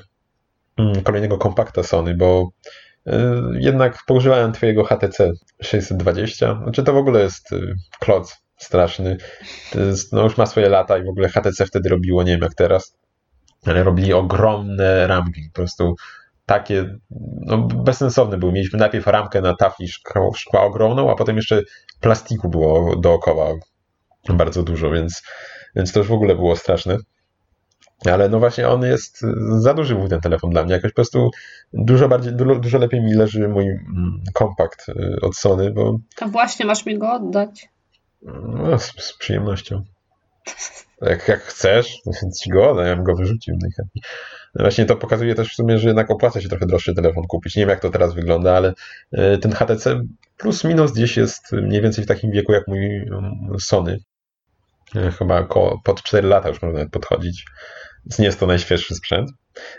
mm, 0.77 1.03
kolejnego 1.03 1.39
kompakta 1.39 1.83
Sony, 1.83 2.15
bo 2.15 2.51
y, 3.07 3.13
jednak 3.59 3.99
poużywałem 4.07 4.53
twojego 4.53 4.85
HTC 4.85 5.31
620. 5.63 6.61
Znaczy 6.63 6.83
to 6.83 6.93
w 6.93 6.97
ogóle 6.97 7.23
jest 7.23 7.53
y, 7.53 7.75
kloc 8.01 8.37
straszny. 8.57 9.17
Jest, 9.75 10.13
no 10.13 10.23
już 10.23 10.37
ma 10.37 10.47
swoje 10.47 10.69
lata 10.69 10.99
i 10.99 11.05
w 11.05 11.09
ogóle 11.09 11.29
HTC 11.29 11.67
wtedy 11.67 11.89
robiło, 11.89 12.23
nie 12.23 12.33
wiem 12.33 12.43
jak 12.43 12.55
teraz, 12.55 12.97
ale 13.67 13.85
robili 13.85 14.13
ogromne 14.13 15.07
ramki, 15.07 15.43
po 15.53 15.55
prostu 15.55 15.95
takie 16.49 16.99
no, 17.47 17.59
bezsensowne 17.59 18.39
były. 18.39 18.53
Mieliśmy 18.53 18.79
najpierw 18.79 19.07
ramkę 19.07 19.41
na 19.41 19.57
tafli 19.57 19.89
szkła, 19.89 20.31
szkła 20.35 20.63
ogromną, 20.63 21.11
a 21.11 21.15
potem 21.15 21.37
jeszcze 21.37 21.63
plastiku 22.01 22.49
było 22.49 22.97
dookoła 22.97 23.47
bardzo 24.29 24.63
dużo, 24.63 24.91
więc, 24.91 25.23
więc 25.77 25.93
to 25.93 26.01
już 26.01 26.09
w 26.09 26.13
ogóle 26.13 26.35
było 26.35 26.57
straszne. 26.57 26.97
Ale 28.05 28.29
no 28.29 28.39
właśnie 28.39 28.69
on 28.69 28.83
jest, 28.83 29.23
za 29.59 29.75
duży 29.75 29.95
był 29.95 30.09
ten 30.09 30.21
telefon 30.21 30.51
dla 30.51 30.65
mnie, 30.65 30.73
jakoś 30.73 30.91
po 30.91 30.95
prostu 30.95 31.31
dużo 31.73 32.09
bardziej, 32.09 32.33
dużo, 32.33 32.55
dużo 32.55 32.79
lepiej 32.79 33.01
mi 33.01 33.15
leży 33.15 33.49
mój 33.49 33.65
mm, 33.65 34.21
kompakt 34.35 34.89
y, 34.89 35.19
od 35.23 35.37
Sony, 35.37 35.71
bo... 35.71 35.99
To 36.17 36.29
właśnie, 36.29 36.67
masz 36.67 36.87
mi 36.87 36.99
go 36.99 37.13
oddać. 37.13 37.69
No, 38.23 38.79
z, 38.79 38.93
z 38.99 39.17
przyjemnością. 39.19 39.83
Jak, 41.03 41.29
jak 41.29 41.41
chcesz, 41.41 41.97
to 42.05 42.11
ci 42.41 42.51
go 42.51 42.71
oddam, 42.71 42.87
ja 42.87 42.97
bym 42.97 43.05
go 43.05 43.17
wyrzucił 43.17 43.55
najchętniej. 43.63 44.03
No 44.55 44.65
właśnie 44.65 44.85
to 44.85 44.97
pokazuje 44.97 45.35
też 45.35 45.49
w 45.53 45.55
sumie, 45.55 45.79
że 45.79 45.89
jednak 45.89 46.11
opłaca 46.11 46.41
się 46.41 46.49
trochę 46.49 46.67
droższy 46.67 46.95
telefon 46.95 47.25
kupić. 47.25 47.57
Nie 47.57 47.63
wiem 47.63 47.71
jak 47.71 47.81
to 47.81 47.91
teraz 47.91 48.15
wygląda, 48.15 48.57
ale 48.57 48.75
y, 49.13 49.39
ten 49.39 49.53
HTC 49.53 50.01
plus 50.37 50.65
minus 50.65 50.93
gdzieś 50.93 51.17
jest 51.17 51.53
mniej 51.53 51.83
więcej 51.83 52.05
w 52.05 52.07
takim 52.07 52.31
wieku 52.31 52.53
jak 52.53 52.69
mój 52.69 52.97
mm, 52.97 53.33
Sony. 53.59 53.99
Y, 54.97 55.13
chyba 55.13 55.41
około, 55.41 55.81
pod 55.85 56.03
4 56.03 56.29
lata 56.29 56.49
już 56.49 56.63
można 56.63 56.87
podchodzić. 56.87 57.45
Więc 58.07 58.19
nie 58.19 58.27
jest 58.27 58.41
to 58.41 58.47
najświeższy 58.47 58.95
sprzęt, 58.95 59.31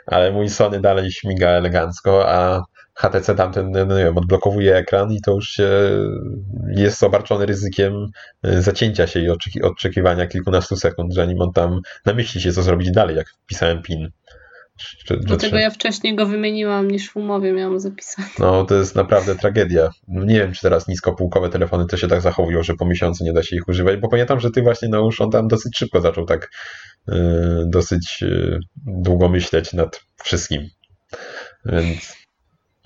ale 0.06 0.32
mój 0.32 0.50
Sony 0.50 0.82
dalej 0.82 1.12
śmiga 1.12 1.50
elegancko, 1.50 2.30
a 2.30 2.64
HTC 3.00 3.36
tamten, 3.36 3.72
no 3.72 3.98
nie 3.98 4.04
wiem, 4.04 4.18
odblokowuje 4.18 4.76
ekran 4.76 5.12
i 5.12 5.22
to 5.22 5.32
już 5.32 5.50
się 5.50 5.70
jest 6.68 7.04
obarczony 7.04 7.46
ryzykiem 7.46 7.94
y, 8.48 8.62
zacięcia 8.62 9.08
się 9.08 9.20
i 9.20 9.30
oczekiwania 9.62 10.28
kilkunastu 10.28 10.76
sekund, 10.76 11.14
zanim 11.14 11.42
on 11.42 11.52
tam 11.54 11.80
namyśli 12.06 12.42
się, 12.42 12.52
co 12.52 12.64
zrobić 12.64 12.92
dalej, 12.92 13.16
jak 13.16 13.30
wpisałem 13.30 13.82
PIN. 13.82 14.10
Czy, 15.06 15.18
Dlatego 15.18 15.58
ja 15.58 15.70
wcześniej 15.70 16.16
go 16.16 16.26
wymieniłam 16.26 16.92
niż 16.92 17.10
w 17.10 17.18
umowie 17.18 17.54
miałam 17.54 17.80
zapisane. 17.80 18.28
No 18.40 18.66
to 18.66 18.76
jest 18.76 18.96
naprawdę 18.96 19.36
tragedia. 19.36 19.90
Nie 20.08 20.40
wiem, 20.40 20.54
czy 20.54 20.62
teraz 20.62 20.88
niskopółkowe 20.88 21.50
telefony 21.50 21.86
to 21.86 21.98
się 21.98 22.08
tak 22.08 22.22
zachowują, 22.22 22.64
że 22.64 22.74
po 22.74 22.86
miesiącu 22.86 23.24
nie 23.24 23.34
da 23.34 23.44
się 23.44 23.56
ich 23.56 23.68
używać, 23.68 24.00
bo 24.00 24.10
pamiętam, 24.10 24.40
że 24.40 24.52
ty 24.52 24.62
właśnie, 24.62 24.90
no 24.90 25.00
już 25.00 25.22
on 25.22 25.32
tam 25.32 25.48
dosyć 25.48 25.78
szybko 25.78 26.02
zaczął 26.02 26.26
tak 26.26 26.50
yy, 27.08 27.16
dosyć 27.68 28.22
yy, 28.22 28.60
długo 28.86 29.30
myśleć 29.30 29.74
nad 29.74 30.02
wszystkim. 30.24 30.70
Więc 31.66 32.19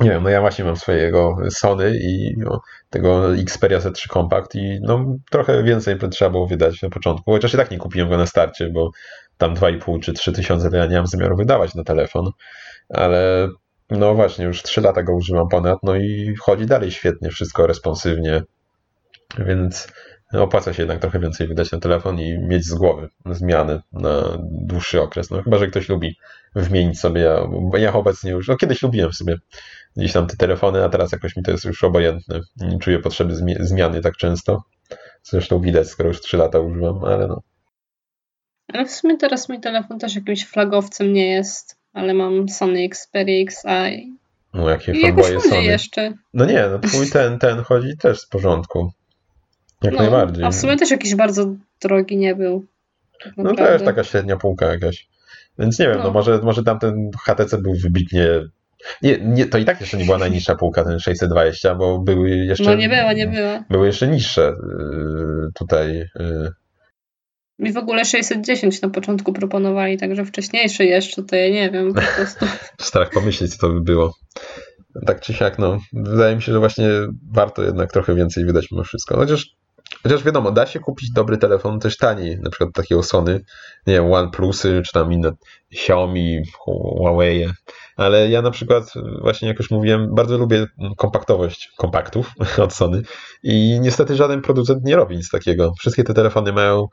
nie 0.04 0.10
wiem, 0.10 0.24
no 0.24 0.30
ja 0.30 0.42
właśnie 0.42 0.66
mam 0.66 0.76
swojego 0.76 1.38
Sony 1.50 1.94
i 1.96 2.36
no, 2.38 2.62
tego 2.90 3.36
Xperia 3.36 3.80
Z3 3.80 4.14
Compact 4.14 4.56
i 4.56 4.80
no 4.82 5.06
trochę 5.32 5.64
więcej 5.64 5.98
trzeba 6.12 6.32
było 6.32 6.48
wydać 6.48 6.82
na 6.82 6.90
początku, 6.90 7.32
chociaż 7.32 7.54
i 7.54 7.58
tak 7.58 7.72
nie 7.72 7.78
kupiłem 7.78 8.10
go 8.10 8.18
na 8.18 8.26
starcie, 8.26 8.70
bo 8.70 8.92
tam 9.38 9.56
2,5 9.56 10.00
czy 10.00 10.14
3 10.14 10.32
tysiące 10.32 10.70
to 10.70 10.78
ja 10.78 10.86
nie 10.86 10.98
mam 10.98 11.08
zamiaru 11.08 11.38
wydawać 11.38 11.76
na 11.76 11.84
telefon, 11.84 12.32
ale 12.90 13.48
no 13.90 14.16
właśnie, 14.16 14.46
już 14.46 14.64
3 14.64 14.82
lata 14.82 15.04
go 15.04 15.16
używam 15.16 15.48
ponad, 15.50 15.80
no 15.84 15.96
i 15.96 16.36
chodzi 16.42 16.66
dalej 16.66 16.92
świetnie, 16.92 17.30
wszystko 17.30 17.68
responsywnie, 17.68 18.44
więc 19.40 19.88
opłaca 20.34 20.74
się 20.74 20.82
jednak 20.82 21.00
trochę 21.00 21.20
więcej 21.20 21.48
wydać 21.48 21.72
na 21.72 21.80
telefon 21.80 22.20
i 22.20 22.40
mieć 22.40 22.66
z 22.66 22.74
głowy 22.74 23.10
zmiany 23.26 23.82
na 23.94 24.24
dłuższy 24.42 25.02
okres. 25.02 25.30
No 25.30 25.44
chyba, 25.44 25.58
że 25.58 25.68
ktoś 25.68 25.90
lubi 25.90 26.18
wymienić 26.56 27.00
sobie, 27.00 27.32
bo 27.62 27.78
ja 27.78 27.94
obecnie 27.94 28.32
już, 28.32 28.48
no 28.48 28.58
kiedyś 28.58 28.82
lubiłem 28.82 29.14
sobie 29.14 29.38
gdzieś 29.98 30.14
tam 30.14 30.28
te 30.28 30.38
telefony, 30.38 30.84
a 30.84 30.90
teraz 30.90 31.12
jakoś 31.12 31.36
mi 31.36 31.44
to 31.44 31.52
jest 31.52 31.66
już 31.66 31.84
obojętne. 31.84 32.40
Nie 32.58 32.80
czuję 32.80 33.00
potrzeby 33.00 33.36
zmiany 33.60 34.02
tak 34.02 34.18
często. 34.18 34.64
Zresztą 35.24 35.62
widać, 35.62 35.88
skoro 35.88 36.10
już 36.10 36.22
3 36.22 36.38
lata 36.38 36.60
używam, 36.60 37.04
ale 37.04 37.28
no. 37.28 37.42
Ale 38.74 38.86
w 38.86 38.92
sumie 38.92 39.18
teraz 39.18 39.50
mój 39.50 39.60
telefon 39.60 40.00
też 40.00 40.16
jakimś 40.16 40.46
flagowcem 40.46 41.14
nie 41.14 41.28
jest, 41.28 41.78
ale 41.94 42.14
mam 42.14 42.50
Sony 42.50 42.84
Xperia 42.84 43.46
XI. 43.46 44.18
No 44.54 44.70
jakie 44.70 44.94
fanboye 45.02 45.42
Sony. 45.42 45.64
jeszcze. 45.64 46.14
No 46.34 46.46
nie, 46.46 46.66
no 46.72 46.80
twój 46.80 47.10
ten, 47.10 47.40
ten 47.40 47.64
chodzi 47.64 47.98
też 47.98 48.26
w 48.26 48.30
porządku. 48.30 48.92
Jak 49.84 49.94
no, 49.94 50.00
najbardziej. 50.00 50.46
A 50.46 50.52
w 50.52 50.56
sumie 50.56 50.78
też 50.78 50.92
jakiś 50.92 51.16
bardzo 51.16 51.56
drogi 51.82 52.18
nie 52.18 52.36
był. 52.36 52.66
Tak 53.24 53.34
no 53.38 53.56
to 53.56 53.72
jest 53.72 53.86
taka 53.86 54.04
średnia 54.04 54.38
półka 54.38 54.66
jakaś. 54.66 55.08
Więc 55.60 55.80
nie 55.80 55.88
wiem, 55.88 55.98
no, 55.98 56.04
no 56.04 56.12
może, 56.12 56.40
może 56.44 56.64
tamten 56.64 57.12
HTC 57.26 57.58
był 57.58 57.74
wybitnie 57.76 58.28
nie, 59.02 59.18
nie, 59.22 59.46
to 59.46 59.58
i 59.58 59.66
tak 59.66 59.82
jeszcze 59.82 59.98
nie 59.98 60.06
była 60.06 60.18
najniższa 60.18 60.56
półka, 60.56 60.84
ten 60.84 61.00
620, 61.00 61.76
bo 61.76 62.00
były 62.00 62.30
jeszcze. 62.30 62.64
No 62.64 62.76
nie 62.76 62.90
była, 62.90 63.14
nie 63.14 63.28
była. 63.28 63.64
Były 63.70 63.88
jeszcze 63.88 64.08
niższe 64.08 64.50
y, 64.50 65.52
tutaj. 65.54 66.02
Y. 66.20 66.50
Mi 67.60 67.74
w 67.74 67.78
ogóle 67.78 68.06
610 68.06 68.82
na 68.82 68.90
początku 68.90 69.34
proponowali, 69.34 69.98
także 69.98 70.26
wcześniejsze 70.26 70.86
jeszcze, 70.86 71.24
to 71.24 71.36
ja 71.36 71.50
nie 71.50 71.72
wiem 71.72 71.94
po 71.94 72.02
prostu. 72.02 72.46
Strach 72.82 73.10
pomyśleć, 73.10 73.56
co 73.56 73.68
to 73.68 73.74
by 73.74 73.82
było. 73.82 74.14
Tak 75.06 75.22
czy 75.22 75.34
siak, 75.34 75.60
no, 75.60 75.80
wydaje 75.94 76.36
mi 76.36 76.42
się, 76.42 76.52
że 76.52 76.60
właśnie 76.60 76.88
warto 77.32 77.64
jednak 77.64 77.92
trochę 77.92 78.16
więcej 78.16 78.46
wydać 78.46 78.72
mimo 78.72 78.84
wszystko. 78.84 79.16
Chociaż 79.16 79.56
Chociaż 80.04 80.24
wiadomo, 80.24 80.52
da 80.52 80.66
się 80.66 80.80
kupić 80.80 81.12
dobry 81.12 81.38
telefon 81.38 81.80
też 81.80 81.98
taniej, 81.98 82.40
na 82.40 82.50
przykład 82.50 82.70
takiego 82.74 83.04
Sony, 83.04 83.34
nie 83.88 83.94
wiem, 83.94 84.14
OnePlusy, 84.14 84.82
czy 84.86 84.92
tam 84.94 85.14
inne 85.14 85.32
Xiaomi, 85.74 86.42
Huawei, 86.60 87.48
ale 87.96 88.30
ja 88.30 88.42
na 88.42 88.52
przykład, 88.52 88.94
właśnie 89.22 89.48
jak 89.48 89.60
już 89.60 89.72
mówiłem, 89.72 90.16
bardzo 90.16 90.38
lubię 90.38 90.66
kompaktowość 90.98 91.72
kompaktów 91.78 92.32
od 92.66 92.74
Sony 92.74 93.02
i 93.44 93.80
niestety 93.82 94.16
żaden 94.16 94.42
producent 94.42 94.84
nie 94.84 94.96
robi 94.96 95.16
nic 95.16 95.30
takiego. 95.30 95.74
Wszystkie 95.80 96.04
te 96.04 96.14
telefony 96.14 96.54
mają 96.54 96.88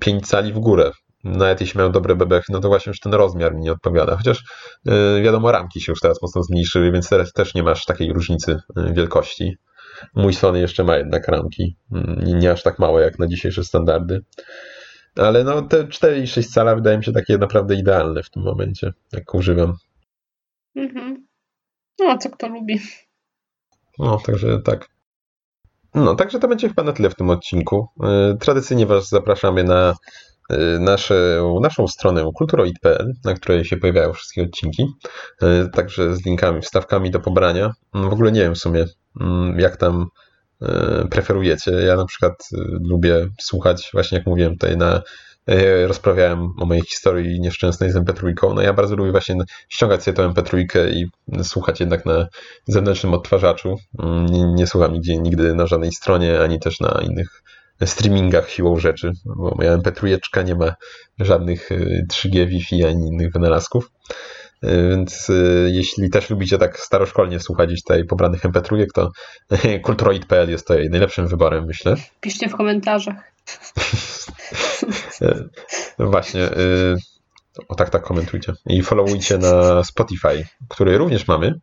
5 0.00 0.26
cali 0.26 0.52
w 0.52 0.58
górę. 0.58 0.90
Nawet 1.24 1.60
jeśli 1.60 1.78
mają 1.78 1.92
dobre 1.92 2.16
bebechy, 2.16 2.52
no 2.52 2.60
to 2.60 2.68
właśnie 2.68 2.90
już 2.90 3.00
ten 3.00 3.14
rozmiar 3.14 3.54
mi 3.54 3.60
nie 3.60 3.72
odpowiada. 3.72 4.16
Chociaż 4.16 4.44
wiadomo, 5.22 5.52
ramki 5.52 5.80
się 5.80 5.92
już 5.92 6.00
teraz 6.00 6.22
mocno 6.22 6.42
zmniejszyły, 6.42 6.92
więc 6.92 7.08
teraz 7.08 7.32
też 7.32 7.54
nie 7.54 7.62
masz 7.62 7.84
takiej 7.84 8.12
różnicy 8.12 8.56
wielkości. 8.76 9.56
Mój 10.14 10.34
Sony 10.34 10.60
jeszcze 10.60 10.84
ma 10.84 10.96
jednak 10.96 11.28
ramki, 11.28 11.76
nie, 12.22 12.32
nie 12.32 12.50
aż 12.50 12.62
tak 12.62 12.78
małe 12.78 13.02
jak 13.02 13.18
na 13.18 13.26
dzisiejsze 13.26 13.64
standardy. 13.64 14.24
Ale 15.16 15.44
no 15.44 15.62
te 15.62 15.84
4,6 15.84 16.42
cala 16.42 16.74
wydaje 16.74 16.98
mi 16.98 17.04
się 17.04 17.12
takie 17.12 17.38
naprawdę 17.38 17.74
idealne 17.74 18.22
w 18.22 18.30
tym 18.30 18.42
momencie, 18.42 18.92
jak 19.12 19.34
używam. 19.34 19.74
Mhm. 20.76 21.26
No, 21.98 22.06
a 22.06 22.18
co 22.18 22.30
kto 22.30 22.48
lubi. 22.48 22.80
No, 23.98 24.18
także 24.26 24.62
tak. 24.62 24.88
No, 25.94 26.14
także 26.14 26.38
to 26.38 26.48
będzie 26.48 26.68
chyba 26.68 26.82
na 26.82 26.92
tyle 26.92 27.10
w 27.10 27.14
tym 27.14 27.30
odcinku. 27.30 27.88
E, 28.04 28.36
tradycyjnie 28.40 28.86
Was 28.86 29.08
zapraszamy 29.08 29.64
na 29.64 29.94
e, 30.50 30.78
nasze, 30.78 31.42
naszą 31.60 31.88
stronę 31.88 32.30
kulturoid.pl, 32.34 33.12
na 33.24 33.34
której 33.34 33.64
się 33.64 33.76
pojawiają 33.76 34.12
wszystkie 34.12 34.42
odcinki, 34.42 34.86
e, 35.42 35.68
także 35.68 36.16
z 36.16 36.26
linkami, 36.26 36.60
wstawkami 36.60 37.10
do 37.10 37.20
pobrania. 37.20 37.72
W 37.94 38.12
ogóle 38.12 38.32
nie 38.32 38.40
wiem 38.40 38.54
w 38.54 38.58
sumie, 38.58 38.80
mm, 38.80 38.88
jak 39.56 39.76
tam 39.76 40.06
E, 40.62 41.06
preferujecie. 41.10 41.70
Ja 41.70 41.96
na 41.96 42.04
przykład 42.06 42.48
e, 42.52 42.56
lubię 42.80 43.28
słuchać, 43.40 43.90
właśnie 43.92 44.18
jak 44.18 44.26
mówiłem 44.26 44.52
tutaj 44.52 44.76
na 44.76 45.02
e, 45.46 45.86
rozprawiałem 45.86 46.52
o 46.60 46.66
mojej 46.66 46.82
historii 46.82 47.40
nieszczęsnej 47.40 47.90
z 47.90 47.96
MP3. 47.96 48.54
No 48.54 48.62
ja 48.62 48.72
bardzo 48.72 48.96
lubię 48.96 49.10
właśnie 49.10 49.36
ściągać 49.68 50.02
sobie 50.02 50.16
tę 50.16 50.28
MP3 50.28 50.64
i 50.90 51.06
słuchać 51.44 51.80
jednak 51.80 52.06
na 52.06 52.26
zewnętrznym 52.66 53.14
odtwarzaczu. 53.14 53.76
Mm, 53.98 54.26
nie, 54.26 54.44
nie 54.44 54.66
słucham 54.66 54.92
nigdzie, 54.92 55.18
nigdy 55.18 55.54
na 55.54 55.66
żadnej 55.66 55.92
stronie, 55.92 56.40
ani 56.40 56.60
też 56.60 56.80
na 56.80 57.00
innych 57.02 57.42
streamingach 57.84 58.50
siłą 58.50 58.78
rzeczy, 58.78 59.12
bo 59.24 59.54
moja 59.56 59.78
MP3 59.78 60.44
nie 60.44 60.54
ma 60.54 60.74
żadnych 61.18 61.68
3G, 62.12 62.46
Wi-Fi 62.46 62.84
ani 62.84 63.08
innych 63.08 63.32
wynalazków. 63.32 63.90
E, 64.64 64.88
więc 64.88 65.30
e, 65.30 65.34
jeśli 65.70 66.10
też 66.10 66.30
lubicie 66.30 66.58
tak 66.58 66.80
staroszkolnie 66.80 67.40
słuchać 67.40 67.82
tutaj 67.82 68.04
pobranych 68.04 68.42
MP3, 68.42 68.86
to 68.94 69.10
kulturoid.pl 69.84 70.50
jest 70.50 70.66
tutaj 70.66 70.90
najlepszym 70.90 71.28
wyborem, 71.28 71.64
myślę. 71.66 71.94
Piszcie 72.20 72.48
w 72.48 72.56
komentarzach. 72.56 73.32
E, 75.22 75.44
no 75.98 76.06
właśnie. 76.10 76.48
O 77.68 77.74
tak, 77.74 77.90
tak, 77.90 78.02
komentujcie. 78.02 78.52
I 78.66 78.82
followujcie 78.82 79.38
na 79.38 79.84
Spotify, 79.84 80.44
który 80.68 80.98
również 80.98 81.28
mamy. 81.28 81.54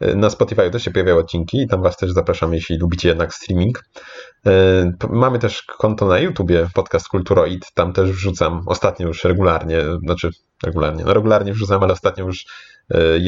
Na 0.00 0.30
Spotify 0.30 0.70
też 0.70 0.82
się 0.82 0.90
pojawiają 0.90 1.18
odcinki 1.18 1.62
i 1.62 1.68
tam 1.68 1.82
Was 1.82 1.96
też 1.96 2.12
zapraszam, 2.12 2.54
jeśli 2.54 2.78
lubicie 2.78 3.08
jednak 3.08 3.34
streaming. 3.34 3.84
Mamy 5.10 5.38
też 5.38 5.62
konto 5.62 6.06
na 6.06 6.18
YouTubie, 6.18 6.68
podcast 6.74 7.08
Kulturoid. 7.08 7.72
Tam 7.74 7.92
też 7.92 8.10
wrzucam 8.10 8.62
ostatnio 8.66 9.06
już 9.06 9.24
regularnie, 9.24 9.82
znaczy 10.04 10.30
regularnie, 10.64 11.04
no 11.04 11.14
regularnie 11.14 11.52
wrzucam, 11.52 11.82
ale 11.82 11.92
ostatnio 11.92 12.24
już 12.24 12.44
e, 12.90 13.18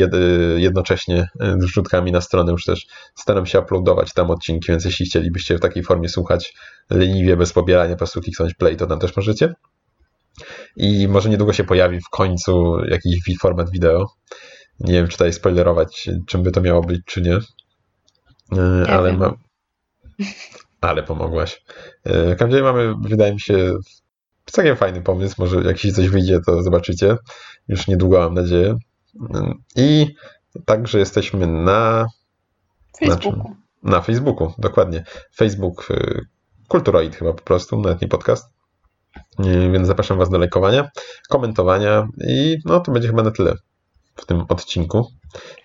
jednocześnie 0.57 1.29
z 1.41 1.65
wrzutkami 1.65 2.13
na 2.13 2.21
stronę 2.21 2.53
już 2.53 2.65
też 2.65 2.87
staram 3.15 3.47
się 3.47 3.61
uploadować 3.61 4.13
tam 4.13 4.31
odcinki, 4.31 4.67
więc 4.69 4.85
jeśli 4.85 5.07
chcielibyście 5.07 5.59
w 5.59 5.61
takiej 5.61 5.83
formie 5.83 6.09
słuchać 6.09 6.55
leniwie, 6.91 7.37
bez 7.37 7.53
pobierania, 7.53 7.95
po 7.95 7.99
prostu 7.99 8.21
kliknąć 8.21 8.55
play, 8.55 8.77
to 8.77 8.87
tam 8.87 8.99
też 8.99 9.17
możecie. 9.17 9.55
I 10.77 11.09
może 11.09 11.29
niedługo 11.29 11.53
się 11.53 11.65
pojawi 11.65 12.01
w 12.01 12.09
końcu 12.11 12.77
jakiś 12.89 13.39
format 13.41 13.71
wideo. 13.71 14.07
Nie 14.81 14.93
wiem, 14.93 15.09
czy 15.09 15.13
tutaj 15.13 15.33
spoilerować, 15.33 16.11
czym 16.27 16.43
by 16.43 16.51
to 16.51 16.61
miało 16.61 16.83
być, 16.83 17.01
czy 17.05 17.23
nie. 17.23 17.39
E, 18.59 18.91
ale 18.91 19.13
ma... 19.13 19.33
Ale 20.81 21.03
pomogłaś. 21.03 21.65
E, 22.05 22.35
w 22.35 22.39
każdym 22.39 22.51
razie 22.51 22.63
mamy, 22.63 22.95
wydaje 23.09 23.33
mi 23.33 23.41
się, 23.41 23.75
całkiem 24.45 24.77
fajny 24.77 25.03
pomysł. 25.03 25.35
Może 25.39 25.63
jak 25.63 25.79
się 25.79 25.93
coś 25.93 26.09
wyjdzie, 26.09 26.41
to 26.47 26.63
zobaczycie. 26.63 27.17
Już 27.69 27.87
niedługo, 27.87 28.19
mam 28.19 28.35
nadzieję. 28.35 28.77
I 29.77 30.15
także 30.65 30.99
jesteśmy 30.99 31.47
na 31.47 32.07
Facebooku. 32.99 33.55
Na, 33.83 33.91
na 33.91 34.01
Facebooku, 34.01 34.53
dokładnie. 34.59 35.05
Facebook 35.37 35.91
y, 35.91 36.21
Kulturoid 36.69 37.17
chyba 37.17 37.33
po 37.33 37.43
prostu, 37.43 37.81
nawet 37.81 38.03
nie 38.03 38.09
podcast. 38.09 38.55
Więc 39.73 39.87
zapraszam 39.87 40.19
Was 40.19 40.31
do 40.31 40.39
lajkowania, 40.39 40.91
komentowania 41.29 42.09
i 42.29 42.59
no 42.65 42.81
to 42.81 42.93
będzie 42.93 43.09
chyba 43.09 43.23
na 43.23 43.31
tyle 43.31 43.55
w 44.15 44.27
tym 44.27 44.45
odcinku. 44.49 45.07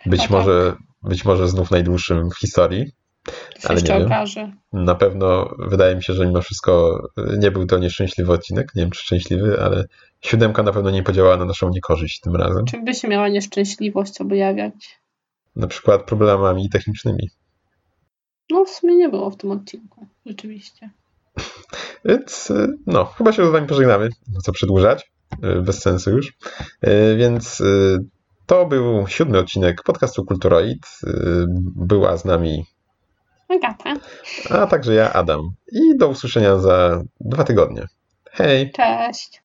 Być, 0.06 0.22
tak, 0.22 0.30
może, 0.30 0.76
być 1.04 1.26
może 1.26 1.48
znów 1.48 1.72
najdłuższym 1.72 2.30
w 2.30 2.38
historii. 2.38 2.92
Ale 3.64 3.82
nie 3.82 4.06
okaże. 4.06 4.52
Na 4.74 4.96
pewno 4.96 5.56
wydaje 5.60 5.96
mi 5.96 6.04
się, 6.04 6.14
że 6.14 6.28
mimo 6.28 6.42
wszystko 6.42 7.00
nie 7.40 7.52
był 7.52 7.66
to 7.66 7.78
nieszczęśliwy 7.78 8.34
odcinek. 8.34 8.76
Nie 8.76 8.84
wiem, 8.84 8.92
czy 8.92 9.02
szczęśliwy, 9.02 9.64
ale 9.64 9.86
siódemka 10.22 10.64
na 10.64 10.74
pewno 10.74 10.90
nie 10.90 11.04
podziałała 11.04 11.38
na 11.38 11.46
naszą 11.46 11.70
niekorzyść 11.70 12.20
tym 12.20 12.36
razem. 12.36 12.66
Czym 12.66 12.86
by 12.86 12.94
się 12.94 13.08
miała 13.08 13.28
nieszczęśliwość 13.28 14.22
objawiać? 14.22 15.00
Na 15.56 15.68
przykład 15.68 16.04
problemami 16.04 16.70
technicznymi. 16.70 17.30
No, 18.50 18.66
w 18.66 18.70
sumie 18.70 18.96
nie 18.96 19.10
było 19.10 19.30
w 19.30 19.38
tym 19.38 19.52
odcinku, 19.52 20.08
rzeczywiście. 20.26 20.90
Więc, 22.06 22.52
no, 22.88 23.06
chyba 23.06 23.32
się 23.32 23.48
z 23.48 23.52
wami 23.52 23.68
pożegnamy. 23.68 24.10
No 24.34 24.42
co 24.42 24.52
przedłużać? 24.52 25.12
Bez 25.62 25.82
sensu 25.82 26.12
już. 26.12 26.34
Więc 27.18 27.64
to 28.50 28.66
był 28.66 29.08
siódmy 29.08 29.40
odcinek 29.40 29.84
podcastu 29.84 30.26
Kulturoid. 30.26 30.88
Była 31.76 32.18
z 32.18 32.26
nami 32.26 32.66
Agata. 33.50 33.94
A 34.50 34.68
także 34.68 34.94
ja, 34.94 35.14
Adam. 35.14 35.52
I 35.72 35.98
do 35.98 36.08
usłyszenia 36.08 36.60
za 36.60 37.04
dwa 37.20 37.44
tygodnie. 37.44 37.86
Hej! 38.32 38.72
Cześć! 38.72 39.42